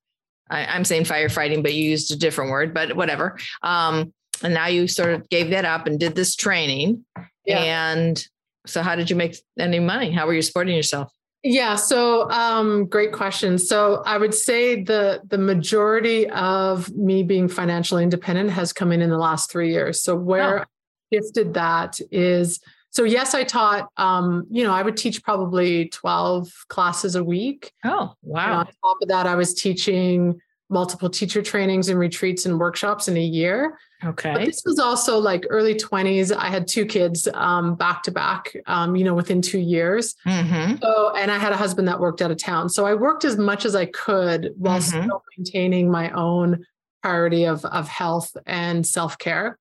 I, 0.49 0.77
am 0.77 0.85
saying 0.85 1.05
firefighting 1.05 1.63
but 1.63 1.75
you 1.75 1.85
used 1.85 2.11
a 2.11 2.17
different 2.17 2.51
word 2.51 2.73
but 2.73 2.97
whatever. 2.97 3.39
Um, 3.63 4.13
and 4.43 4.55
now 4.55 4.67
you 4.67 4.89
sort 4.89 5.11
of 5.11 5.29
gave 5.29 5.51
that 5.51 5.65
up 5.65 5.87
and 5.87 5.99
did 5.99 6.15
this 6.15 6.35
training. 6.35 7.05
Yeah. 7.45 7.59
and 7.59 8.25
so 8.67 8.83
how 8.83 8.97
did 8.97 9.11
you 9.11 9.17
make 9.17 9.37
any 9.59 9.81
money? 9.81 10.11
How 10.11 10.27
were 10.27 10.35
you 10.35 10.43
supporting 10.43 10.77
yourself? 10.77 11.13
Yeah 11.43 11.75
so 11.75 12.31
um, 12.31 12.87
great 12.87 13.13
question. 13.13 13.59
So 13.59 14.03
i 14.07 14.17
would 14.17 14.35
say 14.35 14.83
the 14.83 15.23
the 15.27 15.39
majority 15.39 16.29
of 16.31 16.91
me 16.95 17.23
being 17.23 17.49
financially 17.49 18.03
independent 18.03 18.51
has 18.51 18.73
come 18.73 18.93
in 18.93 19.03
in 19.03 19.11
the 19.11 19.19
last 19.19 19.51
three 19.51 19.71
years. 19.71 20.01
So 20.03 20.15
where 20.15 20.61
oh. 20.61 20.63
I 20.63 21.17
shifted 21.17 21.55
that 21.55 21.99
is 22.11 22.61
so 22.91 23.05
yes 23.05 23.35
i 23.35 23.43
taught 23.45 23.89
um, 23.97 24.47
you 24.51 24.65
know 24.65 24.73
i 24.73 24.83
would 24.83 24.97
teach 24.97 25.23
probably 25.23 25.89
12 25.89 26.49
classes 26.69 27.17
a 27.17 27.25
week. 27.25 27.73
Oh 27.85 28.15
wow. 28.23 28.61
on 28.61 28.67
top 28.67 28.99
of 29.03 29.09
that 29.09 29.27
i 29.27 29.35
was 29.35 29.53
teaching 29.55 30.41
multiple 30.73 31.11
teacher 31.11 31.43
trainings 31.43 31.89
and 31.89 31.99
retreats 31.99 32.47
and 32.47 32.59
workshops 32.59 33.07
in 33.07 33.17
a 33.17 33.23
year. 33.23 33.79
Okay. 34.05 34.33
But 34.33 34.45
this 34.45 34.63
was 34.65 34.79
also 34.79 35.19
like 35.19 35.47
early 35.51 35.75
20s. 35.75 36.35
I 36.35 36.49
had 36.49 36.67
two 36.67 36.85
kids 36.85 37.29
um, 37.35 37.75
back 37.75 38.03
to 38.05 38.11
back, 38.11 38.55
um, 38.67 38.97
you 38.97 39.05
know, 39.05 39.15
within 39.15 39.43
two 39.43 39.59
years. 39.59 40.15
Mm-hmm. 40.27 40.77
So, 40.83 41.15
and 41.15 41.31
I 41.31 41.39
had 41.39 41.53
a 41.53 41.57
husband 41.57 41.89
that 41.89 42.01
worked 42.01 42.21
out 42.23 42.31
of 42.31 42.39
town. 42.39 42.69
So 42.69 42.85
I 42.85 42.95
worked 42.95 43.25
as 43.25 43.37
much 43.37 43.65
as 43.65 43.77
I 43.77 43.87
could 43.87 44.53
while 44.57 44.81
mm-hmm. 44.81 45.05
still 45.05 45.23
maintaining 45.37 45.91
my 45.91 46.11
own 46.11 46.67
priority 47.03 47.45
of, 47.45 47.65
of 47.65 47.89
health 47.89 48.37
and 48.47 48.87
self 48.87 49.19
care. 49.19 49.59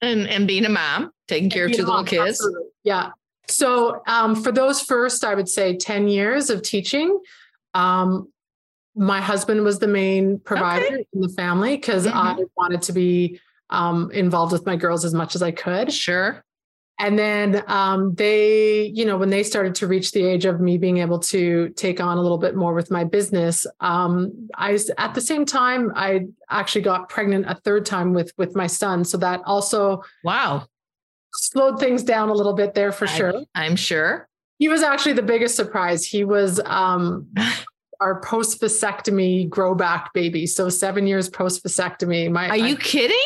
And, 0.00 0.28
and 0.28 0.46
being 0.46 0.64
a 0.64 0.68
mom, 0.68 1.10
taking 1.26 1.50
care 1.50 1.66
of 1.66 1.72
two 1.72 1.84
little 1.84 2.04
kids. 2.04 2.40
Absolutely. 2.40 2.68
Yeah. 2.84 3.10
So 3.48 4.02
um, 4.06 4.36
for 4.36 4.52
those 4.52 4.80
first, 4.80 5.24
I 5.24 5.34
would 5.34 5.48
say 5.48 5.76
10 5.76 6.06
years 6.06 6.50
of 6.50 6.62
teaching, 6.62 7.18
um, 7.74 8.28
my 8.94 9.20
husband 9.20 9.64
was 9.64 9.78
the 9.78 9.86
main 9.86 10.38
provider 10.38 10.86
okay. 10.86 11.06
in 11.12 11.20
the 11.20 11.28
family 11.30 11.76
because 11.76 12.06
mm-hmm. 12.06 12.16
I 12.16 12.44
wanted 12.56 12.82
to 12.82 12.92
be 12.92 13.40
um, 13.70 14.10
involved 14.12 14.52
with 14.52 14.66
my 14.66 14.76
girls 14.76 15.04
as 15.04 15.14
much 15.14 15.34
as 15.34 15.42
I 15.42 15.50
could. 15.50 15.92
Sure. 15.92 16.44
And 17.00 17.16
then 17.16 17.62
um, 17.68 18.14
they, 18.16 18.86
you 18.86 19.04
know, 19.04 19.16
when 19.16 19.30
they 19.30 19.44
started 19.44 19.76
to 19.76 19.86
reach 19.86 20.10
the 20.10 20.24
age 20.24 20.44
of 20.44 20.60
me 20.60 20.78
being 20.78 20.98
able 20.98 21.20
to 21.20 21.68
take 21.70 22.00
on 22.00 22.18
a 22.18 22.20
little 22.20 22.38
bit 22.38 22.56
more 22.56 22.74
with 22.74 22.90
my 22.90 23.04
business, 23.04 23.68
um, 23.78 24.48
I 24.56 24.76
at 24.98 25.14
the 25.14 25.20
same 25.20 25.44
time 25.44 25.92
I 25.94 26.26
actually 26.50 26.82
got 26.82 27.08
pregnant 27.08 27.46
a 27.48 27.54
third 27.54 27.86
time 27.86 28.14
with 28.14 28.32
with 28.36 28.56
my 28.56 28.66
son, 28.66 29.04
so 29.04 29.16
that 29.18 29.42
also 29.46 30.02
wow 30.24 30.66
slowed 31.34 31.78
things 31.78 32.02
down 32.02 32.30
a 32.30 32.32
little 32.32 32.54
bit 32.54 32.74
there 32.74 32.90
for 32.90 33.06
I, 33.06 33.10
sure. 33.10 33.44
I'm 33.54 33.76
sure 33.76 34.28
he 34.58 34.68
was 34.68 34.82
actually 34.82 35.12
the 35.12 35.22
biggest 35.22 35.56
surprise. 35.56 36.04
He 36.04 36.24
was 36.24 36.60
um, 36.64 37.28
our 38.00 38.20
post 38.20 38.60
vasectomy 38.60 39.48
grow 39.48 39.74
back 39.74 40.12
baby. 40.12 40.46
So 40.46 40.68
seven 40.68 41.06
years 41.06 41.28
post 41.28 41.64
vasectomy. 41.64 42.30
My 42.30 42.48
are 42.48 42.56
you 42.56 42.76
kidding? 42.76 43.16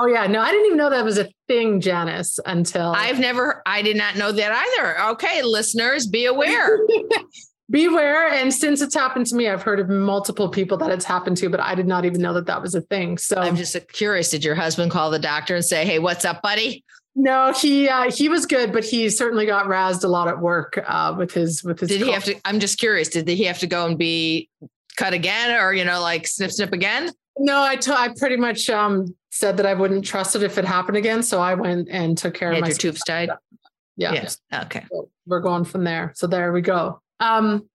Oh 0.00 0.06
yeah, 0.06 0.28
no, 0.28 0.40
I 0.40 0.52
didn't 0.52 0.66
even 0.66 0.78
know 0.78 0.90
that 0.90 1.04
was 1.04 1.18
a 1.18 1.28
thing, 1.48 1.80
Janice. 1.80 2.38
Until 2.46 2.92
I've 2.92 3.18
never, 3.18 3.62
I 3.66 3.82
did 3.82 3.96
not 3.96 4.16
know 4.16 4.30
that 4.30 4.52
either. 4.52 5.00
Okay, 5.10 5.42
listeners, 5.42 6.06
be 6.06 6.26
aware. 6.26 6.78
Beware. 7.70 8.28
And 8.32 8.54
since 8.54 8.80
it's 8.80 8.94
happened 8.94 9.26
to 9.26 9.36
me, 9.36 9.48
I've 9.48 9.62
heard 9.62 9.80
of 9.80 9.90
multiple 9.90 10.48
people 10.48 10.78
that 10.78 10.90
it's 10.90 11.04
happened 11.04 11.36
to, 11.38 11.50
but 11.50 11.60
I 11.60 11.74
did 11.74 11.86
not 11.86 12.06
even 12.06 12.22
know 12.22 12.32
that 12.32 12.46
that 12.46 12.62
was 12.62 12.74
a 12.74 12.80
thing. 12.80 13.18
So 13.18 13.36
I'm 13.36 13.56
just 13.56 13.76
curious. 13.92 14.30
Did 14.30 14.44
your 14.44 14.54
husband 14.54 14.90
call 14.90 15.10
the 15.10 15.18
doctor 15.18 15.56
and 15.56 15.64
say, 15.64 15.84
"Hey, 15.84 15.98
what's 15.98 16.24
up, 16.24 16.42
buddy"? 16.42 16.84
No, 17.14 17.52
he 17.52 17.88
uh, 17.88 18.10
he 18.10 18.28
was 18.28 18.46
good, 18.46 18.72
but 18.72 18.84
he 18.84 19.10
certainly 19.10 19.44
got 19.44 19.66
razzed 19.66 20.04
a 20.04 20.08
lot 20.08 20.28
at 20.28 20.38
work 20.38 20.82
uh, 20.86 21.14
with 21.18 21.32
his 21.32 21.64
with 21.64 21.80
his. 21.80 21.88
Did 21.88 22.02
he 22.02 22.12
have 22.12 22.24
to? 22.24 22.36
I'm 22.44 22.60
just 22.60 22.78
curious. 22.78 23.08
Did 23.08 23.26
he 23.26 23.44
have 23.44 23.58
to 23.58 23.66
go 23.66 23.86
and 23.86 23.98
be 23.98 24.48
cut 24.96 25.12
again, 25.12 25.60
or 25.60 25.74
you 25.74 25.84
know, 25.84 26.00
like 26.00 26.28
snip 26.28 26.52
snip 26.52 26.72
again? 26.72 27.12
No, 27.38 27.62
I, 27.62 27.76
t- 27.76 27.92
I 27.92 28.08
pretty 28.16 28.36
much 28.36 28.68
um, 28.68 29.14
said 29.30 29.56
that 29.58 29.66
I 29.66 29.74
wouldn't 29.74 30.04
trust 30.04 30.34
it 30.34 30.42
if 30.42 30.58
it 30.58 30.64
happened 30.64 30.96
again. 30.96 31.22
So 31.22 31.40
I 31.40 31.54
went 31.54 31.88
and 31.88 32.18
took 32.18 32.34
care 32.34 32.52
of 32.52 32.60
my 32.60 32.70
tubes 32.70 33.02
tied. 33.04 33.30
Yeah. 33.96 34.12
Yes. 34.12 34.38
Okay. 34.52 34.84
So 34.90 35.08
we're 35.26 35.40
going 35.40 35.64
from 35.64 35.84
there. 35.84 36.12
So 36.16 36.26
there 36.26 36.52
we 36.52 36.60
go. 36.60 37.00
Um, 37.20 37.68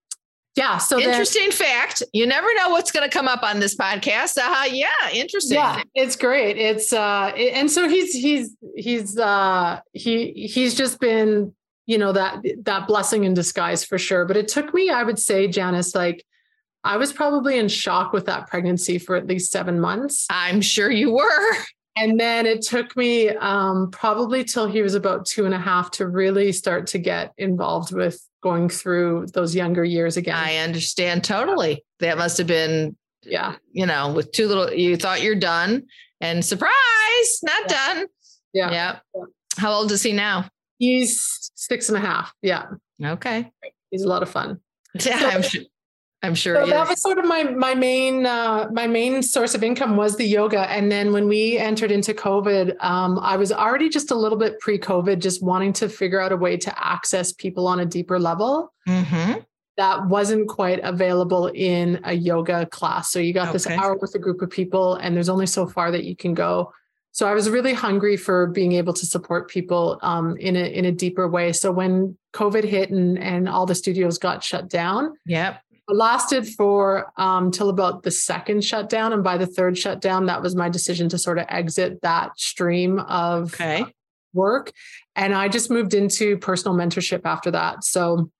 yeah. 0.56 0.78
So 0.78 0.98
interesting 0.98 1.50
then, 1.50 1.52
fact. 1.52 2.02
You 2.12 2.26
never 2.26 2.46
know 2.54 2.70
what's 2.70 2.92
going 2.92 3.08
to 3.08 3.12
come 3.12 3.26
up 3.26 3.42
on 3.42 3.58
this 3.58 3.76
podcast. 3.76 4.38
Uh, 4.38 4.64
yeah. 4.70 4.88
Interesting. 5.12 5.56
Yeah. 5.56 5.82
It's 5.94 6.16
great. 6.16 6.56
It's, 6.56 6.92
uh, 6.92 7.32
and 7.36 7.70
so 7.70 7.88
he's, 7.88 8.14
he's, 8.14 8.56
he's, 8.76 9.18
uh, 9.18 9.80
he, 9.92 10.32
he's 10.32 10.74
just 10.74 11.00
been, 11.00 11.54
you 11.86 11.98
know, 11.98 12.12
that, 12.12 12.42
that 12.62 12.86
blessing 12.86 13.24
in 13.24 13.34
disguise 13.34 13.84
for 13.84 13.98
sure. 13.98 14.24
But 14.24 14.36
it 14.36 14.48
took 14.48 14.72
me, 14.72 14.90
I 14.90 15.02
would 15.02 15.18
say, 15.18 15.48
Janice, 15.48 15.94
like, 15.94 16.24
I 16.84 16.96
was 16.98 17.12
probably 17.12 17.58
in 17.58 17.68
shock 17.68 18.12
with 18.12 18.26
that 18.26 18.48
pregnancy 18.48 18.98
for 18.98 19.16
at 19.16 19.26
least 19.26 19.50
seven 19.50 19.80
months. 19.80 20.26
I'm 20.30 20.60
sure 20.60 20.90
you 20.90 21.12
were. 21.12 21.56
And 21.96 22.18
then 22.18 22.44
it 22.44 22.62
took 22.62 22.96
me 22.96 23.30
um, 23.30 23.90
probably 23.90 24.44
till 24.44 24.66
he 24.66 24.82
was 24.82 24.94
about 24.94 25.26
two 25.26 25.44
and 25.46 25.54
a 25.54 25.58
half 25.58 25.92
to 25.92 26.06
really 26.06 26.50
start 26.52 26.88
to 26.88 26.98
get 26.98 27.32
involved 27.38 27.94
with 27.94 28.20
going 28.42 28.68
through 28.68 29.26
those 29.32 29.54
younger 29.54 29.84
years 29.84 30.16
again. 30.16 30.36
I 30.36 30.56
understand 30.56 31.24
totally. 31.24 31.84
That 32.00 32.18
must 32.18 32.36
have 32.38 32.48
been, 32.48 32.96
yeah, 33.22 33.56
you 33.72 33.86
know, 33.86 34.12
with 34.12 34.32
two 34.32 34.48
little, 34.48 34.72
you 34.72 34.96
thought 34.96 35.22
you're 35.22 35.36
done 35.36 35.84
and 36.20 36.44
surprise, 36.44 36.72
not 37.42 37.62
yeah. 37.62 37.94
done. 37.94 38.06
Yeah. 38.52 38.70
yeah. 38.72 38.98
How 39.56 39.72
old 39.72 39.92
is 39.92 40.02
he 40.02 40.12
now? 40.12 40.48
He's 40.78 41.50
six 41.54 41.88
and 41.88 41.96
a 41.96 42.00
half. 42.00 42.32
Yeah. 42.42 42.66
Okay. 43.02 43.52
He's 43.90 44.02
a 44.02 44.08
lot 44.08 44.22
of 44.22 44.28
fun. 44.28 44.60
Yeah, 45.04 45.18
so, 45.18 45.28
I'm 45.28 45.42
sure. 45.42 45.62
I'm 46.24 46.34
sure. 46.34 46.56
So 46.56 46.70
that 46.70 46.88
was 46.88 47.02
sort 47.02 47.18
of 47.18 47.26
my 47.26 47.44
my 47.44 47.74
main 47.74 48.24
uh, 48.24 48.68
my 48.72 48.86
main 48.86 49.22
source 49.22 49.54
of 49.54 49.62
income 49.62 49.96
was 49.96 50.16
the 50.16 50.24
yoga, 50.24 50.70
and 50.70 50.90
then 50.90 51.12
when 51.12 51.28
we 51.28 51.58
entered 51.58 51.90
into 51.90 52.14
COVID, 52.14 52.82
um, 52.82 53.18
I 53.18 53.36
was 53.36 53.52
already 53.52 53.90
just 53.90 54.10
a 54.10 54.14
little 54.14 54.38
bit 54.38 54.58
pre-COVID, 54.58 55.20
just 55.20 55.42
wanting 55.42 55.74
to 55.74 55.88
figure 55.88 56.20
out 56.20 56.32
a 56.32 56.36
way 56.36 56.56
to 56.56 56.86
access 56.86 57.32
people 57.32 57.66
on 57.66 57.80
a 57.80 57.84
deeper 57.84 58.18
level. 58.18 58.72
Mm-hmm. 58.88 59.40
That 59.76 60.06
wasn't 60.06 60.48
quite 60.48 60.80
available 60.82 61.48
in 61.48 62.00
a 62.04 62.14
yoga 62.14 62.64
class. 62.66 63.10
So 63.10 63.18
you 63.18 63.34
got 63.34 63.48
okay. 63.48 63.52
this 63.52 63.66
hour 63.66 63.94
with 63.96 64.14
a 64.14 64.18
group 64.18 64.40
of 64.40 64.48
people, 64.48 64.94
and 64.94 65.14
there's 65.14 65.28
only 65.28 65.46
so 65.46 65.66
far 65.66 65.90
that 65.90 66.04
you 66.04 66.16
can 66.16 66.32
go. 66.32 66.72
So 67.12 67.28
I 67.28 67.34
was 67.34 67.50
really 67.50 67.74
hungry 67.74 68.16
for 68.16 68.46
being 68.46 68.72
able 68.72 68.94
to 68.94 69.04
support 69.04 69.50
people 69.50 69.98
um, 70.00 70.38
in 70.38 70.56
a 70.56 70.64
in 70.72 70.86
a 70.86 70.92
deeper 70.92 71.28
way. 71.28 71.52
So 71.52 71.70
when 71.70 72.16
COVID 72.32 72.64
hit 72.64 72.88
and 72.90 73.18
and 73.18 73.46
all 73.46 73.66
the 73.66 73.74
studios 73.74 74.16
got 74.16 74.42
shut 74.42 74.70
down, 74.70 75.12
yep 75.26 75.60
lasted 75.88 76.46
for 76.48 77.12
um, 77.16 77.50
till 77.50 77.68
about 77.68 78.02
the 78.02 78.10
second 78.10 78.64
shutdown, 78.64 79.12
and 79.12 79.22
by 79.22 79.36
the 79.36 79.46
third 79.46 79.76
shutdown, 79.76 80.26
that 80.26 80.42
was 80.42 80.54
my 80.54 80.68
decision 80.68 81.08
to 81.10 81.18
sort 81.18 81.38
of 81.38 81.46
exit 81.48 82.00
that 82.02 82.38
stream 82.38 82.98
of 83.00 83.54
okay. 83.54 83.84
work, 84.32 84.72
and 85.16 85.34
I 85.34 85.48
just 85.48 85.70
moved 85.70 85.94
into 85.94 86.38
personal 86.38 86.76
mentorship 86.76 87.22
after 87.24 87.50
that. 87.50 87.84
So, 87.84 88.30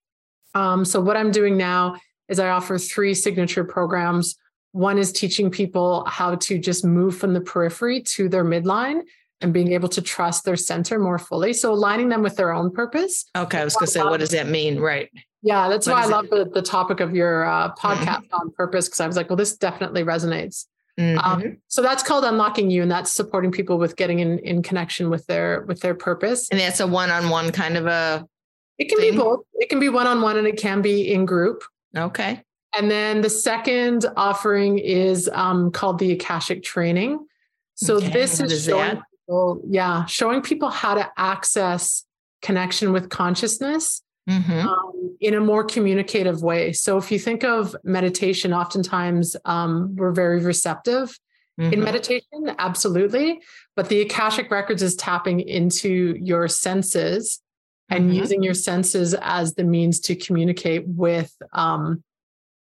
um, 0.55 0.85
so 0.85 1.01
what 1.01 1.17
I'm 1.17 1.31
doing 1.31 1.57
now 1.57 1.97
is 2.29 2.39
I 2.39 2.49
offer 2.49 2.79
three 2.79 3.15
signature 3.15 3.65
programs. 3.65 4.37
One 4.73 4.99
is 4.99 5.13
teaching 5.13 5.51
people 5.51 6.05
how 6.07 6.35
to 6.37 6.59
just 6.59 6.85
move 6.85 7.17
from 7.17 7.35
the 7.35 7.41
periphery 7.41 8.03
to 8.03 8.29
their 8.29 8.45
midline 8.45 9.03
and 9.41 9.53
being 9.53 9.73
able 9.73 9.89
to 9.91 10.01
trust 10.01 10.45
their 10.45 10.57
center 10.57 10.99
more 10.99 11.19
fully. 11.19 11.53
So 11.53 11.73
aligning 11.73 12.09
them 12.09 12.23
with 12.23 12.37
their 12.37 12.53
own 12.53 12.71
purpose. 12.71 13.27
Okay. 13.37 13.61
I 13.61 13.65
was 13.65 13.75
going 13.75 13.87
to 13.87 13.93
say, 13.93 14.03
what 14.03 14.21
does 14.21 14.31
that 14.31 14.49
mean? 14.49 14.81
Right. 14.81 15.11
Yeah, 15.45 15.69
that's 15.69 15.87
what 15.87 15.97
why 15.97 16.03
I 16.05 16.07
love 16.07 16.31
the, 16.31 16.47
the 16.47 16.63
topic 16.63 17.01
of 17.01 17.15
your 17.15 17.45
uh, 17.45 17.75
podcast 17.75 18.25
mm-hmm. 18.25 18.35
on 18.35 18.51
purpose 18.53 18.89
because 18.89 19.01
I 19.01 19.07
was 19.07 19.15
like, 19.15 19.29
well, 19.29 19.37
this 19.37 19.55
definitely 19.57 20.03
resonates. 20.03 20.65
Mm-hmm. 20.99 21.19
Um, 21.19 21.59
so 21.69 21.83
that's 21.83 22.03
called 22.03 22.25
unlocking 22.25 22.71
you, 22.71 22.81
and 22.81 22.91
that's 22.91 23.13
supporting 23.13 23.53
people 23.53 23.77
with 23.77 23.95
getting 23.97 24.21
in 24.21 24.39
in 24.39 24.63
connection 24.63 25.11
with 25.11 25.27
their 25.27 25.63
with 25.63 25.81
their 25.81 25.95
purpose. 25.95 26.49
And 26.51 26.59
that's 26.59 26.81
a 26.81 26.87
one 26.87 27.11
on 27.11 27.29
one 27.29 27.53
kind 27.53 27.77
of 27.77 27.87
a. 27.87 28.27
It 28.79 28.89
can 28.89 28.99
thing? 28.99 29.13
be 29.13 29.19
both. 29.19 29.41
It 29.55 29.69
can 29.69 29.81
be 29.81 29.91
one 29.91 30.07
on 30.07 30.23
one, 30.23 30.39
and 30.39 30.47
it 30.47 30.57
can 30.57 30.81
be 30.81 31.13
in 31.13 31.27
group. 31.27 31.63
Okay. 31.95 32.43
And 32.77 32.91
then 32.91 33.21
the 33.21 33.31
second 33.31 34.07
offering 34.17 34.79
is 34.79 35.29
um, 35.33 35.71
called 35.71 35.99
the 35.99 36.13
Akashic 36.13 36.63
Training. 36.63 37.25
So 37.75 37.97
okay. 37.97 38.09
this 38.09 38.41
is, 38.41 38.51
is 38.51 38.65
showing 38.65 39.03
people, 39.21 39.63
yeah, 39.69 40.07
showing 40.07 40.41
people 40.41 40.71
how 40.71 40.95
to 40.95 41.09
access 41.17 42.05
connection 42.41 42.93
with 42.93 43.11
consciousness 43.11 44.03
mm-hmm. 44.29 44.69
um, 44.69 45.17
in 45.21 45.35
a 45.35 45.41
more 45.41 45.65
communicative 45.65 46.43
way. 46.43 46.73
So 46.73 46.97
if 46.99 47.11
you 47.11 47.19
think 47.19 47.45
of 47.45 47.77
meditation, 47.85 48.53
oftentimes 48.53 49.37
um, 49.45 49.95
we're 49.97 50.13
very 50.13 50.41
receptive 50.41 51.19
mm-hmm. 51.61 51.73
in 51.73 51.83
meditation, 51.83 52.55
absolutely. 52.59 53.41
But 53.77 53.89
the 53.89 54.01
Akashic 54.03 54.51
Records 54.51 54.83
is 54.83 54.97
tapping 54.97 55.41
into 55.41 56.17
your 56.21 56.49
senses 56.49 57.41
and 57.91 58.05
mm-hmm. 58.05 58.15
using 58.15 58.43
your 58.43 58.55
senses 58.55 59.15
as 59.21 59.55
the 59.55 59.65
means 59.65 60.01
to 60.01 60.15
communicate 60.15 60.87
with 60.87 61.35
um, 61.53 62.03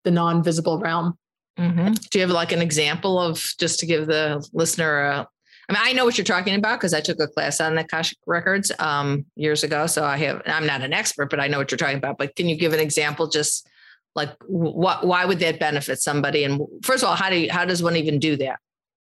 the 0.04 0.12
non-visible 0.12 0.80
realm. 0.80 1.18
Mm-hmm. 1.60 1.94
Do 1.94 2.20
you 2.20 2.22
have 2.22 2.32
like 2.32 2.52
an 2.52 2.62
example 2.62 3.20
of 3.20 3.44
just 3.60 3.80
to 3.82 3.86
give 3.86 4.08
the 4.08 4.48
listener 4.54 5.02
a 5.02 5.28
I 5.70 5.74
mean, 5.74 5.82
I 5.84 5.94
know 5.94 6.06
what 6.06 6.18
you're 6.18 6.26
talking 6.26 6.56
about 6.56 6.80
because 6.80 6.94
I 6.94 7.02
took 7.02 7.20
a 7.20 7.28
class 7.28 7.62
on 7.62 7.76
the 7.76 7.82
Akashic 7.82 8.18
records 8.26 8.72
um, 8.80 9.26
years 9.36 9.64
ago. 9.64 9.88
So 9.88 10.04
I 10.04 10.18
have, 10.18 10.42
I'm 10.46 10.66
not 10.66 10.82
an 10.82 10.94
expert, 10.94 11.30
but 11.30 11.40
I 11.40 11.48
know 11.48 11.58
what 11.58 11.72
you're 11.72 11.78
talking 11.78 11.98
about. 11.98 12.18
But 12.18 12.36
can 12.36 12.50
you 12.50 12.58
give 12.58 12.74
an 12.74 12.80
example, 12.80 13.30
just 13.30 13.68
like 14.16 14.32
what, 14.48 15.06
why 15.06 15.24
would 15.26 15.40
that 15.40 15.60
benefit 15.60 16.02
somebody? 16.02 16.44
And 16.44 16.62
first 16.84 17.04
of 17.04 17.10
all, 17.10 17.16
how 17.16 17.30
do 17.30 17.38
you, 17.38 17.52
how 17.52 17.66
does 17.66 17.82
one 17.82 17.96
even 17.96 18.20
do 18.20 18.36
that? 18.38 18.60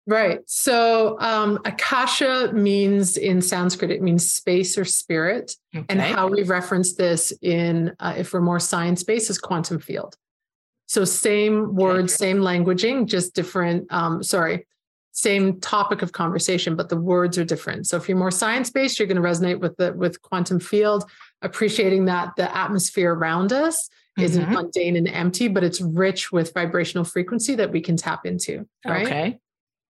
Right. 0.06 0.40
So 0.46 1.20
um, 1.20 1.58
Akasha 1.66 2.50
means 2.54 3.18
in 3.18 3.42
Sanskrit, 3.42 3.90
it 3.90 4.00
means 4.00 4.32
space 4.32 4.78
or 4.78 4.86
spirit. 4.86 5.54
Okay. 5.76 5.84
And 5.90 6.00
how 6.00 6.28
we 6.28 6.44
reference 6.44 6.94
this 6.94 7.30
in, 7.42 7.94
uh, 8.00 8.14
if 8.16 8.32
we're 8.32 8.40
more 8.40 8.58
science 8.58 9.02
based, 9.02 9.28
is 9.28 9.38
quantum 9.38 9.78
field. 9.78 10.16
So 10.86 11.04
same 11.04 11.74
words, 11.74 12.14
okay. 12.14 12.30
same 12.30 12.38
languaging, 12.38 13.04
just 13.04 13.34
different. 13.34 13.92
Um, 13.92 14.22
sorry, 14.22 14.66
same 15.18 15.58
topic 15.60 16.00
of 16.02 16.12
conversation, 16.12 16.76
but 16.76 16.88
the 16.88 16.96
words 16.96 17.36
are 17.38 17.44
different. 17.44 17.88
So 17.88 17.96
if 17.96 18.08
you're 18.08 18.16
more 18.16 18.30
science 18.30 18.70
based, 18.70 18.98
you're 18.98 19.08
going 19.08 19.20
to 19.20 19.28
resonate 19.28 19.58
with 19.58 19.76
the 19.76 19.92
with 19.92 20.22
quantum 20.22 20.60
field, 20.60 21.10
appreciating 21.42 22.04
that 22.04 22.34
the 22.36 22.56
atmosphere 22.56 23.12
around 23.12 23.52
us 23.52 23.88
mm-hmm. 24.16 24.22
isn't 24.22 24.50
mundane 24.50 24.94
and 24.94 25.08
empty, 25.08 25.48
but 25.48 25.64
it's 25.64 25.80
rich 25.80 26.30
with 26.30 26.54
vibrational 26.54 27.04
frequency 27.04 27.56
that 27.56 27.72
we 27.72 27.80
can 27.80 27.96
tap 27.96 28.26
into. 28.26 28.68
Right. 28.86 29.06
Okay. 29.06 29.40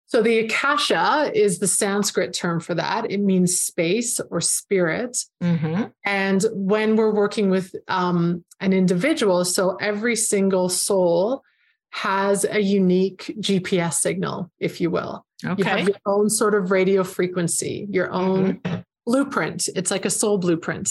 So 0.06 0.22
the 0.22 0.40
akasha 0.40 1.30
is 1.36 1.60
the 1.60 1.68
Sanskrit 1.68 2.32
term 2.32 2.62
for 2.62 2.74
that. 2.76 3.12
It 3.12 3.20
means 3.20 3.60
space 3.60 4.22
or 4.32 4.40
spirit. 4.40 5.18
Mm-hmm. 5.44 5.84
And 6.06 6.46
when 6.54 6.96
we're 6.96 7.13
working 7.13 7.50
with 7.50 7.76
um, 7.90 8.46
an 8.62 8.72
individual, 8.72 9.44
so 9.44 9.76
every 9.82 10.16
single 10.16 10.70
soul 10.70 11.44
has 11.91 12.45
a 12.45 12.60
unique 12.60 13.36
GPS 13.39 13.95
signal, 13.95 14.52
if 14.60 14.80
you 14.82 14.89
will. 14.89 15.26
Okay. 15.45 15.56
You 15.58 15.63
have 15.65 15.88
your 15.88 15.97
own 16.06 16.30
sort 16.30 16.56
of 16.56 16.71
radio 16.71 17.04
frequency, 17.04 17.88
your 17.89 18.12
own 18.12 18.60
mm-hmm. 18.60 18.82
blueprint. 19.06 19.69
It's 19.76 19.91
like 19.91 20.06
a 20.06 20.10
soul 20.10 20.38
blueprint. 20.38 20.89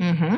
Mm-hmm. 0.00 0.36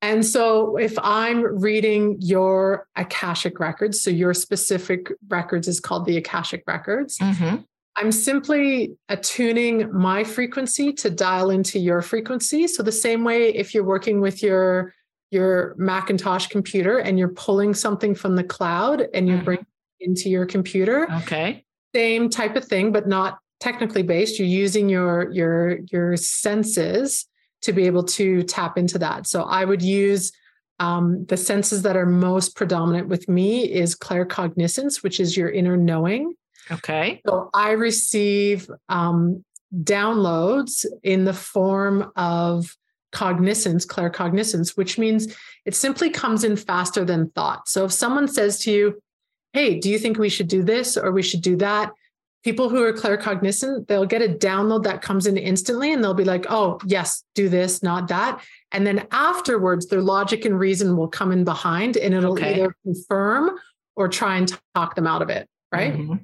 And 0.00 0.24
so 0.24 0.76
if 0.76 0.96
I'm 1.00 1.42
reading 1.60 2.16
your 2.20 2.86
Akashic 2.96 3.58
records, 3.58 4.00
so 4.02 4.10
your 4.10 4.32
specific 4.32 5.12
records 5.28 5.66
is 5.66 5.80
called 5.80 6.06
the 6.06 6.16
Akashic 6.16 6.62
records, 6.66 7.18
mm-hmm. 7.18 7.56
I'm 7.96 8.12
simply 8.12 8.96
attuning 9.08 9.92
my 9.92 10.22
frequency 10.22 10.92
to 10.94 11.10
dial 11.10 11.50
into 11.50 11.80
your 11.80 12.00
frequency. 12.00 12.68
So 12.68 12.84
the 12.84 12.92
same 12.92 13.24
way 13.24 13.48
if 13.48 13.74
you're 13.74 13.84
working 13.84 14.20
with 14.20 14.40
your 14.40 14.94
your 15.30 15.74
Macintosh 15.78 16.46
computer 16.46 16.98
and 16.98 17.18
you're 17.18 17.28
pulling 17.28 17.74
something 17.74 18.14
from 18.14 18.36
the 18.36 18.44
cloud 18.44 19.06
and 19.12 19.28
you're 19.28 19.36
mm-hmm. 19.36 19.44
bringing 19.44 19.66
into 20.00 20.30
your 20.30 20.46
computer. 20.46 21.10
Okay. 21.22 21.64
Same 21.94 22.30
type 22.30 22.56
of 22.56 22.64
thing, 22.64 22.92
but 22.92 23.08
not 23.08 23.38
technically 23.60 24.02
based. 24.02 24.38
You're 24.38 24.48
using 24.48 24.88
your 24.88 25.30
your 25.32 25.78
your 25.90 26.16
senses 26.16 27.26
to 27.62 27.72
be 27.72 27.86
able 27.86 28.04
to 28.04 28.42
tap 28.44 28.78
into 28.78 28.98
that. 28.98 29.26
So 29.26 29.42
I 29.42 29.64
would 29.64 29.82
use 29.82 30.32
um, 30.80 31.26
the 31.26 31.36
senses 31.36 31.82
that 31.82 31.96
are 31.96 32.06
most 32.06 32.54
predominant 32.54 33.08
with 33.08 33.28
me 33.28 33.64
is 33.64 33.96
claircognizance, 33.96 35.02
which 35.02 35.18
is 35.18 35.36
your 35.36 35.50
inner 35.50 35.76
knowing. 35.76 36.34
Okay. 36.70 37.20
So 37.26 37.50
I 37.52 37.72
receive 37.72 38.70
um, 38.88 39.44
downloads 39.74 40.84
in 41.02 41.24
the 41.24 41.32
form 41.32 42.12
of 42.14 42.76
cognizance, 43.12 43.86
claircognizance, 43.86 44.76
which 44.76 44.98
means 44.98 45.34
it 45.64 45.74
simply 45.74 46.10
comes 46.10 46.44
in 46.44 46.56
faster 46.56 47.04
than 47.04 47.30
thought. 47.30 47.68
So 47.68 47.84
if 47.84 47.92
someone 47.92 48.28
says 48.28 48.58
to 48.60 48.72
you, 48.72 49.02
Hey, 49.52 49.78
do 49.78 49.90
you 49.90 49.98
think 49.98 50.18
we 50.18 50.28
should 50.28 50.48
do 50.48 50.62
this 50.62 50.96
or 50.96 51.10
we 51.10 51.22
should 51.22 51.40
do 51.40 51.56
that? 51.56 51.92
People 52.44 52.68
who 52.68 52.82
are 52.82 52.92
claircognizant, 52.92 53.86
they'll 53.88 54.06
get 54.06 54.22
a 54.22 54.28
download 54.28 54.84
that 54.84 55.02
comes 55.02 55.26
in 55.26 55.36
instantly 55.36 55.92
and 55.92 56.04
they'll 56.04 56.14
be 56.14 56.24
like, 56.24 56.46
Oh, 56.50 56.78
yes, 56.84 57.24
do 57.34 57.48
this, 57.48 57.82
not 57.82 58.08
that. 58.08 58.42
And 58.72 58.86
then 58.86 59.06
afterwards, 59.10 59.86
their 59.86 60.02
logic 60.02 60.44
and 60.44 60.58
reason 60.58 60.96
will 60.96 61.08
come 61.08 61.32
in 61.32 61.44
behind 61.44 61.96
and 61.96 62.14
it'll 62.14 62.32
okay. 62.32 62.54
either 62.54 62.74
confirm 62.84 63.58
or 63.96 64.08
try 64.08 64.36
and 64.36 64.52
talk 64.74 64.94
them 64.94 65.06
out 65.06 65.22
of 65.22 65.30
it. 65.30 65.48
Right. 65.72 65.94
Mm-hmm. 65.94 66.14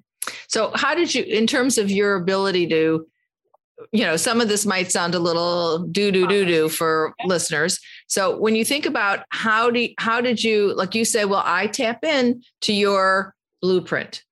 So, 0.48 0.70
how 0.74 0.94
did 0.94 1.14
you, 1.14 1.22
in 1.24 1.46
terms 1.46 1.78
of 1.78 1.90
your 1.90 2.14
ability 2.14 2.68
to 2.68 3.06
you 3.92 4.04
know, 4.04 4.16
some 4.16 4.40
of 4.40 4.48
this 4.48 4.66
might 4.66 4.90
sound 4.90 5.14
a 5.14 5.18
little 5.18 5.78
do 5.78 6.10
do 6.10 6.26
do 6.26 6.44
do 6.44 6.68
for 6.68 7.14
listeners. 7.24 7.78
So 8.06 8.38
when 8.38 8.54
you 8.54 8.64
think 8.64 8.86
about 8.86 9.24
how 9.30 9.70
do 9.70 9.88
how 9.98 10.20
did 10.20 10.42
you 10.42 10.74
like 10.74 10.94
you 10.94 11.04
say, 11.04 11.24
well, 11.24 11.42
I 11.44 11.66
tap 11.66 12.04
in 12.04 12.42
to 12.62 12.72
your 12.72 13.34
blueprint. 13.60 14.22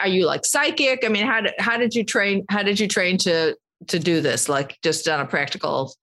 Are 0.00 0.08
you 0.08 0.26
like 0.26 0.44
psychic? 0.44 1.04
I 1.04 1.08
mean, 1.08 1.26
how 1.26 1.42
did 1.42 1.54
how 1.58 1.76
did 1.76 1.94
you 1.94 2.04
train? 2.04 2.44
How 2.48 2.62
did 2.62 2.80
you 2.80 2.88
train 2.88 3.18
to 3.18 3.56
to 3.88 3.98
do 3.98 4.20
this? 4.20 4.48
Like 4.48 4.78
just 4.82 5.08
on 5.08 5.20
a 5.20 5.26
practical 5.26 5.94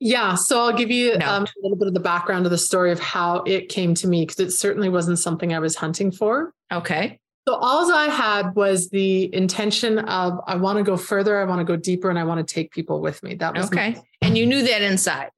yeah, 0.00 0.34
so 0.34 0.60
I'll 0.60 0.76
give 0.76 0.90
you 0.90 1.16
no. 1.16 1.26
um, 1.26 1.44
a 1.44 1.62
little 1.62 1.78
bit 1.78 1.88
of 1.88 1.94
the 1.94 2.00
background 2.00 2.44
of 2.44 2.50
the 2.50 2.58
story 2.58 2.92
of 2.92 3.00
how 3.00 3.38
it 3.46 3.70
came 3.70 3.94
to 3.94 4.06
me 4.06 4.26
because 4.26 4.38
it 4.38 4.50
certainly 4.50 4.90
wasn't 4.90 5.18
something 5.18 5.54
I 5.54 5.60
was 5.60 5.76
hunting 5.76 6.10
for. 6.10 6.52
Okay. 6.70 7.20
So 7.46 7.54
all 7.54 7.92
I 7.92 8.06
had 8.06 8.54
was 8.54 8.88
the 8.88 9.34
intention 9.34 9.98
of 9.98 10.40
I 10.46 10.56
want 10.56 10.78
to 10.78 10.84
go 10.84 10.96
further, 10.96 11.38
I 11.38 11.44
want 11.44 11.60
to 11.60 11.64
go 11.64 11.76
deeper, 11.76 12.08
and 12.08 12.18
I 12.18 12.24
want 12.24 12.46
to 12.46 12.54
take 12.54 12.70
people 12.72 13.00
with 13.00 13.22
me. 13.22 13.34
That 13.34 13.54
was 13.54 13.66
okay. 13.66 13.90
My- 13.90 14.02
and 14.22 14.38
you 14.38 14.46
knew 14.46 14.62
that 14.62 14.80
inside. 14.80 15.30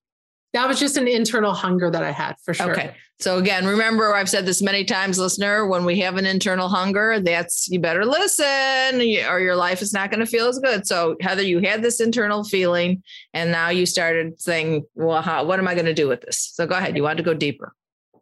That 0.53 0.69
was 0.69 0.79
just 0.79 0.97
an 0.97 1.09
internal 1.09 1.53
hunger 1.53 1.91
that 1.91 2.03
I 2.03 2.13
had 2.13 2.37
for 2.45 2.55
sure. 2.55 2.71
Okay. 2.73 2.95
So 3.19 3.39
again, 3.39 3.67
remember 3.67 4.15
I've 4.15 4.29
said 4.29 4.47
this 4.47 4.63
many 4.63 4.85
times, 4.85 5.19
listener. 5.19 5.67
When 5.67 5.85
we 5.85 5.99
have 6.01 6.17
an 6.17 6.27
internal 6.27 6.69
hunger, 6.69 7.19
that's 7.21 7.67
you 7.69 7.81
better 7.81 8.05
listen, 8.05 9.01
or 9.29 9.41
your 9.41 9.57
life 9.57 9.83
is 9.83 9.93
not 9.93 10.11
going 10.11 10.21
to 10.21 10.27
feel 10.27 10.47
as 10.47 10.59
good. 10.59 10.87
So 10.87 11.17
Heather, 11.21 11.43
you 11.43 11.59
had 11.59 11.83
this 11.83 12.01
internal 12.01 12.45
feeling, 12.45 13.03
and 13.35 13.51
now 13.51 13.71
you 13.71 13.85
started 13.85 14.41
saying, 14.41 14.85
"Well, 14.95 15.23
how, 15.23 15.45
what 15.45 15.59
am 15.59 15.67
I 15.67 15.75
going 15.75 15.87
to 15.87 15.95
do 15.95 16.09
with 16.09 16.21
this?" 16.21 16.53
So 16.55 16.67
go 16.67 16.77
ahead. 16.77 16.97
You 16.97 17.03
want 17.03 17.17
to 17.17 17.25
go 17.25 17.35
deeper. 17.35 17.75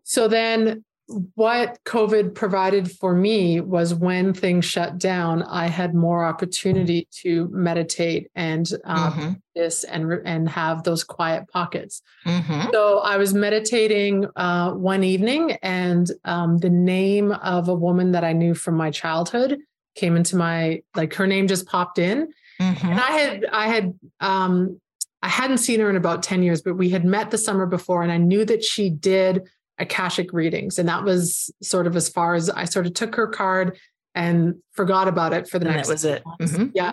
So 0.04 0.26
then 0.26 0.84
what 1.06 1.78
COVID 1.84 2.34
provided 2.34 2.90
for 2.90 3.14
me 3.14 3.60
was 3.60 3.94
when 3.94 4.32
things 4.32 4.64
shut 4.64 4.98
down, 4.98 5.42
I 5.42 5.66
had 5.66 5.94
more 5.94 6.24
opportunity 6.24 7.06
to 7.22 7.48
meditate 7.52 8.30
and 8.34 8.70
um, 8.84 9.12
mm-hmm. 9.12 9.32
this 9.54 9.84
and 9.84 10.10
and 10.24 10.48
have 10.48 10.82
those 10.82 11.04
quiet 11.04 11.48
pockets. 11.48 12.00
Mm-hmm. 12.26 12.70
So 12.72 13.00
I 13.00 13.18
was 13.18 13.34
meditating 13.34 14.26
uh, 14.36 14.72
one 14.72 15.04
evening, 15.04 15.52
and 15.62 16.10
um, 16.24 16.58
the 16.58 16.70
name 16.70 17.32
of 17.32 17.68
a 17.68 17.74
woman 17.74 18.12
that 18.12 18.24
I 18.24 18.32
knew 18.32 18.54
from 18.54 18.76
my 18.76 18.90
childhood 18.90 19.58
came 19.94 20.16
into 20.16 20.36
my 20.36 20.82
like 20.96 21.12
her 21.14 21.26
name 21.26 21.48
just 21.48 21.66
popped 21.66 21.98
in, 21.98 22.28
mm-hmm. 22.60 22.86
and 22.86 22.98
I 22.98 23.10
had 23.10 23.44
I 23.52 23.66
had 23.66 23.98
um, 24.20 24.80
I 25.22 25.28
hadn't 25.28 25.58
seen 25.58 25.80
her 25.80 25.90
in 25.90 25.96
about 25.96 26.22
ten 26.22 26.42
years, 26.42 26.62
but 26.62 26.78
we 26.78 26.88
had 26.88 27.04
met 27.04 27.30
the 27.30 27.38
summer 27.38 27.66
before, 27.66 28.02
and 28.02 28.10
I 28.10 28.16
knew 28.16 28.46
that 28.46 28.64
she 28.64 28.88
did 28.88 29.46
Akashic 29.78 30.32
readings. 30.32 30.78
And 30.78 30.88
that 30.88 31.04
was 31.04 31.52
sort 31.62 31.86
of 31.86 31.96
as 31.96 32.08
far 32.08 32.34
as 32.34 32.48
I 32.50 32.64
sort 32.64 32.86
of 32.86 32.94
took 32.94 33.14
her 33.16 33.26
card 33.26 33.78
and 34.14 34.56
forgot 34.72 35.08
about 35.08 35.32
it 35.32 35.48
for 35.48 35.58
the 35.58 35.66
and 35.66 35.76
next. 35.76 35.88
That 35.88 35.94
was 35.94 36.04
it. 36.04 36.22
Mm-hmm. 36.40 36.66
Yeah. 36.74 36.92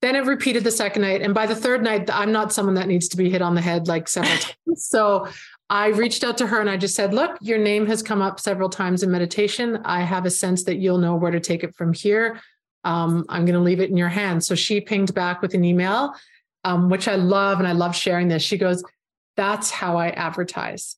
Then 0.00 0.14
it 0.14 0.24
repeated 0.24 0.64
the 0.64 0.70
second 0.70 1.02
night. 1.02 1.22
And 1.22 1.34
by 1.34 1.46
the 1.46 1.56
third 1.56 1.82
night, 1.82 2.08
I'm 2.12 2.30
not 2.30 2.52
someone 2.52 2.76
that 2.76 2.86
needs 2.86 3.08
to 3.08 3.16
be 3.16 3.28
hit 3.30 3.42
on 3.42 3.54
the 3.54 3.60
head 3.60 3.88
like 3.88 4.08
several 4.08 4.36
times. 4.38 4.86
So 4.86 5.26
I 5.70 5.88
reached 5.88 6.24
out 6.24 6.38
to 6.38 6.46
her 6.46 6.60
and 6.60 6.70
I 6.70 6.76
just 6.76 6.94
said, 6.94 7.12
Look, 7.12 7.36
your 7.40 7.58
name 7.58 7.86
has 7.86 8.02
come 8.02 8.22
up 8.22 8.40
several 8.40 8.68
times 8.68 9.02
in 9.02 9.10
meditation. 9.10 9.80
I 9.84 10.02
have 10.02 10.24
a 10.24 10.30
sense 10.30 10.64
that 10.64 10.76
you'll 10.76 10.98
know 10.98 11.16
where 11.16 11.32
to 11.32 11.40
take 11.40 11.64
it 11.64 11.74
from 11.74 11.92
here. 11.92 12.40
Um, 12.84 13.26
I'm 13.28 13.44
going 13.44 13.54
to 13.54 13.60
leave 13.60 13.80
it 13.80 13.90
in 13.90 13.96
your 13.96 14.08
hands. 14.08 14.46
So 14.46 14.54
she 14.54 14.80
pinged 14.80 15.12
back 15.14 15.42
with 15.42 15.52
an 15.54 15.64
email, 15.64 16.14
um, 16.64 16.88
which 16.88 17.08
I 17.08 17.16
love. 17.16 17.58
And 17.58 17.66
I 17.66 17.72
love 17.72 17.94
sharing 17.94 18.28
this. 18.28 18.42
She 18.42 18.56
goes, 18.56 18.82
That's 19.36 19.70
how 19.70 19.96
I 19.96 20.10
advertise. 20.10 20.96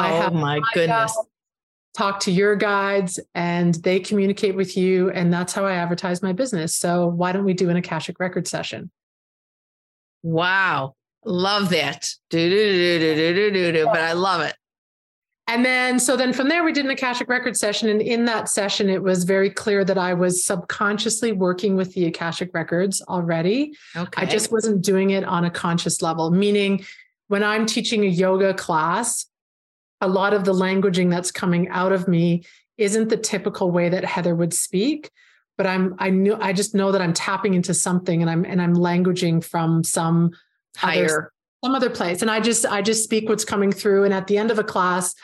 I 0.00 0.12
oh 0.12 0.20
have 0.22 0.32
my 0.32 0.60
goodness. 0.74 1.16
talk 1.96 2.20
to 2.20 2.30
your 2.30 2.56
guides 2.56 3.20
and 3.34 3.74
they 3.74 4.00
communicate 4.00 4.54
with 4.54 4.76
you. 4.76 5.10
And 5.10 5.32
that's 5.32 5.52
how 5.52 5.66
I 5.66 5.72
advertise 5.74 6.22
my 6.22 6.32
business. 6.32 6.74
So 6.74 7.06
why 7.06 7.32
don't 7.32 7.44
we 7.44 7.54
do 7.54 7.68
an 7.70 7.76
Akashic 7.76 8.18
record 8.18 8.48
session? 8.48 8.90
Wow. 10.22 10.94
Love 11.24 11.70
that. 11.70 12.08
Do, 12.30 12.48
do, 12.48 12.56
do, 12.56 12.98
do, 12.98 13.14
do, 13.14 13.34
do, 13.34 13.50
do, 13.52 13.72
do, 13.72 13.84
but 13.86 14.00
I 14.00 14.12
love 14.12 14.40
it. 14.40 14.54
And 15.46 15.64
then, 15.64 15.98
so 15.98 16.16
then 16.16 16.32
from 16.32 16.48
there, 16.48 16.62
we 16.62 16.72
did 16.72 16.84
an 16.84 16.92
Akashic 16.92 17.28
record 17.28 17.56
session. 17.56 17.88
And 17.88 18.00
in 18.00 18.24
that 18.26 18.48
session, 18.48 18.88
it 18.88 19.02
was 19.02 19.24
very 19.24 19.50
clear 19.50 19.84
that 19.84 19.98
I 19.98 20.14
was 20.14 20.44
subconsciously 20.44 21.32
working 21.32 21.74
with 21.74 21.92
the 21.92 22.06
Akashic 22.06 22.54
records 22.54 23.02
already. 23.02 23.74
Okay. 23.96 24.22
I 24.22 24.26
just 24.26 24.52
wasn't 24.52 24.82
doing 24.82 25.10
it 25.10 25.24
on 25.24 25.44
a 25.44 25.50
conscious 25.50 26.02
level, 26.02 26.30
meaning 26.30 26.84
when 27.26 27.42
I'm 27.42 27.66
teaching 27.66 28.04
a 28.04 28.08
yoga 28.08 28.54
class, 28.54 29.26
a 30.00 30.08
lot 30.08 30.32
of 30.32 30.44
the 30.44 30.54
languaging 30.54 31.10
that's 31.10 31.30
coming 31.30 31.68
out 31.68 31.92
of 31.92 32.08
me 32.08 32.44
isn't 32.78 33.08
the 33.08 33.16
typical 33.16 33.70
way 33.70 33.88
that 33.88 34.04
Heather 34.04 34.34
would 34.34 34.54
speak 34.54 35.10
but 35.60 35.66
I'm 35.66 35.94
I 35.98 36.08
knew 36.08 36.38
I 36.40 36.54
just 36.54 36.74
know 36.74 36.90
that 36.90 37.02
I'm 37.02 37.12
tapping 37.12 37.52
into 37.52 37.74
something 37.74 38.22
and 38.22 38.30
I'm 38.30 38.46
and 38.46 38.62
I'm 38.62 38.74
languaging 38.74 39.44
from 39.44 39.84
some 39.84 40.30
higher 40.74 41.04
other, 41.04 41.32
some 41.62 41.74
other 41.74 41.90
place 41.90 42.22
and 42.22 42.30
I 42.30 42.40
just 42.40 42.64
I 42.64 42.80
just 42.80 43.04
speak 43.04 43.28
what's 43.28 43.44
coming 43.44 43.70
through 43.70 44.04
and 44.04 44.14
at 44.14 44.26
the 44.26 44.38
end 44.38 44.50
of 44.50 44.58
a 44.58 44.64
class 44.64 45.14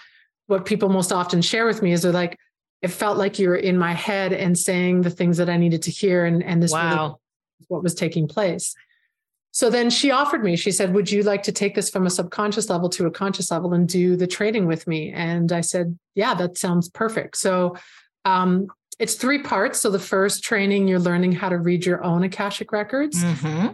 what 0.46 0.66
people 0.66 0.90
most 0.90 1.10
often 1.10 1.40
share 1.40 1.64
with 1.64 1.80
me 1.80 1.92
is 1.92 2.02
they're 2.02 2.12
like 2.12 2.38
it 2.82 2.88
felt 2.88 3.16
like 3.16 3.38
you 3.38 3.48
were 3.48 3.56
in 3.56 3.78
my 3.78 3.94
head 3.94 4.34
and 4.34 4.58
saying 4.58 5.00
the 5.00 5.10
things 5.10 5.38
that 5.38 5.48
I 5.48 5.56
needed 5.56 5.80
to 5.84 5.90
hear 5.90 6.26
and 6.26 6.44
and 6.44 6.62
this 6.62 6.72
wow. 6.72 6.90
really 6.90 7.14
what 7.68 7.82
was 7.82 7.94
taking 7.94 8.28
place. 8.28 8.74
So 9.56 9.70
then 9.70 9.88
she 9.88 10.10
offered 10.10 10.44
me, 10.44 10.54
she 10.54 10.70
said, 10.70 10.92
Would 10.92 11.10
you 11.10 11.22
like 11.22 11.42
to 11.44 11.50
take 11.50 11.74
this 11.74 11.88
from 11.88 12.04
a 12.04 12.10
subconscious 12.10 12.68
level 12.68 12.90
to 12.90 13.06
a 13.06 13.10
conscious 13.10 13.50
level 13.50 13.72
and 13.72 13.88
do 13.88 14.14
the 14.14 14.26
training 14.26 14.66
with 14.66 14.86
me? 14.86 15.14
And 15.14 15.50
I 15.50 15.62
said, 15.62 15.98
Yeah, 16.14 16.34
that 16.34 16.58
sounds 16.58 16.90
perfect. 16.90 17.38
So 17.38 17.74
um, 18.26 18.66
it's 18.98 19.14
three 19.14 19.42
parts. 19.42 19.80
So 19.80 19.88
the 19.88 19.98
first 19.98 20.44
training, 20.44 20.88
you're 20.88 20.98
learning 20.98 21.32
how 21.32 21.48
to 21.48 21.56
read 21.56 21.86
your 21.86 22.04
own 22.04 22.22
Akashic 22.22 22.70
records. 22.70 23.24
Mm-hmm. 23.24 23.68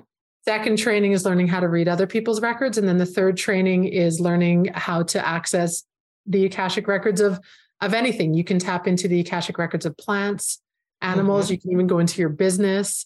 Second 0.44 0.78
training 0.78 1.10
is 1.10 1.24
learning 1.24 1.48
how 1.48 1.58
to 1.58 1.68
read 1.68 1.88
other 1.88 2.06
people's 2.06 2.40
records. 2.40 2.78
And 2.78 2.86
then 2.86 2.98
the 2.98 3.04
third 3.04 3.36
training 3.36 3.86
is 3.86 4.20
learning 4.20 4.66
how 4.72 5.02
to 5.02 5.26
access 5.26 5.82
the 6.26 6.44
Akashic 6.44 6.86
records 6.86 7.20
of, 7.20 7.40
of 7.80 7.92
anything. 7.92 8.34
You 8.34 8.44
can 8.44 8.60
tap 8.60 8.86
into 8.86 9.08
the 9.08 9.18
Akashic 9.18 9.58
records 9.58 9.84
of 9.84 9.96
plants, 9.96 10.60
animals. 11.00 11.46
Mm-hmm. 11.46 11.52
You 11.54 11.58
can 11.58 11.72
even 11.72 11.86
go 11.88 11.98
into 11.98 12.20
your 12.20 12.30
business. 12.30 13.04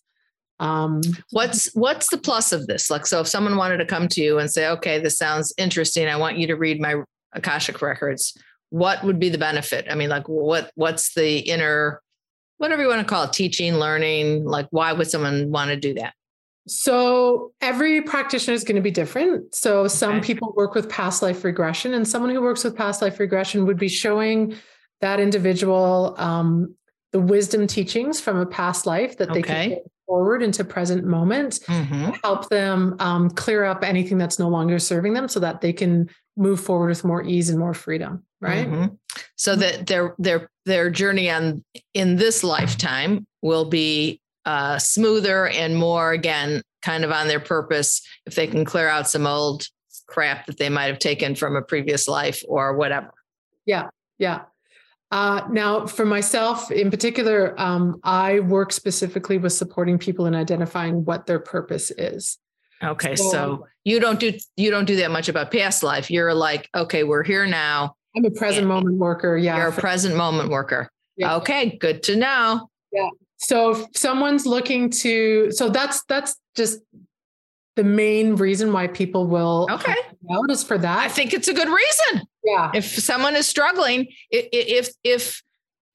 Um, 0.58 1.02
what's 1.30 1.74
what's 1.74 2.08
the 2.08 2.18
plus 2.18 2.52
of 2.52 2.66
this? 2.66 2.90
Like, 2.90 3.06
so 3.06 3.20
if 3.20 3.28
someone 3.28 3.56
wanted 3.56 3.78
to 3.78 3.86
come 3.86 4.08
to 4.08 4.22
you 4.22 4.38
and 4.38 4.50
say, 4.50 4.68
"Okay, 4.68 4.98
this 4.98 5.18
sounds 5.18 5.52
interesting. 5.58 6.08
I 6.08 6.16
want 6.16 6.38
you 6.38 6.46
to 6.46 6.56
read 6.56 6.80
my 6.80 7.02
akashic 7.32 7.82
records," 7.82 8.36
what 8.70 9.04
would 9.04 9.18
be 9.18 9.28
the 9.28 9.38
benefit? 9.38 9.86
I 9.90 9.94
mean, 9.94 10.08
like, 10.08 10.28
what 10.28 10.70
what's 10.74 11.14
the 11.14 11.38
inner, 11.38 12.00
whatever 12.58 12.82
you 12.82 12.88
want 12.88 13.06
to 13.06 13.08
call 13.08 13.24
it, 13.24 13.32
teaching, 13.32 13.74
learning? 13.76 14.44
Like, 14.44 14.66
why 14.70 14.92
would 14.92 15.10
someone 15.10 15.50
want 15.50 15.70
to 15.70 15.76
do 15.76 15.94
that? 15.94 16.14
So 16.68 17.52
every 17.60 18.02
practitioner 18.02 18.54
is 18.54 18.64
going 18.64 18.76
to 18.76 18.82
be 18.82 18.90
different. 18.90 19.54
So 19.54 19.86
some 19.86 20.20
people 20.20 20.52
work 20.56 20.74
with 20.74 20.88
past 20.88 21.22
life 21.22 21.44
regression, 21.44 21.94
and 21.94 22.08
someone 22.08 22.30
who 22.30 22.40
works 22.40 22.64
with 22.64 22.74
past 22.74 23.02
life 23.02 23.20
regression 23.20 23.66
would 23.66 23.78
be 23.78 23.88
showing 23.88 24.54
that 25.02 25.20
individual 25.20 26.14
um, 26.16 26.74
the 27.12 27.20
wisdom 27.20 27.66
teachings 27.66 28.20
from 28.20 28.38
a 28.38 28.46
past 28.46 28.86
life 28.86 29.18
that 29.18 29.32
they 29.32 29.40
okay. 29.40 29.68
can 29.68 29.78
forward 30.06 30.42
into 30.42 30.64
present 30.64 31.04
moment, 31.04 31.60
mm-hmm. 31.66 32.12
help 32.22 32.48
them 32.48 32.96
um, 33.00 33.30
clear 33.30 33.64
up 33.64 33.82
anything 33.84 34.18
that's 34.18 34.38
no 34.38 34.48
longer 34.48 34.78
serving 34.78 35.14
them 35.14 35.28
so 35.28 35.40
that 35.40 35.60
they 35.60 35.72
can 35.72 36.08
move 36.36 36.60
forward 36.60 36.88
with 36.88 37.04
more 37.04 37.22
ease 37.24 37.48
and 37.48 37.58
more 37.58 37.74
freedom 37.74 38.22
right 38.40 38.68
mm-hmm. 38.68 38.94
so 39.36 39.52
mm-hmm. 39.52 39.60
that 39.60 39.86
their 39.86 40.14
their 40.18 40.50
their 40.64 40.90
journey 40.90 41.30
on 41.30 41.64
in 41.94 42.16
this 42.16 42.44
lifetime 42.44 43.26
will 43.42 43.64
be 43.64 44.20
uh, 44.44 44.78
smoother 44.78 45.48
and 45.48 45.76
more 45.76 46.12
again 46.12 46.62
kind 46.82 47.04
of 47.04 47.10
on 47.10 47.26
their 47.26 47.40
purpose 47.40 48.06
if 48.26 48.34
they 48.34 48.46
can 48.46 48.64
clear 48.64 48.88
out 48.88 49.08
some 49.08 49.26
old 49.26 49.66
crap 50.06 50.46
that 50.46 50.58
they 50.58 50.68
might 50.68 50.84
have 50.84 50.98
taken 50.98 51.34
from 51.34 51.56
a 51.56 51.62
previous 51.62 52.06
life 52.06 52.42
or 52.48 52.76
whatever 52.76 53.12
yeah 53.64 53.88
yeah 54.18 54.42
uh, 55.10 55.42
now, 55.50 55.86
for 55.86 56.04
myself 56.04 56.70
in 56.70 56.90
particular, 56.90 57.58
um, 57.60 58.00
I 58.02 58.40
work 58.40 58.72
specifically 58.72 59.38
with 59.38 59.52
supporting 59.52 59.98
people 59.98 60.26
in 60.26 60.34
identifying 60.34 61.04
what 61.04 61.26
their 61.26 61.38
purpose 61.38 61.92
is. 61.92 62.38
Okay, 62.82 63.16
so, 63.16 63.30
so 63.30 63.66
you 63.84 64.00
don't 64.00 64.20
do 64.20 64.32
you 64.56 64.70
don't 64.70 64.84
do 64.84 64.96
that 64.96 65.10
much 65.10 65.28
about 65.28 65.50
past 65.50 65.82
life. 65.82 66.10
You're 66.10 66.34
like, 66.34 66.68
okay, 66.74 67.04
we're 67.04 67.22
here 67.22 67.46
now. 67.46 67.94
I'm 68.16 68.24
a 68.24 68.30
present 68.30 68.66
moment 68.66 68.98
worker. 68.98 69.36
Yeah, 69.36 69.56
you're 69.56 69.68
a 69.68 69.72
present 69.72 70.16
moment 70.16 70.50
worker. 70.50 70.90
Yeah. 71.16 71.36
Okay, 71.36 71.76
good 71.78 72.02
to 72.04 72.16
know. 72.16 72.68
Yeah. 72.92 73.08
So 73.38 73.70
if 73.70 73.86
someone's 73.94 74.44
looking 74.44 74.90
to, 74.90 75.52
so 75.52 75.68
that's 75.68 76.02
that's 76.04 76.36
just 76.54 76.80
the 77.76 77.84
main 77.84 78.36
reason 78.36 78.72
why 78.72 78.88
people 78.88 79.26
will 79.26 79.68
okay 79.70 79.94
is 80.50 80.64
for 80.64 80.78
that. 80.78 80.98
I 80.98 81.08
think 81.08 81.32
it's 81.32 81.48
a 81.48 81.54
good 81.54 81.68
reason. 81.68 82.26
Yeah. 82.46 82.70
If 82.74 82.84
someone 82.84 83.34
is 83.34 83.46
struggling, 83.46 84.06
if 84.30 84.94
if 85.02 85.42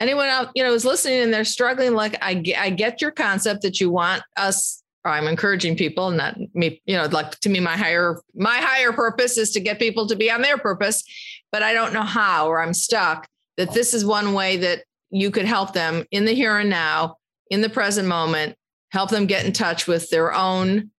anyone 0.01 0.27
out 0.27 0.51
you 0.53 0.63
know 0.63 0.73
is 0.73 0.85
listening 0.85 1.21
and 1.21 1.33
they're 1.33 1.45
struggling, 1.45 1.93
like 1.93 2.17
I 2.21 2.33
get, 2.33 2.59
I 2.59 2.69
get 2.69 3.01
your 3.01 3.11
concept 3.11 3.61
that 3.61 3.79
you 3.79 3.89
want 3.89 4.21
us. 4.35 4.83
I'm 5.03 5.27
encouraging 5.27 5.77
people, 5.77 6.11
not 6.11 6.37
me. 6.53 6.81
You 6.85 6.97
know, 6.97 7.05
like 7.05 7.39
to 7.39 7.49
me, 7.49 7.59
my 7.59 7.77
higher 7.77 8.19
my 8.35 8.57
higher 8.57 8.91
purpose 8.91 9.37
is 9.37 9.51
to 9.51 9.59
get 9.59 9.79
people 9.79 10.07
to 10.07 10.15
be 10.15 10.29
on 10.29 10.41
their 10.41 10.57
purpose, 10.57 11.03
but 11.51 11.63
I 11.63 11.73
don't 11.73 11.93
know 11.93 12.03
how, 12.03 12.47
or 12.47 12.61
I'm 12.61 12.73
stuck. 12.73 13.27
That 13.57 13.73
this 13.73 13.93
is 13.93 14.05
one 14.05 14.33
way 14.33 14.57
that 14.57 14.83
you 15.09 15.31
could 15.31 15.45
help 15.45 15.73
them 15.73 16.05
in 16.11 16.25
the 16.25 16.33
here 16.33 16.57
and 16.57 16.69
now, 16.69 17.17
in 17.49 17.61
the 17.61 17.69
present 17.69 18.07
moment, 18.07 18.55
help 18.91 19.09
them 19.09 19.25
get 19.25 19.45
in 19.45 19.53
touch 19.53 19.87
with 19.87 20.09
their 20.09 20.33
own 20.33 20.90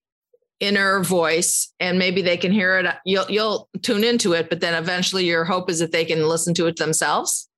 inner 0.62 1.03
voice 1.03 1.72
and 1.81 1.98
maybe 1.98 2.22
they 2.22 2.37
can 2.37 2.53
hear 2.53 2.79
it. 2.79 2.87
You'll 3.05 3.29
you'll 3.29 3.68
tune 3.83 4.05
into 4.05 4.33
it 4.33 4.48
but 4.48 4.61
then 4.61 4.75
eventually 4.75 5.27
your 5.27 5.44
hope 5.44 5.68
is 5.68 5.81
that 5.81 5.92
they 5.92 6.05
can 6.05 6.29
listen 6.29 6.55
to 6.55 6.66
it 6.66 6.77
themselves. 6.77 7.48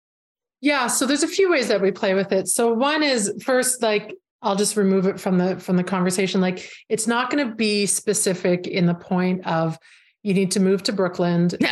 Yeah 0.61 0.87
so 0.87 1.07
there's 1.07 1.23
a 1.23 1.29
few 1.29 1.51
ways 1.51 1.69
that 1.69 1.83
we 1.83 1.93
play 1.93 2.15
with 2.15 2.33
it. 2.33 2.49
So 2.49 2.73
one 2.73 3.03
is 3.03 3.33
first 3.45 3.83
like 3.83 4.15
I'll 4.41 4.57
just 4.57 4.77
remove 4.77 5.07
it 5.07 5.21
from 5.21 5.39
the 5.39 5.59
from 5.61 5.77
the 5.77 5.85
conversation. 5.85 6.41
Like 6.41 6.71
it's 6.89 7.07
not 7.07 7.31
going 7.31 7.47
to 7.47 7.55
be 7.55 7.87
specific 7.87 8.67
in 8.67 8.87
the 8.87 8.95
point 8.95 9.47
of 9.47 9.79
you 10.23 10.33
need 10.33 10.51
to 10.53 10.61
move 10.61 10.83
to 10.85 10.93
Brooklyn. 10.93 11.51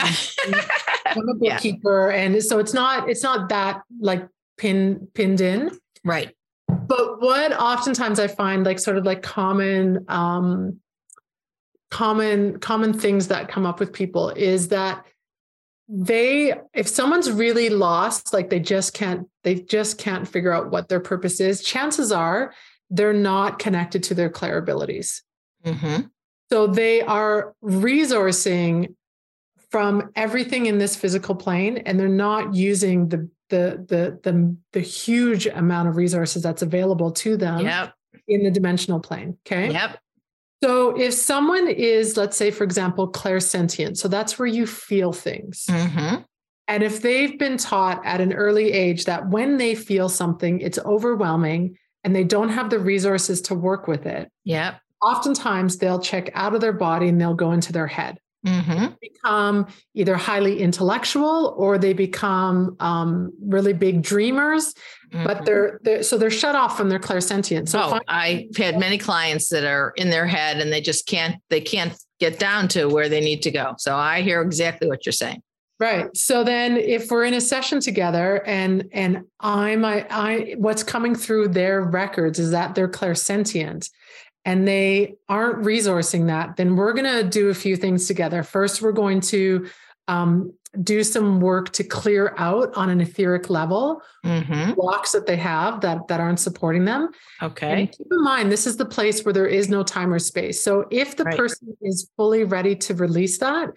I'm 1.07 1.29
a 1.29 1.35
bookkeeper 1.35 2.11
yeah. 2.11 2.23
and 2.23 2.43
so 2.43 2.59
it's 2.59 2.75
not 2.75 3.09
it's 3.09 3.23
not 3.23 3.49
that 3.49 3.83
like 4.01 4.29
pin 4.59 5.09
pinned 5.15 5.41
in. 5.41 5.71
Right. 6.05 6.35
But 6.69 7.21
what 7.21 7.53
oftentimes 7.53 8.19
I 8.19 8.27
find 8.27 8.65
like 8.65 8.79
sort 8.79 8.97
of 8.99 9.05
like 9.05 9.23
common 9.23 10.05
um 10.09 10.81
common 11.93 12.59
common 12.59 12.95
things 12.95 13.29
that 13.29 13.49
come 13.49 13.67
up 13.67 13.79
with 13.79 13.93
people 13.93 14.31
is 14.31 14.69
that 14.69 15.05
they 15.87 16.55
if 16.73 16.89
someone's 16.89 17.31
really 17.31 17.69
lost 17.69 18.33
like 18.33 18.49
they 18.49 18.59
just 18.59 18.95
can't 18.95 19.29
they 19.45 19.57
just 19.57 19.99
can't 19.99 20.27
figure 20.27 20.53
out 20.53 20.71
what 20.71 20.89
their 20.89 21.01
purpose 21.01 21.39
is 21.39 21.63
chances 21.63 22.11
are 22.11 22.55
they're 22.89 23.13
not 23.13 23.59
connected 23.59 24.03
to 24.03 24.15
their 24.15 24.31
clair 24.31 24.57
abilities 24.57 25.23
mm-hmm. 25.67 26.07
so 26.51 26.67
they 26.67 27.03
are 27.03 27.55
resourcing 27.63 28.95
from 29.71 30.11
everything 30.17 30.65
in 30.65 30.79
this 30.79 30.97
physical 30.97 31.35
plane 31.35 31.77
and 31.77 32.01
they're 32.01 32.09
not 32.09 32.55
using 32.55 33.11
the 33.11 33.29
the 33.51 33.85
the 33.87 34.19
the, 34.23 34.57
the 34.73 34.81
huge 34.81 35.47
amount 35.47 35.91
of 35.91 35.97
resources 35.97 36.43
that's 36.43 36.63
available 36.63 37.11
to 37.11 37.37
them 37.37 37.61
yep. 37.61 37.93
in 38.29 38.43
the 38.45 38.51
dimensional 38.51 38.99
plane 38.99 39.37
okay 39.47 39.71
yep 39.71 39.99
so 40.63 40.97
if 40.97 41.15
someone 41.15 41.69
is, 41.69 42.17
let's 42.17 42.37
say, 42.37 42.51
for 42.51 42.65
example, 42.65 43.11
clairsentient, 43.11 43.97
so 43.97 44.09
that's 44.09 44.39
where 44.39 44.47
you 44.47 44.67
feel 44.67 45.13
things. 45.13 45.67
Mm-hmm. 45.69 46.23
And 46.69 46.83
if 46.83 47.03
they've 47.03 47.39
been 47.39 47.57
taught 47.57 48.01
at 48.05 48.21
an 48.21 48.33
early 48.33 48.73
age 48.73 49.05
that 49.07 49.29
when 49.29 49.57
they 49.57 49.75
feel 49.75 50.09
something, 50.09 50.61
it's 50.61 50.79
overwhelming 50.79 51.77
and 52.05 52.15
they 52.15 52.25
don't 52.25 52.49
have 52.51 52.71
the 52.71 52.79
resources 52.79 53.41
to 53.43 53.55
work 53.55 53.89
with 53.89 54.07
it. 54.07 54.31
Yeah. 54.45 54.77
Oftentimes 55.03 55.79
they'll 55.79 55.99
check 55.99 56.31
out 56.35 56.55
of 56.55 56.61
their 56.61 56.73
body 56.73 57.09
and 57.09 57.21
they'll 57.21 57.35
go 57.35 57.53
into 57.53 57.73
their 57.73 57.89
head. 57.89 58.19
Mm-hmm. 58.45 58.95
Become 59.01 59.69
either 59.95 60.17
highly 60.17 60.61
intellectual 60.61 61.55
or 61.57 61.79
they 61.79 61.93
become 61.93 62.77
um, 62.81 63.33
really 63.41 63.73
big 63.73 64.03
dreamers, 64.03 64.75
mm-hmm. 65.13 65.25
but 65.25 65.45
they're, 65.45 65.79
they're, 65.83 66.03
so 66.03 66.19
they're 66.19 66.31
shut 66.31 66.57
off 66.57 66.77
from 66.77 66.89
their 66.89 66.99
clairsentience. 66.99 67.69
So 67.69 67.81
oh, 67.81 68.01
I've 68.09 68.57
had 68.57 68.81
many 68.81 68.99
clients 68.99 69.49
that 69.51 69.65
are 69.65 69.93
in 69.97 70.11
their 70.11 70.27
head 70.27 70.59
and 70.59 70.73
they 70.73 70.81
just 70.81 71.07
can't 71.07 71.37
they 71.51 71.61
can't 71.61 71.95
get 72.19 72.39
down 72.39 72.69
to 72.69 72.87
where 72.87 73.09
they 73.09 73.21
need 73.21 73.43
to 73.43 73.51
go. 73.51 73.75
So 73.79 73.95
I 73.97 74.23
hear 74.23 74.43
exactly 74.43 74.89
what 74.89 75.07
you're 75.07 75.13
saying. 75.13 75.43
Right. 75.79 76.17
So 76.17 76.45
then 76.45 76.77
if 76.77 77.11
we're 77.11 77.25
in 77.25 77.35
a 77.35 77.41
session 77.41 77.81
together 77.81 78.45
and 78.47 78.89
and 78.93 79.23
I'm 79.41 79.85
I, 79.85 80.07
I 80.11 80.55
what's 80.57 80.85
coming 80.85 81.15
through 81.15 81.49
their 81.49 81.81
records 81.81 82.39
is 82.39 82.53
that 82.53 82.75
they're 82.75 82.89
clairsentient 82.89 83.89
and 84.45 84.67
they 84.67 85.17
aren't 85.29 85.65
resourcing 85.65 86.27
that, 86.27 86.57
then 86.57 86.77
we're 86.77 86.93
going 86.93 87.13
to 87.13 87.23
do 87.29 87.49
a 87.51 87.55
few 87.55 87.77
things 87.77 88.07
together. 88.07 88.43
First, 88.43 88.83
we're 88.83 88.93
going 88.93 89.21
to 89.21 89.69
um, 90.09 90.53
do 90.83 91.05
some 91.05 91.39
work 91.41 91.71
to 91.75 91.85
clear 91.85 92.35
out 92.39 92.75
on 92.75 92.91
an 92.91 93.01
etheric 93.01 93.51
level 93.51 94.03
Mm-hmm. 94.25 94.75
blocks 94.75 95.11
that 95.13 95.27
they 95.27 95.37
have 95.37 95.81
that 95.81 96.07
that 96.07 96.21
aren't 96.21 96.39
supporting 96.39 96.85
them. 96.85 97.09
Okay. 97.43 97.73
And 97.73 97.91
keep 97.91 98.07
in 98.11 98.23
mind, 98.23 98.53
this 98.53 98.69
is 98.69 98.77
the 98.77 98.85
place 98.85 99.25
where 99.25 99.33
there 99.33 99.49
is 99.49 99.69
no 99.69 99.83
time 99.83 100.13
or 100.13 100.21
space. 100.21 100.63
So 100.63 100.87
if 100.93 101.17
the 101.17 101.25
Right. 101.25 101.37
person 101.37 101.77
is 101.83 102.09
fully 102.17 102.45
ready 102.45 102.77
to 102.77 102.95
release 102.95 103.39
that, 103.39 103.71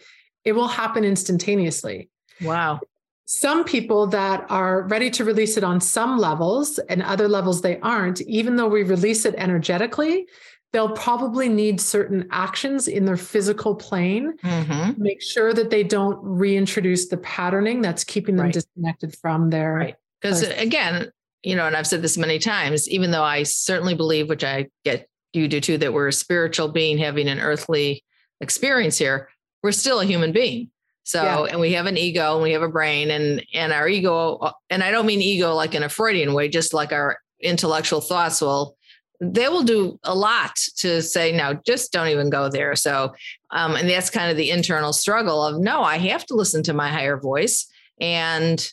it 0.43 0.51
will 0.53 0.67
happen 0.67 1.03
instantaneously. 1.03 2.09
Wow. 2.41 2.79
Some 3.25 3.63
people 3.63 4.05
that 4.07 4.45
are 4.49 4.83
ready 4.83 5.09
to 5.11 5.25
release 5.25 5.57
it 5.57 5.63
on 5.63 5.81
some 5.81 6.19
levels 6.19 6.77
and 6.77 7.01
other 7.01 7.27
levels 7.27 7.61
they 7.61 7.79
aren't, 7.79 8.21
even 8.21 8.55
though 8.55 8.67
we 8.67 8.83
release 8.83 9.25
it 9.25 9.33
energetically, 9.35 10.27
they'll 10.75 10.89
probably 10.89 11.47
need 11.47 11.79
certain 11.79 12.27
actions 12.31 12.89
in 12.89 13.05
their 13.05 13.15
physical 13.15 13.73
plane 13.73 14.33
Mm-hmm. 14.43 15.01
make 15.01 15.21
sure 15.21 15.53
that 15.53 15.69
they 15.69 15.83
don't 15.83 16.19
reintroduce 16.21 17.07
the 17.07 17.15
patterning 17.17 17.81
that's 17.81 18.03
keeping 18.03 18.35
them 18.35 18.47
Right. 18.47 18.53
disconnected 18.53 19.15
from 19.17 19.49
their 19.49 19.73
Right. 19.73 19.95
Because 20.21 20.41
again, 20.43 21.09
you 21.43 21.55
know, 21.55 21.65
and 21.67 21.77
I've 21.77 21.87
said 21.87 22.01
this 22.01 22.17
many 22.17 22.39
times, 22.39 22.89
even 22.89 23.11
though 23.11 23.23
I 23.23 23.43
certainly 23.43 23.93
believe, 23.95 24.27
which 24.27 24.43
I 24.43 24.67
get 24.83 25.07
you 25.33 25.47
do 25.47 25.61
too, 25.61 25.77
that 25.77 25.93
we're 25.93 26.07
a 26.09 26.13
spiritual 26.13 26.67
being 26.69 26.97
having 26.97 27.27
an 27.29 27.39
earthly 27.39 28.03
experience 28.41 28.97
here, 28.97 29.29
we're 29.63 29.71
still 29.71 29.99
a 30.01 30.05
human 30.05 30.31
being. 30.33 30.71
So, 31.03 31.21
Yeah. 31.23 31.43
and 31.51 31.59
we 31.61 31.71
have 31.73 31.85
an 31.85 31.95
ego 31.97 32.33
and 32.33 32.43
we 32.43 32.51
have 32.51 32.63
a 32.63 32.67
brain 32.69 33.11
and 33.11 33.45
and 33.53 33.71
our 33.71 33.87
ego, 33.87 34.51
and 34.69 34.83
I 34.83 34.91
don't 34.91 35.05
mean 35.05 35.21
ego 35.21 35.53
like 35.53 35.73
in 35.75 35.83
a 35.83 35.89
Freudian 35.89 36.33
way, 36.33 36.49
just 36.49 36.73
like 36.73 36.91
our 36.91 37.17
intellectual 37.39 38.01
thoughts 38.01 38.41
will 38.41 38.75
they 39.19 39.47
will 39.47 39.63
do 39.63 39.99
a 40.03 40.13
lot 40.13 40.55
to 40.77 41.01
say 41.01 41.31
no 41.31 41.59
just 41.65 41.91
don't 41.91 42.09
even 42.09 42.29
go 42.29 42.49
there. 42.49 42.75
So 42.75 43.13
um, 43.51 43.75
and 43.75 43.89
that's 43.89 44.09
kind 44.09 44.29
of 44.29 44.37
the 44.37 44.51
internal 44.51 44.93
struggle 44.93 45.43
of 45.43 45.59
no 45.59 45.81
i 45.81 45.97
have 45.97 46.25
to 46.27 46.35
listen 46.35 46.63
to 46.63 46.73
my 46.73 46.89
higher 46.89 47.17
voice. 47.17 47.67
And 47.99 48.65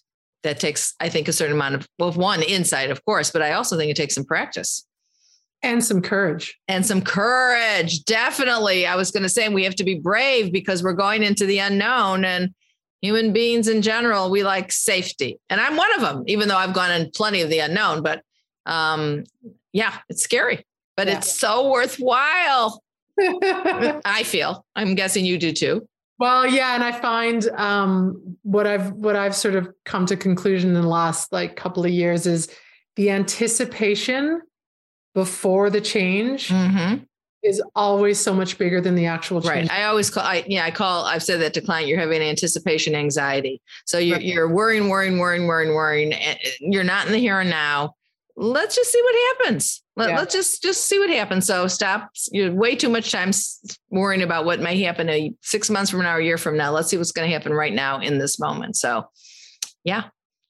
that 0.43 0.59
takes 0.59 0.95
i 1.01 1.09
think 1.09 1.29
a 1.29 1.33
certain 1.33 1.55
amount 1.55 1.77
of 1.77 1.89
well 1.99 2.13
one 2.13 2.43
insight 2.43 2.91
of 2.91 3.05
course 3.05 3.31
but 3.31 3.43
i 3.43 3.53
also 3.53 3.77
think 3.77 3.91
it 3.91 3.97
takes 3.97 4.15
some 4.15 4.25
practice. 4.25 4.87
And 5.65 5.85
some 5.85 6.03
courage. 6.03 6.59
and 6.67 6.85
some 6.85 7.03
courage 7.03 8.05
definitely. 8.05 8.85
I 8.85 8.97
was 8.97 9.13
going 9.13 9.23
to 9.23 9.29
say 9.29 9.49
we 9.49 9.63
have 9.63 9.77
to 9.77 9.85
be 9.85 9.95
brave 10.01 10.53
because 10.53 10.83
we're 10.83 10.93
going 10.93 11.23
into 11.23 11.47
the 11.47 11.59
unknown 11.59 12.25
and 12.25 12.53
human 13.01 13.33
beings 13.33 13.69
in 13.69 13.83
general 13.83 14.31
we 14.31 14.43
like 14.43 14.73
safety. 14.73 15.39
And 15.51 15.61
i'm 15.61 15.77
one 15.77 15.95
of 15.95 16.01
them 16.01 16.25
even 16.27 16.49
though 16.49 16.57
i've 16.57 16.75
gone 16.75 16.91
in 16.91 17.11
plenty 17.13 17.43
of 17.43 17.51
the 17.51 17.61
unknown 17.61 18.03
but 18.03 18.23
um 18.67 19.25
yeah 19.73 19.99
it's 20.09 20.23
scary 20.23 20.65
but 20.97 21.07
Yeah. 21.07 21.19
it's 21.19 21.33
so 21.39 21.71
worthwhile 21.71 22.83
i 23.21 24.23
feel 24.25 24.65
i'm 24.77 24.95
guessing 24.95 25.25
you 25.25 25.39
do 25.39 25.53
too 25.53 25.87
well, 26.19 26.47
yeah, 26.47 26.77
and 26.77 26.85
I 26.85 26.93
find 26.93 27.49
um, 27.57 28.37
what 28.43 28.65
I've 28.65 28.93
what 28.93 29.17
I've 29.17 29.35
sort 29.35 29.57
of 29.57 29.73
come 29.85 30.07
to 30.07 30.17
conclusion 30.17 30.69
in 30.69 30.81
the 30.81 30.87
last 30.87 31.33
like 31.33 31.57
couple 31.57 31.85
of 31.85 31.91
years 31.91 32.27
is 32.27 32.49
the 32.95 33.11
anticipation 33.11 34.41
before 35.15 35.69
the 35.69 35.81
change 35.81 36.49
mm-hmm. 36.49 37.03
is 37.43 37.63
always 37.75 38.19
so 38.21 38.33
much 38.33 38.57
bigger 38.57 38.81
than 38.81 38.95
the 38.95 39.07
actual 39.07 39.41
change. 39.41 39.69
Right. 39.69 39.81
I 39.81 39.85
always 39.85 40.11
call, 40.11 40.23
I, 40.23 40.45
yeah, 40.47 40.65
I 40.65 40.71
call, 40.71 41.05
I've 41.05 41.23
said 41.23 41.41
that 41.41 41.55
to 41.55 41.61
client, 41.61 41.89
you're 41.89 41.99
having 41.99 42.23
anticipation 42.23 42.95
anxiety. 42.95 43.61
So 43.85 43.99
you're, 43.99 44.19
Right. 44.19 44.25
you're 44.25 44.49
worrying, 44.49 44.89
worrying, 44.89 45.19
worrying, 45.19 45.47
worrying, 45.47 45.75
worrying. 45.75 46.15
You're 46.61 46.85
not 46.85 47.07
in 47.07 47.13
the 47.13 47.19
here 47.19 47.41
and 47.41 47.51
now. 47.51 47.95
Let's 48.37 48.77
just 48.77 48.93
see 48.93 49.03
what 49.03 49.15
happens. 49.15 49.83
Let, 49.97 50.11
Yeah. 50.11 50.19
Let's 50.19 50.35
just, 50.35 50.63
just 50.63 50.89
see 50.89 50.99
what 50.99 51.11
happens. 51.11 51.47
So 51.47 51.67
stop. 51.67 52.11
You're 52.31 52.53
way 52.53 52.77
too 52.77 52.89
much 52.89 53.13
time 53.13 53.31
worrying 53.91 54.23
about 54.23 54.45
what 54.45 54.61
may 54.61 54.81
happen 54.83 55.09
a, 55.09 55.33
six 55.43 55.69
months 55.69 55.91
from 55.91 56.03
now, 56.03 56.17
a 56.17 56.23
year 56.23 56.39
from 56.39 56.57
now. 56.57 56.73
Let's 56.73 56.89
see 56.89 56.97
what's 56.97 57.13
going 57.13 57.29
to 57.29 57.33
happen 57.33 57.53
right 57.53 57.73
now 57.73 58.01
in 58.01 58.19
this 58.19 58.39
moment. 58.39 58.77
So 58.77 59.09
yeah. 59.85 60.05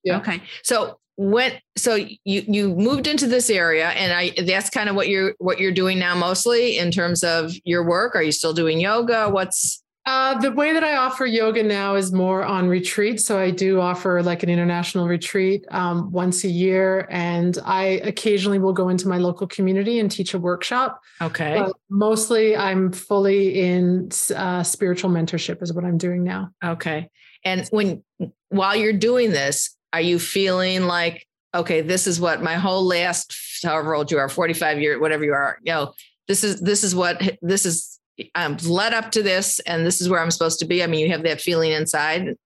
Yeah. 0.05 0.18
Okay. 0.18 0.42
So 0.62 0.99
when 1.16 1.53
so 1.77 1.95
you 1.95 2.16
you 2.25 2.75
moved 2.75 3.07
into 3.07 3.27
this 3.27 3.51
area 3.51 3.88
and 3.90 4.12
I 4.12 4.31
that's 4.45 4.71
kind 4.71 4.88
of 4.88 4.97
what 4.97 5.09
you're 5.09 5.35
what 5.38 5.61
you're 5.61 5.73
doing 5.73 5.99
now 5.99 6.14
mostly 6.14 6.79
in 6.79 6.90
terms 6.90 7.23
of 7.23 7.53
your 7.64 7.87
work. 7.87 8.16
Are 8.16 8.23
you 8.23 8.33
still 8.33 8.55
doing 8.55 8.81
yoga? 8.81 9.29
What's 9.29 9.82
Uh, 10.05 10.37
the 10.41 10.51
way 10.51 10.73
that 10.73 10.83
I 10.83 10.97
offer 10.97 11.25
yoga 11.25 11.62
now 11.62 11.95
is 11.95 12.12
more 12.12 12.43
on 12.45 12.69
retreat. 12.69 13.21
So 13.21 13.38
I 13.38 13.53
do 13.53 13.81
offer 13.81 14.21
like 14.21 14.43
an 14.43 14.49
international 14.51 15.07
retreat 15.07 15.65
um, 15.71 16.11
once 16.11 16.43
a 16.43 16.49
year, 16.49 17.07
and 17.09 17.57
I 17.65 18.01
occasionally 18.03 18.59
will 18.59 18.73
go 18.73 18.88
into 18.88 19.07
my 19.07 19.19
local 19.19 19.47
community 19.47 20.01
and 20.01 20.11
teach 20.11 20.35
a 20.35 20.41
workshop. 20.41 21.01
okay? 21.21 21.55
But 21.59 21.77
mostly, 21.88 22.57
I'm 22.57 22.91
fully 22.91 23.61
in 23.61 24.11
uh, 24.35 24.65
spiritual 24.65 25.11
mentorship, 25.11 25.62
is 25.62 25.73
what 25.73 25.85
I'm 25.85 25.99
doing 25.99 26.25
now. 26.25 26.51
Okay. 26.65 27.09
And 27.45 27.67
when 27.71 28.03
while 28.49 28.75
you're 28.75 28.93
doing 28.93 29.31
this, 29.31 29.77
are 29.93 30.01
you 30.01 30.19
feeling 30.19 30.85
like, 30.85 31.27
okay, 31.55 31.81
this 31.81 32.07
is 32.07 32.21
what 32.21 32.43
my 32.43 32.55
whole 32.55 32.85
last 32.85 33.35
however 33.62 33.95
old 33.95 34.11
you 34.11 34.19
are, 34.19 34.29
45 34.29 34.81
years, 34.81 35.01
whatever 35.01 35.25
you 35.25 35.33
are, 35.33 35.59
you 35.62 35.73
know, 35.73 35.93
this 36.29 36.45
is 36.45 36.61
this 36.61 36.83
is 36.83 36.95
what 36.95 37.21
this 37.43 37.67
is 37.67 37.99
I'm 38.35 38.57
led 38.59 38.94
up 38.94 39.11
to 39.12 39.22
this 39.22 39.59
and 39.61 39.87
this 39.87 40.01
is 40.01 40.09
where 40.09 40.20
I'm 40.20 40.31
supposed 40.31 40.59
to 40.61 40.66
be. 40.66 40.83
I 40.83 40.87
mean, 40.87 41.01
you 41.01 41.11
have 41.12 41.25
that 41.25 41.40
feeling 41.40 41.72
inside. 41.72 42.37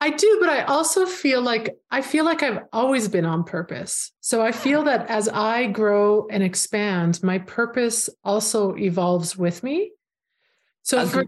I 0.00 0.10
do, 0.10 0.36
but 0.40 0.50
I 0.50 0.62
also 0.64 1.06
feel 1.06 1.40
like 1.40 1.74
I 1.90 2.02
feel 2.02 2.24
like 2.24 2.42
I've 2.42 2.60
always 2.72 3.08
been 3.08 3.24
on 3.24 3.44
purpose. 3.44 4.12
So 4.20 4.42
I 4.42 4.52
feel 4.52 4.82
that 4.84 5.08
as 5.08 5.28
I 5.28 5.66
grow 5.66 6.26
and 6.30 6.42
expand, 6.42 7.22
my 7.22 7.38
purpose 7.38 8.10
also 8.22 8.76
evolves 8.76 9.36
with 9.36 9.62
me. 9.62 9.92
So 10.82 11.06
for 11.06 11.24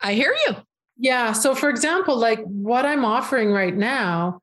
I 0.00 0.14
hear 0.14 0.34
you. 0.46 0.56
Yeah. 0.96 1.32
So, 1.32 1.54
for 1.54 1.68
example, 1.68 2.16
like 2.16 2.40
what 2.44 2.86
I'm 2.86 3.04
offering 3.04 3.50
right 3.50 3.74
now, 3.74 4.40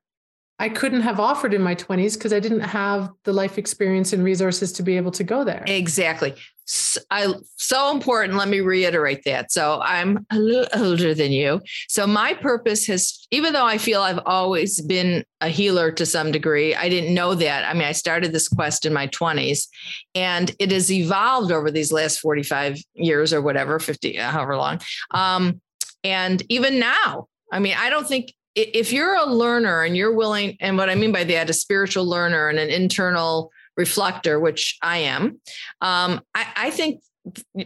I 0.62 0.68
couldn't 0.68 1.00
have 1.00 1.18
offered 1.18 1.54
in 1.54 1.60
my 1.60 1.74
20s 1.74 2.14
because 2.14 2.32
I 2.32 2.38
didn't 2.38 2.60
have 2.60 3.10
the 3.24 3.32
life 3.32 3.58
experience 3.58 4.12
and 4.12 4.22
resources 4.22 4.70
to 4.74 4.84
be 4.84 4.96
able 4.96 5.10
to 5.10 5.24
go 5.24 5.42
there. 5.42 5.64
Exactly. 5.66 6.34
S- 6.68 6.98
I 7.10 7.34
so 7.56 7.90
important. 7.90 8.38
Let 8.38 8.46
me 8.46 8.60
reiterate 8.60 9.24
that. 9.24 9.50
So 9.50 9.80
I'm 9.82 10.24
a 10.30 10.38
little 10.38 10.68
older 10.80 11.14
than 11.14 11.32
you. 11.32 11.60
So 11.88 12.06
my 12.06 12.34
purpose 12.34 12.86
has, 12.86 13.26
even 13.32 13.52
though 13.52 13.66
I 13.66 13.76
feel 13.76 14.02
I've 14.02 14.20
always 14.24 14.80
been 14.80 15.24
a 15.40 15.48
healer 15.48 15.90
to 15.90 16.06
some 16.06 16.30
degree, 16.30 16.76
I 16.76 16.88
didn't 16.88 17.12
know 17.12 17.34
that. 17.34 17.68
I 17.68 17.74
mean, 17.74 17.88
I 17.88 17.92
started 17.92 18.30
this 18.30 18.46
quest 18.46 18.86
in 18.86 18.92
my 18.92 19.08
20s, 19.08 19.66
and 20.14 20.54
it 20.60 20.70
has 20.70 20.92
evolved 20.92 21.50
over 21.50 21.72
these 21.72 21.90
last 21.90 22.20
45 22.20 22.78
years 22.94 23.32
or 23.32 23.42
whatever, 23.42 23.80
50, 23.80 24.14
however 24.14 24.56
long. 24.56 24.80
Um, 25.10 25.60
and 26.04 26.40
even 26.48 26.78
now, 26.78 27.26
I 27.52 27.58
mean, 27.58 27.74
I 27.76 27.90
don't 27.90 28.06
think 28.06 28.32
if 28.54 28.92
you're 28.92 29.14
a 29.14 29.26
learner 29.26 29.82
and 29.82 29.96
you're 29.96 30.12
willing, 30.12 30.56
and 30.60 30.76
what 30.76 30.90
I 30.90 30.94
mean 30.94 31.12
by 31.12 31.24
that, 31.24 31.50
a 31.50 31.52
spiritual 31.52 32.06
learner 32.06 32.48
and 32.48 32.58
an 32.58 32.70
internal 32.70 33.50
reflector, 33.76 34.38
which 34.38 34.78
I 34.82 34.98
am, 34.98 35.40
um, 35.80 36.20
I, 36.34 36.46
I 36.56 36.70
think 36.70 37.02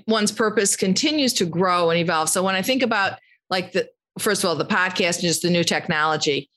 one's 0.07 0.33
purpose 0.33 0.77
continues 0.77 1.33
to 1.35 1.47
grow 1.47 1.91
and 1.91 1.99
evolve. 1.99 2.29
So 2.29 2.43
when 2.43 2.55
I 2.55 2.63
think 2.63 2.83
about 2.83 3.19
like 3.51 3.73
the 3.73 3.89
first 4.19 4.45
of 4.45 4.49
all, 4.49 4.57
the 4.57 4.65
podcast 4.65 5.17
and 5.17 5.23
just 5.23 5.43
the 5.43 5.51
new 5.51 5.65
technology, 5.65 6.49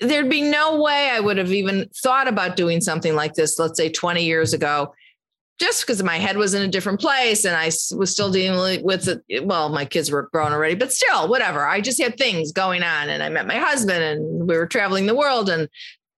there'd 0.00 0.28
be 0.28 0.42
no 0.42 0.82
way 0.82 1.10
I 1.10 1.20
would 1.20 1.38
have 1.38 1.52
even 1.52 1.88
thought 2.02 2.28
about 2.28 2.56
doing 2.56 2.80
something 2.80 3.14
like 3.14 3.34
this, 3.34 3.58
let's 3.58 3.78
say 3.78 3.88
20 3.88 4.24
years 4.24 4.52
ago, 4.52 4.94
just 5.58 5.86
because 5.86 6.02
my 6.02 6.18
head 6.18 6.36
was 6.36 6.54
in 6.54 6.62
a 6.62 6.68
different 6.68 7.00
place 7.00 7.44
and 7.44 7.54
I 7.54 7.66
was 7.66 8.10
still 8.10 8.30
dealing 8.30 8.82
with 8.82 9.08
it. 9.08 9.46
Well, 9.46 9.68
my 9.68 9.84
kids 9.84 10.10
were 10.10 10.28
grown 10.32 10.52
already, 10.52 10.74
but 10.74 10.92
still, 10.92 11.28
whatever. 11.28 11.66
I 11.66 11.80
just 11.80 12.00
had 12.00 12.16
things 12.16 12.52
going 12.52 12.82
on 12.82 13.08
and 13.08 13.22
I 13.22 13.28
met 13.28 13.46
my 13.46 13.58
husband 13.58 14.02
and 14.02 14.48
we 14.48 14.56
were 14.56 14.66
traveling 14.66 15.06
the 15.06 15.14
world 15.14 15.48
and 15.48 15.68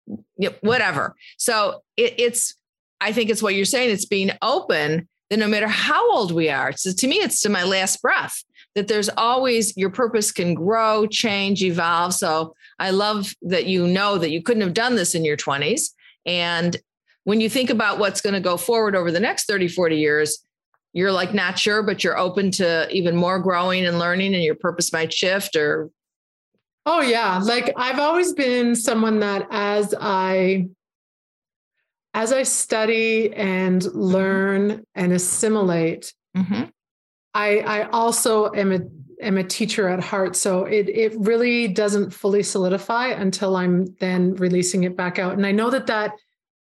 you 0.06 0.48
know, 0.48 0.54
whatever. 0.60 1.14
So 1.36 1.82
it, 1.96 2.14
it's, 2.18 2.54
I 3.00 3.12
think 3.12 3.28
it's 3.28 3.42
what 3.42 3.54
you're 3.54 3.64
saying. 3.64 3.90
It's 3.90 4.06
being 4.06 4.30
open 4.40 5.08
that 5.30 5.38
no 5.38 5.48
matter 5.48 5.68
how 5.68 6.10
old 6.12 6.32
we 6.32 6.48
are, 6.48 6.72
so 6.72 6.92
to 6.92 7.06
me, 7.06 7.16
it's 7.16 7.40
to 7.42 7.48
my 7.48 7.64
last 7.64 8.00
breath 8.00 8.44
that 8.74 8.88
there's 8.88 9.08
always 9.10 9.76
your 9.76 9.90
purpose 9.90 10.32
can 10.32 10.54
grow, 10.54 11.06
change, 11.06 11.62
evolve. 11.62 12.14
So 12.14 12.54
I 12.78 12.90
love 12.90 13.34
that 13.42 13.66
you 13.66 13.86
know 13.86 14.18
that 14.18 14.30
you 14.30 14.42
couldn't 14.42 14.62
have 14.62 14.74
done 14.74 14.96
this 14.96 15.14
in 15.14 15.24
your 15.24 15.36
20s. 15.36 15.90
And 16.26 16.76
when 17.24 17.40
you 17.40 17.50
think 17.50 17.70
about 17.70 17.98
what's 17.98 18.20
going 18.20 18.34
to 18.34 18.40
go 18.40 18.56
forward 18.56 18.94
over 18.94 19.10
the 19.10 19.20
next 19.20 19.46
30, 19.46 19.68
40 19.68 19.96
years, 19.96 20.44
you're 20.92 21.12
like 21.12 21.34
not 21.34 21.58
sure, 21.58 21.82
but 21.82 22.04
you're 22.04 22.16
open 22.18 22.50
to 22.52 22.88
even 22.90 23.16
more 23.16 23.38
growing 23.40 23.84
and 23.84 23.98
learning, 23.98 24.34
and 24.34 24.44
your 24.44 24.54
purpose 24.54 24.92
might 24.92 25.12
shift 25.12 25.56
or 25.56 25.90
Oh, 26.86 27.00
yeah. 27.00 27.38
Like 27.42 27.72
I've 27.76 27.98
always 27.98 28.34
been 28.34 28.76
someone 28.76 29.20
that 29.20 29.48
as 29.50 29.94
I, 29.98 30.68
as 32.12 32.30
I 32.30 32.42
study 32.42 33.32
and 33.34 33.82
learn 33.94 34.84
and 34.94 35.12
assimilate, 35.12 36.12
Mhm. 36.36 36.70
I, 37.32 37.58
I 37.60 37.88
also 37.90 38.52
am 38.52 38.70
a 38.72 38.80
am 39.20 39.38
a 39.38 39.44
teacher 39.44 39.88
at 39.88 40.00
heart. 40.00 40.36
So 40.36 40.64
it 40.64 40.88
it 40.88 41.14
really 41.16 41.68
doesn't 41.68 42.10
fully 42.10 42.42
solidify 42.42 43.08
until 43.08 43.56
I'm 43.56 43.86
then 43.98 44.34
releasing 44.34 44.84
it 44.84 44.96
back 44.96 45.18
out. 45.18 45.32
And 45.34 45.46
I 45.46 45.52
know 45.52 45.70
that 45.70 45.86
that 45.86 46.12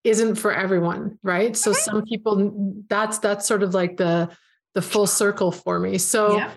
isn't 0.05 0.37
for 0.37 0.53
everyone, 0.53 1.19
right? 1.23 1.57
So 1.57 1.73
some 1.73 2.03
people 2.05 2.83
that's 2.89 3.19
that's 3.19 3.47
sort 3.47 3.63
of 3.63 3.75
like 3.75 3.97
the 3.97 4.31
the 4.75 4.83
full 4.83 5.07
circle 5.07 5.53
for 5.53 5.79
me. 5.79 5.99
So 5.99 6.37
Yeah. 6.37 6.53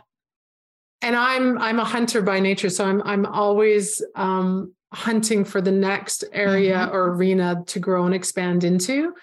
and 1.02 1.16
I'm 1.16 1.58
I'm 1.58 1.80
a 1.80 1.86
hunter 1.86 2.22
by 2.22 2.39
nature, 2.39 2.70
so 2.70 2.86
I'm 2.86 3.02
I'm 3.04 3.26
always 3.26 4.02
um, 4.16 4.74
hunting 4.94 5.44
for 5.44 5.62
the 5.62 5.72
next 5.72 6.24
area 6.32 6.78
mm-hmm. 6.78 6.96
or 6.96 7.16
arena 7.16 7.64
to 7.68 7.80
grow 7.80 8.06
and 8.06 8.14
expand 8.14 8.64
into. 8.64 9.14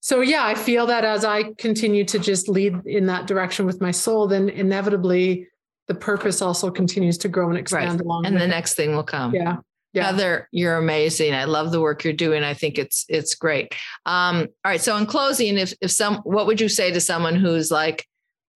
So 0.00 0.20
yeah, 0.20 0.44
I 0.44 0.54
feel 0.54 0.86
that 0.86 1.04
as 1.04 1.24
I 1.24 1.52
continue 1.58 2.04
to 2.04 2.18
just 2.18 2.48
lead 2.48 2.74
in 2.86 3.06
that 3.06 3.26
direction 3.26 3.66
with 3.66 3.80
my 3.80 3.90
soul, 3.90 4.28
then 4.28 4.48
inevitably 4.48 5.48
the 5.88 5.94
purpose 5.94 6.40
also 6.40 6.70
continues 6.70 7.18
to 7.18 7.28
grow 7.28 7.48
and 7.48 7.58
expand 7.58 7.92
right. 7.92 8.00
along. 8.00 8.26
And 8.26 8.36
the 8.36 8.44
it. 8.44 8.48
next 8.48 8.74
thing 8.74 8.94
will 8.94 9.02
come. 9.02 9.34
Yeah. 9.34 9.56
Yeah. 9.96 10.08
Heather, 10.08 10.46
you're 10.52 10.76
amazing. 10.76 11.32
I 11.32 11.44
love 11.44 11.72
the 11.72 11.80
work 11.80 12.04
you're 12.04 12.12
doing. 12.12 12.42
I 12.42 12.52
think 12.52 12.76
it's 12.78 13.06
it's 13.08 13.34
great. 13.34 13.74
Um, 14.04 14.46
all 14.62 14.70
right. 14.70 14.80
So 14.80 14.94
in 14.98 15.06
closing, 15.06 15.56
if 15.56 15.72
if 15.80 15.90
some 15.90 16.16
what 16.16 16.46
would 16.46 16.60
you 16.60 16.68
say 16.68 16.92
to 16.92 17.00
someone 17.00 17.34
who's 17.34 17.70
like, 17.70 18.06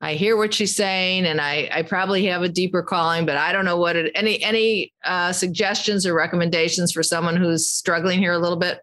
I 0.02 0.16
hear 0.16 0.36
what 0.36 0.52
she's 0.52 0.76
saying 0.76 1.24
and 1.24 1.40
I 1.40 1.70
I 1.72 1.80
probably 1.80 2.26
have 2.26 2.42
a 2.42 2.48
deeper 2.50 2.82
calling, 2.82 3.24
but 3.24 3.38
I 3.38 3.52
don't 3.52 3.64
know 3.64 3.78
what 3.78 3.96
it 3.96 4.12
any 4.14 4.42
any 4.42 4.92
uh, 5.02 5.32
suggestions 5.32 6.04
or 6.04 6.12
recommendations 6.12 6.92
for 6.92 7.02
someone 7.02 7.36
who's 7.36 7.66
struggling 7.66 8.18
here 8.18 8.34
a 8.34 8.38
little 8.38 8.58
bit? 8.58 8.80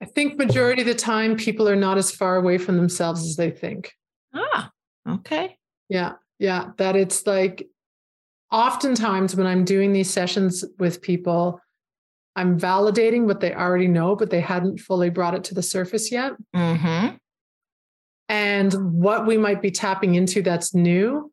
I 0.00 0.04
think 0.04 0.38
majority 0.38 0.82
of 0.82 0.86
the 0.86 0.94
time 0.94 1.36
people 1.36 1.68
are 1.68 1.74
not 1.74 1.98
as 1.98 2.12
far 2.12 2.36
away 2.36 2.56
from 2.56 2.76
themselves 2.76 3.26
as 3.26 3.34
they 3.34 3.50
think. 3.50 3.92
Ah, 4.32 4.70
okay. 5.08 5.58
Yeah. 5.88 6.12
Yeah. 6.38 6.70
That 6.76 6.94
it's 6.94 7.26
like 7.26 7.66
oftentimes 8.50 9.34
when 9.36 9.46
I'm 9.46 9.64
doing 9.64 9.92
these 9.92 10.10
sessions 10.10 10.64
with 10.78 11.02
people, 11.02 11.60
I'm 12.36 12.58
validating 12.58 13.24
what 13.24 13.40
they 13.40 13.54
already 13.54 13.88
know, 13.88 14.14
but 14.14 14.30
they 14.30 14.40
hadn't 14.40 14.78
fully 14.78 15.10
brought 15.10 15.34
it 15.34 15.44
to 15.44 15.54
the 15.54 15.62
surface 15.62 16.12
yet. 16.12 16.32
Mm-hmm. 16.54 17.16
And 18.28 18.92
what 18.92 19.26
we 19.26 19.38
might 19.38 19.62
be 19.62 19.70
tapping 19.70 20.16
into 20.16 20.42
that's 20.42 20.74
new, 20.74 21.32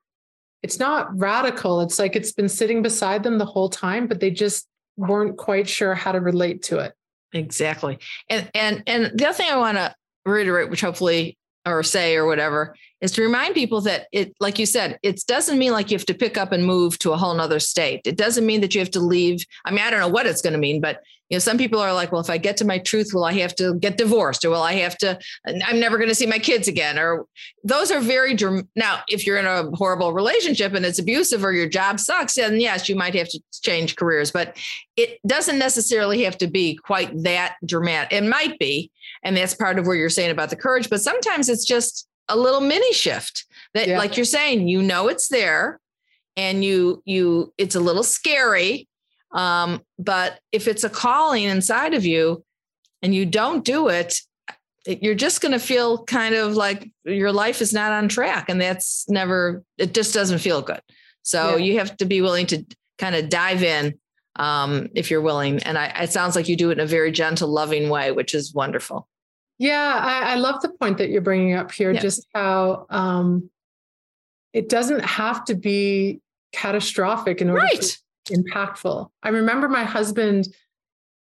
it's 0.62 0.80
not 0.80 1.08
radical. 1.18 1.82
It's 1.82 2.00
like 2.00 2.16
it's 2.16 2.32
been 2.32 2.50
sitting 2.50 2.82
beside 2.82 3.24
them 3.24 3.38
the 3.38 3.46
whole 3.46 3.70
time, 3.70 4.08
but 4.08 4.20
they 4.20 4.32
just 4.32 4.68
weren't 4.96 5.38
quite 5.38 5.68
sure 5.68 5.96
how 5.96 6.12
to 6.12 6.22
relate 6.22 6.64
to 6.64 6.80
it. 6.80 6.94
Exactly. 7.34 7.98
And 8.30 8.50
and 8.54 8.84
and 8.86 9.12
the 9.18 9.28
other 9.28 9.36
thing 9.36 9.50
I 9.50 9.58
want 9.58 9.78
to 9.78 9.94
reiterate, 10.26 10.70
which 10.70 10.82
hopefully 10.82 11.38
or 11.66 11.84
say 11.84 12.16
or 12.16 12.26
whatever, 12.26 12.76
is 13.02 13.12
to 13.12 13.22
remind 13.22 13.56
people 13.56 13.82
that 13.82 14.08
it, 14.12 14.34
like 14.40 14.60
you 14.60 14.66
said, 14.66 14.98
it 15.04 15.26
doesn't 15.28 15.58
mean 15.58 15.72
like 15.72 15.92
you 15.92 15.98
have 15.98 16.06
to 16.06 16.14
pick 16.14 16.38
up 16.38 16.52
and 16.52 16.66
move 16.66 16.98
to 17.00 17.12
a 17.12 17.18
whole 17.18 17.34
nother 17.34 17.60
state. 17.60 18.02
It 18.06 18.18
doesn't 18.18 18.46
mean 18.46 18.62
that 18.62 18.74
you 18.74 18.80
have 18.80 18.92
to 18.92 19.00
leave. 19.00 19.46
I 19.66 19.72
mean, 19.72 19.82
I 19.82 19.90
don't 19.90 20.00
know 20.00 20.08
what 20.08 20.26
it's 20.26 20.42
going 20.42 20.54
to 20.54 20.60
mean, 20.60 20.82
but 20.82 21.02
you 21.30 21.36
know, 21.36 21.40
some 21.40 21.58
people 21.58 21.80
are 21.80 21.94
like, 21.94 22.12
well, 22.12 22.22
if 22.22 22.30
I 22.30 22.38
get 22.38 22.58
to 22.58 22.66
my 22.66 22.78
truth, 22.78 23.12
will 23.14 23.24
I 23.24 23.34
have 23.34 23.56
to 23.56 23.76
get 23.76 23.98
divorced 23.98 24.46
or 24.46 24.52
will 24.52 24.62
I 24.62 24.74
have 24.74 24.98
to, 25.00 25.18
I'm 25.48 25.80
never 25.80 25.98
going 25.98 26.10
to 26.10 26.16
see 26.16 26.28
my 26.28 26.38
kids 26.38 26.68
again? 26.68 27.00
Or 27.00 27.26
those 27.64 27.92
are 27.92 28.02
very, 28.02 28.38
now, 28.76 29.02
if 29.08 29.26
you're 29.26 29.38
in 29.38 29.46
a 29.48 29.72
horrible 29.76 30.14
relationship 30.14 30.74
and 30.74 30.86
it's 30.86 31.00
abusive 31.00 31.44
or 31.44 31.52
your 31.52 31.68
job 31.68 32.00
sucks, 32.00 32.36
then 32.36 32.60
yes, 32.60 32.88
you 32.88 32.96
might 32.96 33.16
have 33.16 33.30
to 33.30 33.42
change 33.64 33.96
careers, 33.96 34.32
but 34.32 34.56
it 34.96 35.20
doesn't 35.26 35.58
necessarily 35.58 36.24
have 36.24 36.38
to 36.38 36.48
be 36.48 36.76
quite 36.76 37.24
that 37.24 37.56
dramatic. 37.66 38.14
It 38.14 38.26
might 38.26 38.60
be. 38.60 38.92
And 39.24 39.38
that's 39.38 39.54
part 39.54 39.80
of 39.80 39.88
where 39.88 39.96
you're 39.96 40.10
saying 40.10 40.32
about 40.32 40.50
the 40.50 40.56
courage, 40.56 40.90
but 40.90 41.02
sometimes 41.02 41.50
it's 41.50 41.66
just 41.66 42.08
a 42.30 42.38
little 42.38 42.62
mini 42.62 42.94
shift 42.94 43.46
that 43.74 43.88
yeah. 43.88 43.98
like 43.98 44.16
you're 44.16 44.26
saying 44.26 44.68
you 44.68 44.82
know 44.82 45.08
it's 45.08 45.28
there 45.28 45.80
and 46.36 46.64
you 46.64 47.02
you 47.06 47.54
it's 47.58 47.76
a 47.76 47.80
little 47.80 48.04
scary 48.04 48.88
um, 49.34 49.82
but 49.98 50.40
if 50.52 50.68
it's 50.68 50.84
a 50.84 50.90
calling 50.90 51.44
inside 51.44 51.94
of 51.94 52.06
you 52.06 52.44
and 53.02 53.14
you 53.14 53.26
don't 53.26 53.66
do 53.66 53.90
it 53.90 54.20
you're 54.86 55.16
just 55.16 55.42
going 55.42 55.54
to 55.54 55.60
feel 55.60 56.04
kind 56.04 56.36
of 56.36 56.56
like 56.56 56.92
your 57.06 57.32
life 57.32 57.62
is 57.62 57.74
not 57.74 57.92
on 57.92 58.08
track 58.08 58.50
and 58.50 58.60
that's 58.60 59.10
never 59.10 59.64
it 59.78 59.94
just 59.94 60.14
doesn't 60.14 60.40
feel 60.40 60.62
good 60.62 60.82
so 61.22 61.52
yeah. 61.52 61.64
you 61.64 61.80
have 61.80 61.96
to 61.98 62.06
be 62.06 62.22
willing 62.22 62.46
to 62.46 62.66
kind 62.98 63.16
of 63.16 63.30
dive 63.30 63.64
in 63.64 63.98
um, 64.36 64.90
if 64.96 65.12
you're 65.12 65.22
willing 65.22 65.62
and 65.64 65.78
I, 65.78 65.88
it 66.02 66.12
sounds 66.12 66.36
like 66.36 66.50
you 66.50 66.56
do 66.56 66.70
it 66.70 66.74
in 66.74 66.80
a 66.80 66.86
very 66.86 67.12
gentle 67.12 67.50
loving 67.50 67.90
way 67.90 68.12
which 68.12 68.34
is 68.34 68.54
wonderful 68.54 69.08
yeah, 69.58 70.00
I, 70.04 70.34
I, 70.34 70.36
love 70.36 70.62
the 70.62 70.70
point 70.70 70.98
that 70.98 71.10
you're 71.10 71.22
bringing 71.22 71.54
up 71.54 71.72
here, 71.72 71.92
yeah. 71.92 72.00
just 72.00 72.28
how 72.34 72.86
um, 72.90 73.50
it 74.52 74.70
doesn't 74.70 75.04
have 75.06 75.46
to 75.46 75.56
be 75.56 76.22
catastrophic 76.52 77.42
in 77.42 77.50
order 77.50 77.64
right. 77.64 77.82
to 77.82 77.98
be 78.30 78.36
impactful. 78.36 79.10
I 79.22 79.30
remember 79.30 79.70
my 79.70 79.84
husband, 79.84 80.48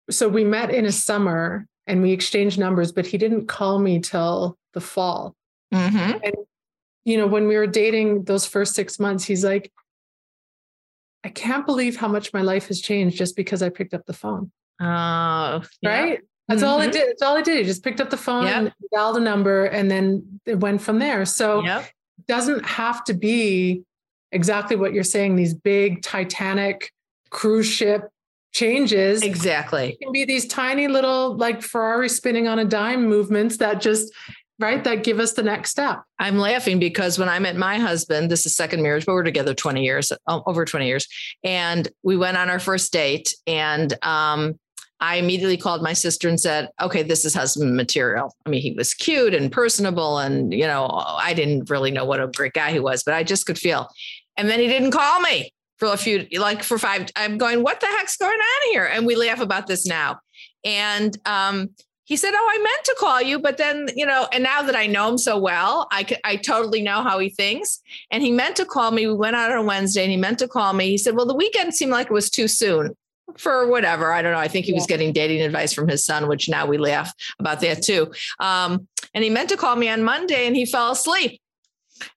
so 0.10 0.28
we 0.28 0.44
met 0.44 0.72
in 0.72 0.86
a 0.86 0.92
summer 0.92 1.68
and 1.88 2.02
we 2.02 2.12
exchanged 2.12 2.60
numbers, 2.60 2.92
but 2.92 3.06
he 3.06 3.18
didn't 3.18 3.48
call 3.48 3.80
me 3.80 4.00
till 4.00 4.58
the 4.74 4.82
fall. 4.82 5.36
Mm-hmm. 5.74 6.18
And, 6.24 6.36
you 7.06 7.18
know, 7.18 7.28
when 7.28 7.48
we 7.48 7.58
were 7.58 7.68
dating 7.68 8.24
those 8.24 8.46
first 8.46 8.76
six 8.76 9.00
months, 9.00 9.24
he's 9.24 9.44
like, 9.44 9.72
I 11.24 11.30
can't 11.30 11.66
believe 11.66 11.98
how 11.98 12.08
much 12.08 12.34
my 12.34 12.42
life 12.42 12.68
has 12.68 12.80
changed 12.80 13.18
just 13.18 13.36
because 13.36 13.62
I 13.62 13.70
picked 13.70 13.94
up 13.94 14.06
the 14.06 14.14
phone. 14.14 14.52
Oh, 14.80 14.86
uh, 14.86 15.62
right. 15.84 16.20
That's 16.50 16.62
mm-hmm. 16.62 16.70
all 16.70 16.80
I 16.80 16.86
mm-hmm. 16.86 16.94
did. 16.94 17.10
That's 17.10 17.22
all 17.22 17.38
I 17.38 17.42
did. 17.44 17.60
He 17.60 17.64
just 17.64 17.84
picked 17.84 18.02
up 18.02 18.10
the 18.10 18.18
phone 18.18 18.46
yep. 18.46 18.56
and 18.56 18.74
dialed 18.92 19.18
a 19.18 19.20
number 19.20 19.66
and 19.66 19.90
then 19.90 20.42
it 20.48 20.60
went 20.60 20.82
from 20.82 20.98
there. 20.98 21.24
So 21.26 21.64
yep. 21.64 21.84
it 21.84 22.28
doesn't 22.28 22.66
have 22.66 23.04
to 23.06 23.14
be 23.14 23.84
exactly 24.32 24.76
what 24.76 24.92
you're 24.94 25.04
saying, 25.04 25.36
these 25.36 25.54
big 25.54 26.02
Titanic 26.02 26.92
cruise 27.30 27.68
ship 27.68 28.10
changes. 28.52 29.22
Exactly. 29.22 29.92
It 29.92 30.04
can 30.04 30.12
be 30.12 30.26
these 30.26 30.48
tiny 30.48 30.88
little 30.88 31.38
like 31.38 31.62
Ferrari 31.62 32.10
spinning 32.10 32.48
on 32.48 32.58
a 32.58 32.66
dime 32.66 33.08
movements 33.08 33.58
that 33.58 33.80
just 33.80 34.12
right 34.58 34.84
that 34.84 35.04
give 35.04 35.20
us 35.20 35.34
the 35.34 35.44
next 35.44 35.70
step. 35.70 36.02
I'm 36.18 36.40
laughing 36.40 36.80
because 36.80 37.20
when 37.20 37.30
I 37.30 37.38
met 37.38 37.56
my 37.58 37.78
husband, 37.78 38.32
this 38.32 38.48
is 38.48 38.56
second 38.56 38.82
marriage, 38.82 39.06
but 39.06 39.14
we're 39.14 39.24
together 39.24 39.54
20 39.54 39.84
years, 39.84 40.12
over 40.28 40.66
20 40.66 40.88
years. 40.88 41.08
And 41.44 41.88
we 42.02 42.18
went 42.18 42.38
on 42.38 42.50
our 42.50 42.60
first 42.60 42.92
date 42.92 43.36
and 43.46 43.94
um 44.04 44.60
I 45.02 45.16
immediately 45.16 45.58
called 45.58 45.82
my 45.82 45.94
sister 45.94 46.28
and 46.28 46.40
said, 46.40 46.70
okay, 46.82 47.04
this 47.04 47.24
is 47.24 47.34
husband 47.34 47.76
material. 47.76 48.36
I 48.46 48.50
mean, 48.50 48.62
he 48.62 48.74
was 48.74 48.94
cute 48.94 49.34
and 49.34 49.52
personable. 49.52 50.18
And, 50.18 50.54
you 50.54 50.68
know, 50.68 50.90
I 50.92 51.34
didn't 51.34 51.70
really 51.70 51.92
know 51.92 52.06
what 52.06 52.20
a 52.20 52.28
great 52.28 52.54
guy 52.54 52.72
he 52.72 52.80
was, 52.80 53.04
but 53.04 53.14
I 53.14 53.24
just 53.24 53.46
could 53.46 53.58
feel. 53.58 53.88
And 54.36 54.50
then 54.50 54.60
he 54.60 54.68
didn't 54.68 54.92
call 54.92 55.22
me 55.22 55.54
for 55.78 55.94
a 55.94 55.98
few, 55.98 56.28
like 56.38 56.64
for 56.64 56.78
five. 56.78 57.08
I'm 57.16 57.38
going, 57.38 57.64
what 57.64 57.80
the 57.80 57.88
heck's 57.88 58.18
going 58.18 58.38
on 58.38 58.72
here? 58.72 58.86
And 58.86 59.06
we 59.06 59.16
laugh 59.16 59.40
about 59.40 59.68
this 59.68 59.86
now. 59.86 60.20
And 60.66 61.18
um, 61.26 61.70
he 62.04 62.18
said, 62.18 62.34
oh, 62.34 62.50
I 62.52 62.58
meant 62.58 62.84
to 62.86 62.96
call 63.00 63.22
you. 63.22 63.40
But 63.40 63.56
then, 63.56 63.88
you 63.96 64.06
know, 64.06 64.28
and 64.34 64.44
now 64.44 64.64
that 64.64 64.76
I 64.76 64.88
know 64.88 65.08
him 65.08 65.18
so 65.18 65.38
well, 65.38 65.88
I, 65.92 66.06
I 66.26 66.36
totally 66.36 66.82
know 66.82 67.04
how 67.04 67.20
he 67.20 67.30
thinks. 67.30 67.80
And 68.12 68.22
he 68.22 68.32
meant 68.32 68.58
to 68.58 68.66
call 68.66 68.92
me. 68.92 69.08
We 69.08 69.14
went 69.14 69.38
out 69.38 69.54
on 69.54 69.66
Wednesday 69.66 70.04
and 70.04 70.12
he 70.12 70.18
meant 70.18 70.40
to 70.40 70.48
call 70.50 70.74
me. 70.74 70.90
He 70.90 70.98
said, 70.98 71.16
well, 71.16 71.26
the 71.26 71.36
weekend 71.36 71.74
seemed 71.74 71.92
like 71.92 72.08
it 72.08 72.14
was 72.14 72.30
too 72.30 72.50
soon 72.50 72.96
for 73.38 73.68
whatever. 73.68 74.12
I 74.12 74.22
don't 74.22 74.34
know. 74.34 74.40
I 74.40 74.48
think 74.48 74.66
he 74.66 74.72
yeah. 74.72 74.78
was 74.78 74.88
getting 74.88 75.14
dating 75.14 75.42
advice 75.42 75.74
from 75.74 75.88
his 75.88 76.06
son, 76.06 76.28
which 76.28 76.50
now 76.50 76.66
we 76.66 76.78
laugh 76.78 77.14
about 77.40 77.62
that 77.62 77.84
too. 77.84 78.12
Um, 78.40 78.88
and 79.14 79.24
he 79.24 79.30
meant 79.30 79.50
to 79.50 79.58
call 79.58 79.76
me 79.76 79.90
on 79.90 80.04
Monday 80.04 80.48
and 80.48 80.56
he 80.56 80.66
fell 80.66 80.92
asleep. 80.92 81.42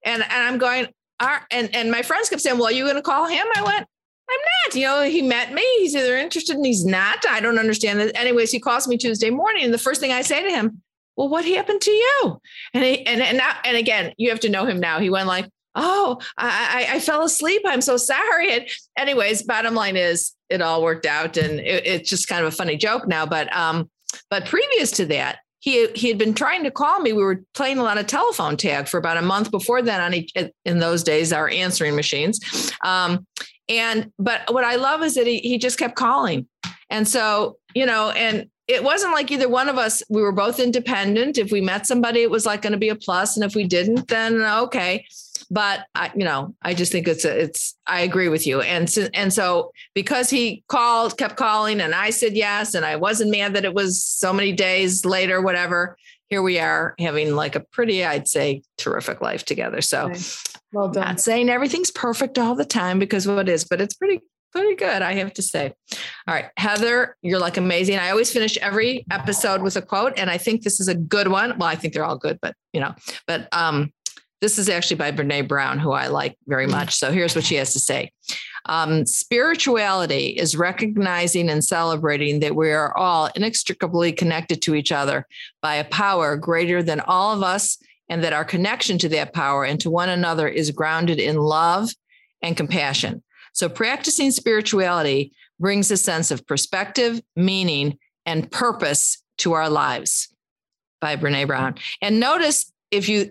And, 0.05 0.23
and 0.23 0.33
I'm 0.33 0.59
going, 0.59 0.89
and, 1.21 1.75
and 1.75 1.91
my 1.91 2.03
friends 2.03 2.29
kept 2.29 2.43
saying, 2.43 2.59
well, 2.59 2.67
are 2.67 2.73
you 2.73 2.85
going 2.85 2.97
to 2.97 3.03
call 3.03 3.27
him? 3.27 3.47
I 3.55 3.63
went, 3.63 3.87
I'm 4.31 4.41
not. 4.67 4.75
You 4.77 4.87
know, 4.87 5.03
he 5.03 5.23
met 5.23 5.53
me. 5.53 5.63
He's 5.79 5.95
either 5.95 6.17
interested 6.17 6.57
and 6.57 6.65
he's 6.65 6.85
not. 6.85 7.19
I 7.29 7.41
don't 7.41 7.59
understand 7.59 8.01
that. 8.01 8.17
Anyways, 8.17 8.51
he 8.51 8.61
calls 8.61 8.89
me 8.89 8.97
Tuesday 8.97 9.31
morning. 9.31 9.65
And 9.65 9.75
the 9.75 9.79
first 9.79 10.01
thing 10.01 10.13
I 10.13 10.23
say 10.23 10.43
to 10.43 10.51
him, 10.51 10.83
well, 11.17 11.29
what 11.29 11.45
happened 11.45 11.81
to 11.83 11.91
you? 11.91 12.41
And 12.73 12.85
he, 12.85 13.07
and, 13.07 13.21
and 13.21 13.39
now, 13.39 13.57
and 13.65 13.77
again, 13.77 14.15
you 14.17 14.31
have 14.31 14.41
to 14.41 14.49
know 14.49 14.65
him 14.65 14.81
now. 14.81 14.99
He 14.99 15.11
went 15.11 15.27
like, 15.27 15.49
oh, 15.75 16.19
I, 16.37 16.87
I, 16.91 17.01
fell 17.01 17.23
asleep. 17.23 17.63
I'm 17.65 17.81
so 17.81 17.97
sorry. 17.97 18.53
And 18.53 18.67
anyways, 18.97 19.43
bottom 19.43 19.75
line 19.75 19.97
is 19.97 20.33
it 20.51 20.61
all 20.61 20.83
worked 20.83 21.07
out 21.07 21.37
and 21.37 21.61
it, 21.61 21.87
it's 21.87 22.11
just 22.11 22.29
kind 22.29 22.45
of 22.45 22.53
a 22.53 22.57
funny 22.57 22.77
joke 22.77 23.09
now. 23.09 23.25
But, 23.25 23.55
um, 23.57 23.91
but 24.29 24.47
previous 24.47 24.91
to 24.93 25.07
that, 25.07 25.39
he, 25.61 25.87
he 25.95 26.09
had 26.09 26.19
been 26.19 26.35
trying 26.35 26.65
to 26.65 26.71
call 26.71 27.01
me. 27.01 27.13
We 27.13 27.23
were 27.23 27.45
playing 27.55 27.79
a 27.79 27.85
lot 27.85 27.97
of 27.97 28.07
telephone 28.07 28.57
tag 28.57 28.89
for 28.89 28.99
about 28.99 29.17
a 29.17 29.23
month 29.23 29.51
before 29.51 29.81
that 29.81 30.01
on 30.01 30.13
each, 30.13 30.33
in 30.65 30.79
those 30.79 31.05
days, 31.05 31.33
our 31.33 31.49
answering 31.49 31.95
machines. 31.95 32.73
Um, 32.85 33.27
and, 33.69 34.13
but 34.19 34.53
what 34.53 34.65
I 34.65 34.75
love 34.75 35.03
is 35.03 35.15
that 35.15 35.27
he, 35.27 35.39
he 35.39 35.59
just 35.59 35.79
kept 35.79 35.95
calling. 35.95 36.49
And 36.91 37.07
so, 37.07 37.59
you 37.75 37.87
know, 37.87 38.11
and 38.11 38.51
it 38.67 38.83
wasn't 38.83 39.13
like 39.13 39.31
either 39.31 39.49
one 39.49 39.69
of 39.69 39.79
us, 39.79 40.03
we 40.11 40.21
were 40.21 40.33
both 40.33 40.59
independent. 40.59 41.39
If 41.39 41.53
we 41.53 41.61
met 41.61 41.87
somebody, 41.87 42.23
it 42.23 42.31
was 42.31 42.45
like 42.45 42.63
going 42.63 42.73
to 42.73 42.79
be 42.79 42.89
a 42.89 42.97
plus, 42.97 43.37
And 43.37 43.45
if 43.45 43.55
we 43.55 43.65
didn't, 43.65 44.09
then 44.09 44.43
okay 44.43 45.07
but 45.53 45.85
I, 45.95 46.11
you 46.17 46.25
know, 46.25 46.55
I 46.63 46.73
just 46.73 46.93
think 46.93 47.07
it's 47.07 47.27
a, 47.27 47.43
it's. 47.43 47.77
I 47.87 48.01
agree 48.01 48.31
with 48.31 48.47
you, 48.47 48.63
and 48.63 48.89
so, 48.89 49.09
and 49.13 49.31
so 49.31 49.71
because 49.95 50.31
he 50.31 50.65
called, 50.69 51.19
kept 51.19 51.37
calling, 51.37 51.83
and 51.83 51.95
I 51.95 52.09
said 52.09 52.33
yes, 52.33 52.75
and 52.75 52.87
I 52.87 52.97
wasn't 52.97 53.31
mad 53.31 53.53
that 53.53 53.67
it 53.67 53.75
was 53.75 54.03
so 54.03 54.33
many 54.33 54.53
days 54.53 55.05
later, 55.05 55.43
whatever. 55.43 55.99
Here 56.31 56.41
we 56.41 56.59
are 56.59 56.95
having 56.99 57.37
like 57.37 57.55
a 57.55 57.61
pretty, 57.61 58.03
I'd 58.03 58.27
say, 58.27 58.63
terrific 58.79 59.21
life 59.21 59.45
together. 59.45 59.83
So, 59.83 60.11
well 60.73 60.89
done. 60.89 61.05
Not 61.05 61.21
saying 61.21 61.51
everything's 61.51 61.91
perfect 61.91 62.39
all 62.39 62.55
the 62.55 62.65
time 62.65 62.99
because 62.99 63.29
what 63.29 63.47
is, 63.51 63.65
but 63.65 63.83
it's 63.83 63.95
pretty 63.95 64.21
pretty 64.53 64.75
good, 64.77 65.03
I 65.03 65.15
have 65.15 65.35
to 65.35 65.43
say. 65.43 65.75
All 66.27 66.35
right, 66.35 66.47
Heather, 66.57 67.17
you're 67.21 67.39
like 67.39 67.59
amazing. 67.59 67.99
I 67.99 68.11
always 68.11 68.33
finish 68.33 68.57
every 68.59 69.05
episode 69.11 69.61
with 69.61 69.77
a 69.77 69.83
quote, 69.83 70.15
and 70.17 70.31
I 70.31 70.39
think 70.39 70.63
this 70.63 70.81
is 70.81 70.89
a 70.89 70.95
good 70.95 71.29
one. 71.29 71.59
Well, 71.59 71.69
I 71.69 71.75
think 71.75 71.93
they're 71.93 72.05
all 72.05 72.19
good, 72.19 72.39
but 72.41 72.55
you 72.73 72.81
know, 72.81 72.95
but 73.27 73.49
um, 73.53 73.93
This 74.43 74.59
is 74.59 74.69
actually 74.69 74.97
by 74.97 75.13
Brene 75.13 75.47
Brown, 75.47 75.79
who 75.79 75.93
I 75.93 76.09
like 76.09 76.37
very 76.49 76.67
mm. 76.67 76.73
much. 76.73 76.97
So 76.97 77.13
here's 77.13 77.37
what 77.37 77.45
she 77.45 77.55
has 77.55 77.73
to 77.75 77.81
say. 77.81 78.11
Um, 78.67 79.07
spirituality 79.07 80.31
is 80.31 80.57
recognizing 80.57 81.49
and 81.49 81.65
celebrating 81.65 82.41
that 82.41 82.57
we 82.57 82.73
are 82.73 82.95
all 82.97 83.31
inextricably 83.37 84.13
connected 84.13 84.61
to 84.63 84.75
each 84.75 84.91
other 84.91 85.29
by 85.63 85.77
a 85.77 85.85
power 85.85 86.37
greater 86.37 86.83
than 86.83 86.99
all 87.01 87.33
of 87.35 87.45
us, 87.45 87.79
and 88.09 88.23
that 88.25 88.33
our 88.33 88.45
connection 88.45 88.99
to 88.99 89.09
that 89.11 89.33
power 89.33 89.65
and 89.65 89.81
to 89.81 89.91
one 89.91 90.09
another 90.09 90.49
is 90.49 90.73
grounded 90.73 91.21
in 91.21 91.37
love 91.37 91.91
and 92.43 92.57
compassion. 92.57 93.23
So, 93.53 93.69
practicing 93.69 94.33
spirituality 94.33 95.33
brings 95.61 95.91
a 95.93 95.97
sense 95.97 96.33
of 96.33 96.47
perspective, 96.49 97.23
meaning, 97.37 97.99
and 98.27 98.51
purpose 98.51 99.23
to 99.39 99.53
our 99.53 99.69
lives 99.69 100.35
by 101.01 101.17
Brene 101.17 101.47
Brown. 101.47 101.77
And 102.01 102.19
notice 102.19 102.73
if 102.91 103.09
you, 103.09 103.29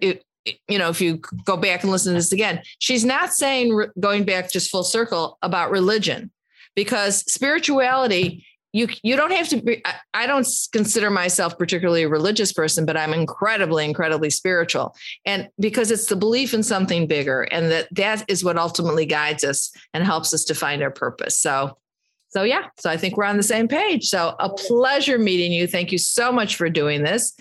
you 0.68 0.80
know, 0.80 0.90
if 0.90 1.02
you 1.02 1.18
go 1.46 1.58
back 1.58 1.84
and 1.84 1.92
listen 1.92 2.14
to 2.14 2.18
this 2.18 2.32
again, 2.32 2.62
she's 2.80 3.06
not 3.06 3.34
saying 3.34 3.88
going 4.00 4.24
back 4.24 4.52
just 4.52 4.72
full 4.72 4.84
circle 4.84 5.38
about 5.42 5.72
religion 5.72 6.32
because 6.76 7.20
spirituality 7.32 8.46
you 8.74 8.88
you 9.04 9.18
don't 9.18 9.34
have 9.34 9.50
to 9.50 9.62
be 9.62 9.84
I 10.14 10.28
don't 10.28 10.48
consider 10.72 11.10
myself 11.10 11.58
particularly 11.58 12.04
a 12.04 12.10
religious 12.10 12.54
person 12.54 12.86
but 12.86 12.96
I'm 12.96 13.14
incredibly 13.14 13.86
incredibly 13.86 14.30
spiritual. 14.30 14.96
And 15.26 15.50
because 15.60 15.92
it's 15.92 16.06
the 16.06 16.16
belief 16.16 16.54
in 16.54 16.64
something 16.64 17.08
bigger 17.08 17.44
and 17.44 17.70
that 17.72 17.88
that 17.92 18.24
is 18.30 18.44
what 18.44 18.58
ultimately 18.58 19.06
guides 19.06 19.44
us 19.44 19.72
and 19.94 20.04
helps 20.04 20.34
us 20.34 20.46
to 20.46 20.56
find 20.56 20.82
our 20.82 20.92
purpose. 20.92 21.38
So 21.38 21.78
so 22.30 22.44
yeah 22.44 22.68
so 22.80 22.90
I 22.90 22.96
think 22.96 23.18
we're 23.18 23.26
on 23.26 23.38
the 23.38 23.44
same 23.44 23.68
page. 23.68 24.08
So 24.08 24.36
a 24.40 24.50
pleasure 24.50 25.20
meeting 25.20 25.52
you. 25.52 25.68
Thank 25.68 25.92
you 25.92 25.98
so 25.98 26.32
much 26.32 26.56
for 26.56 26.70
doing 26.70 27.04
this 27.04 27.36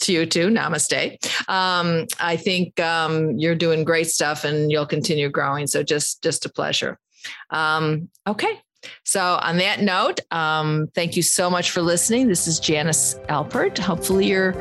to 0.00 0.12
you 0.12 0.26
too. 0.26 0.48
Namaste. 0.48 1.18
Um, 1.48 2.06
I 2.20 2.36
think 2.36 2.78
um, 2.80 3.38
you're 3.38 3.54
doing 3.54 3.84
great 3.84 4.08
stuff 4.08 4.44
and 4.44 4.70
you'll 4.70 4.86
continue 4.86 5.28
growing. 5.28 5.66
So 5.66 5.82
just 5.82 6.22
just 6.22 6.46
a 6.46 6.48
pleasure. 6.48 6.98
Um, 7.50 8.08
okay. 8.26 8.60
So 9.04 9.20
on 9.20 9.58
that 9.58 9.82
note, 9.82 10.20
um, 10.30 10.88
thank 10.94 11.16
you 11.16 11.22
so 11.22 11.50
much 11.50 11.72
for 11.72 11.82
listening. 11.82 12.28
This 12.28 12.46
is 12.46 12.60
Janice 12.60 13.14
Alpert. 13.28 13.76
Hopefully 13.78 14.26
you're 14.26 14.54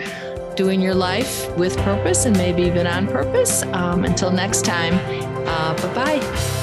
doing 0.56 0.82
your 0.82 0.96
life 0.96 1.56
with 1.56 1.78
purpose 1.78 2.26
and 2.26 2.36
maybe 2.36 2.64
even 2.64 2.88
on 2.88 3.08
purpose. 3.08 3.62
Um, 3.64 4.06
until 4.06 4.32
next 4.32 4.66
time, 4.66 4.96
uh, 5.48 5.76
bye 5.76 5.94
bye. 5.94 6.57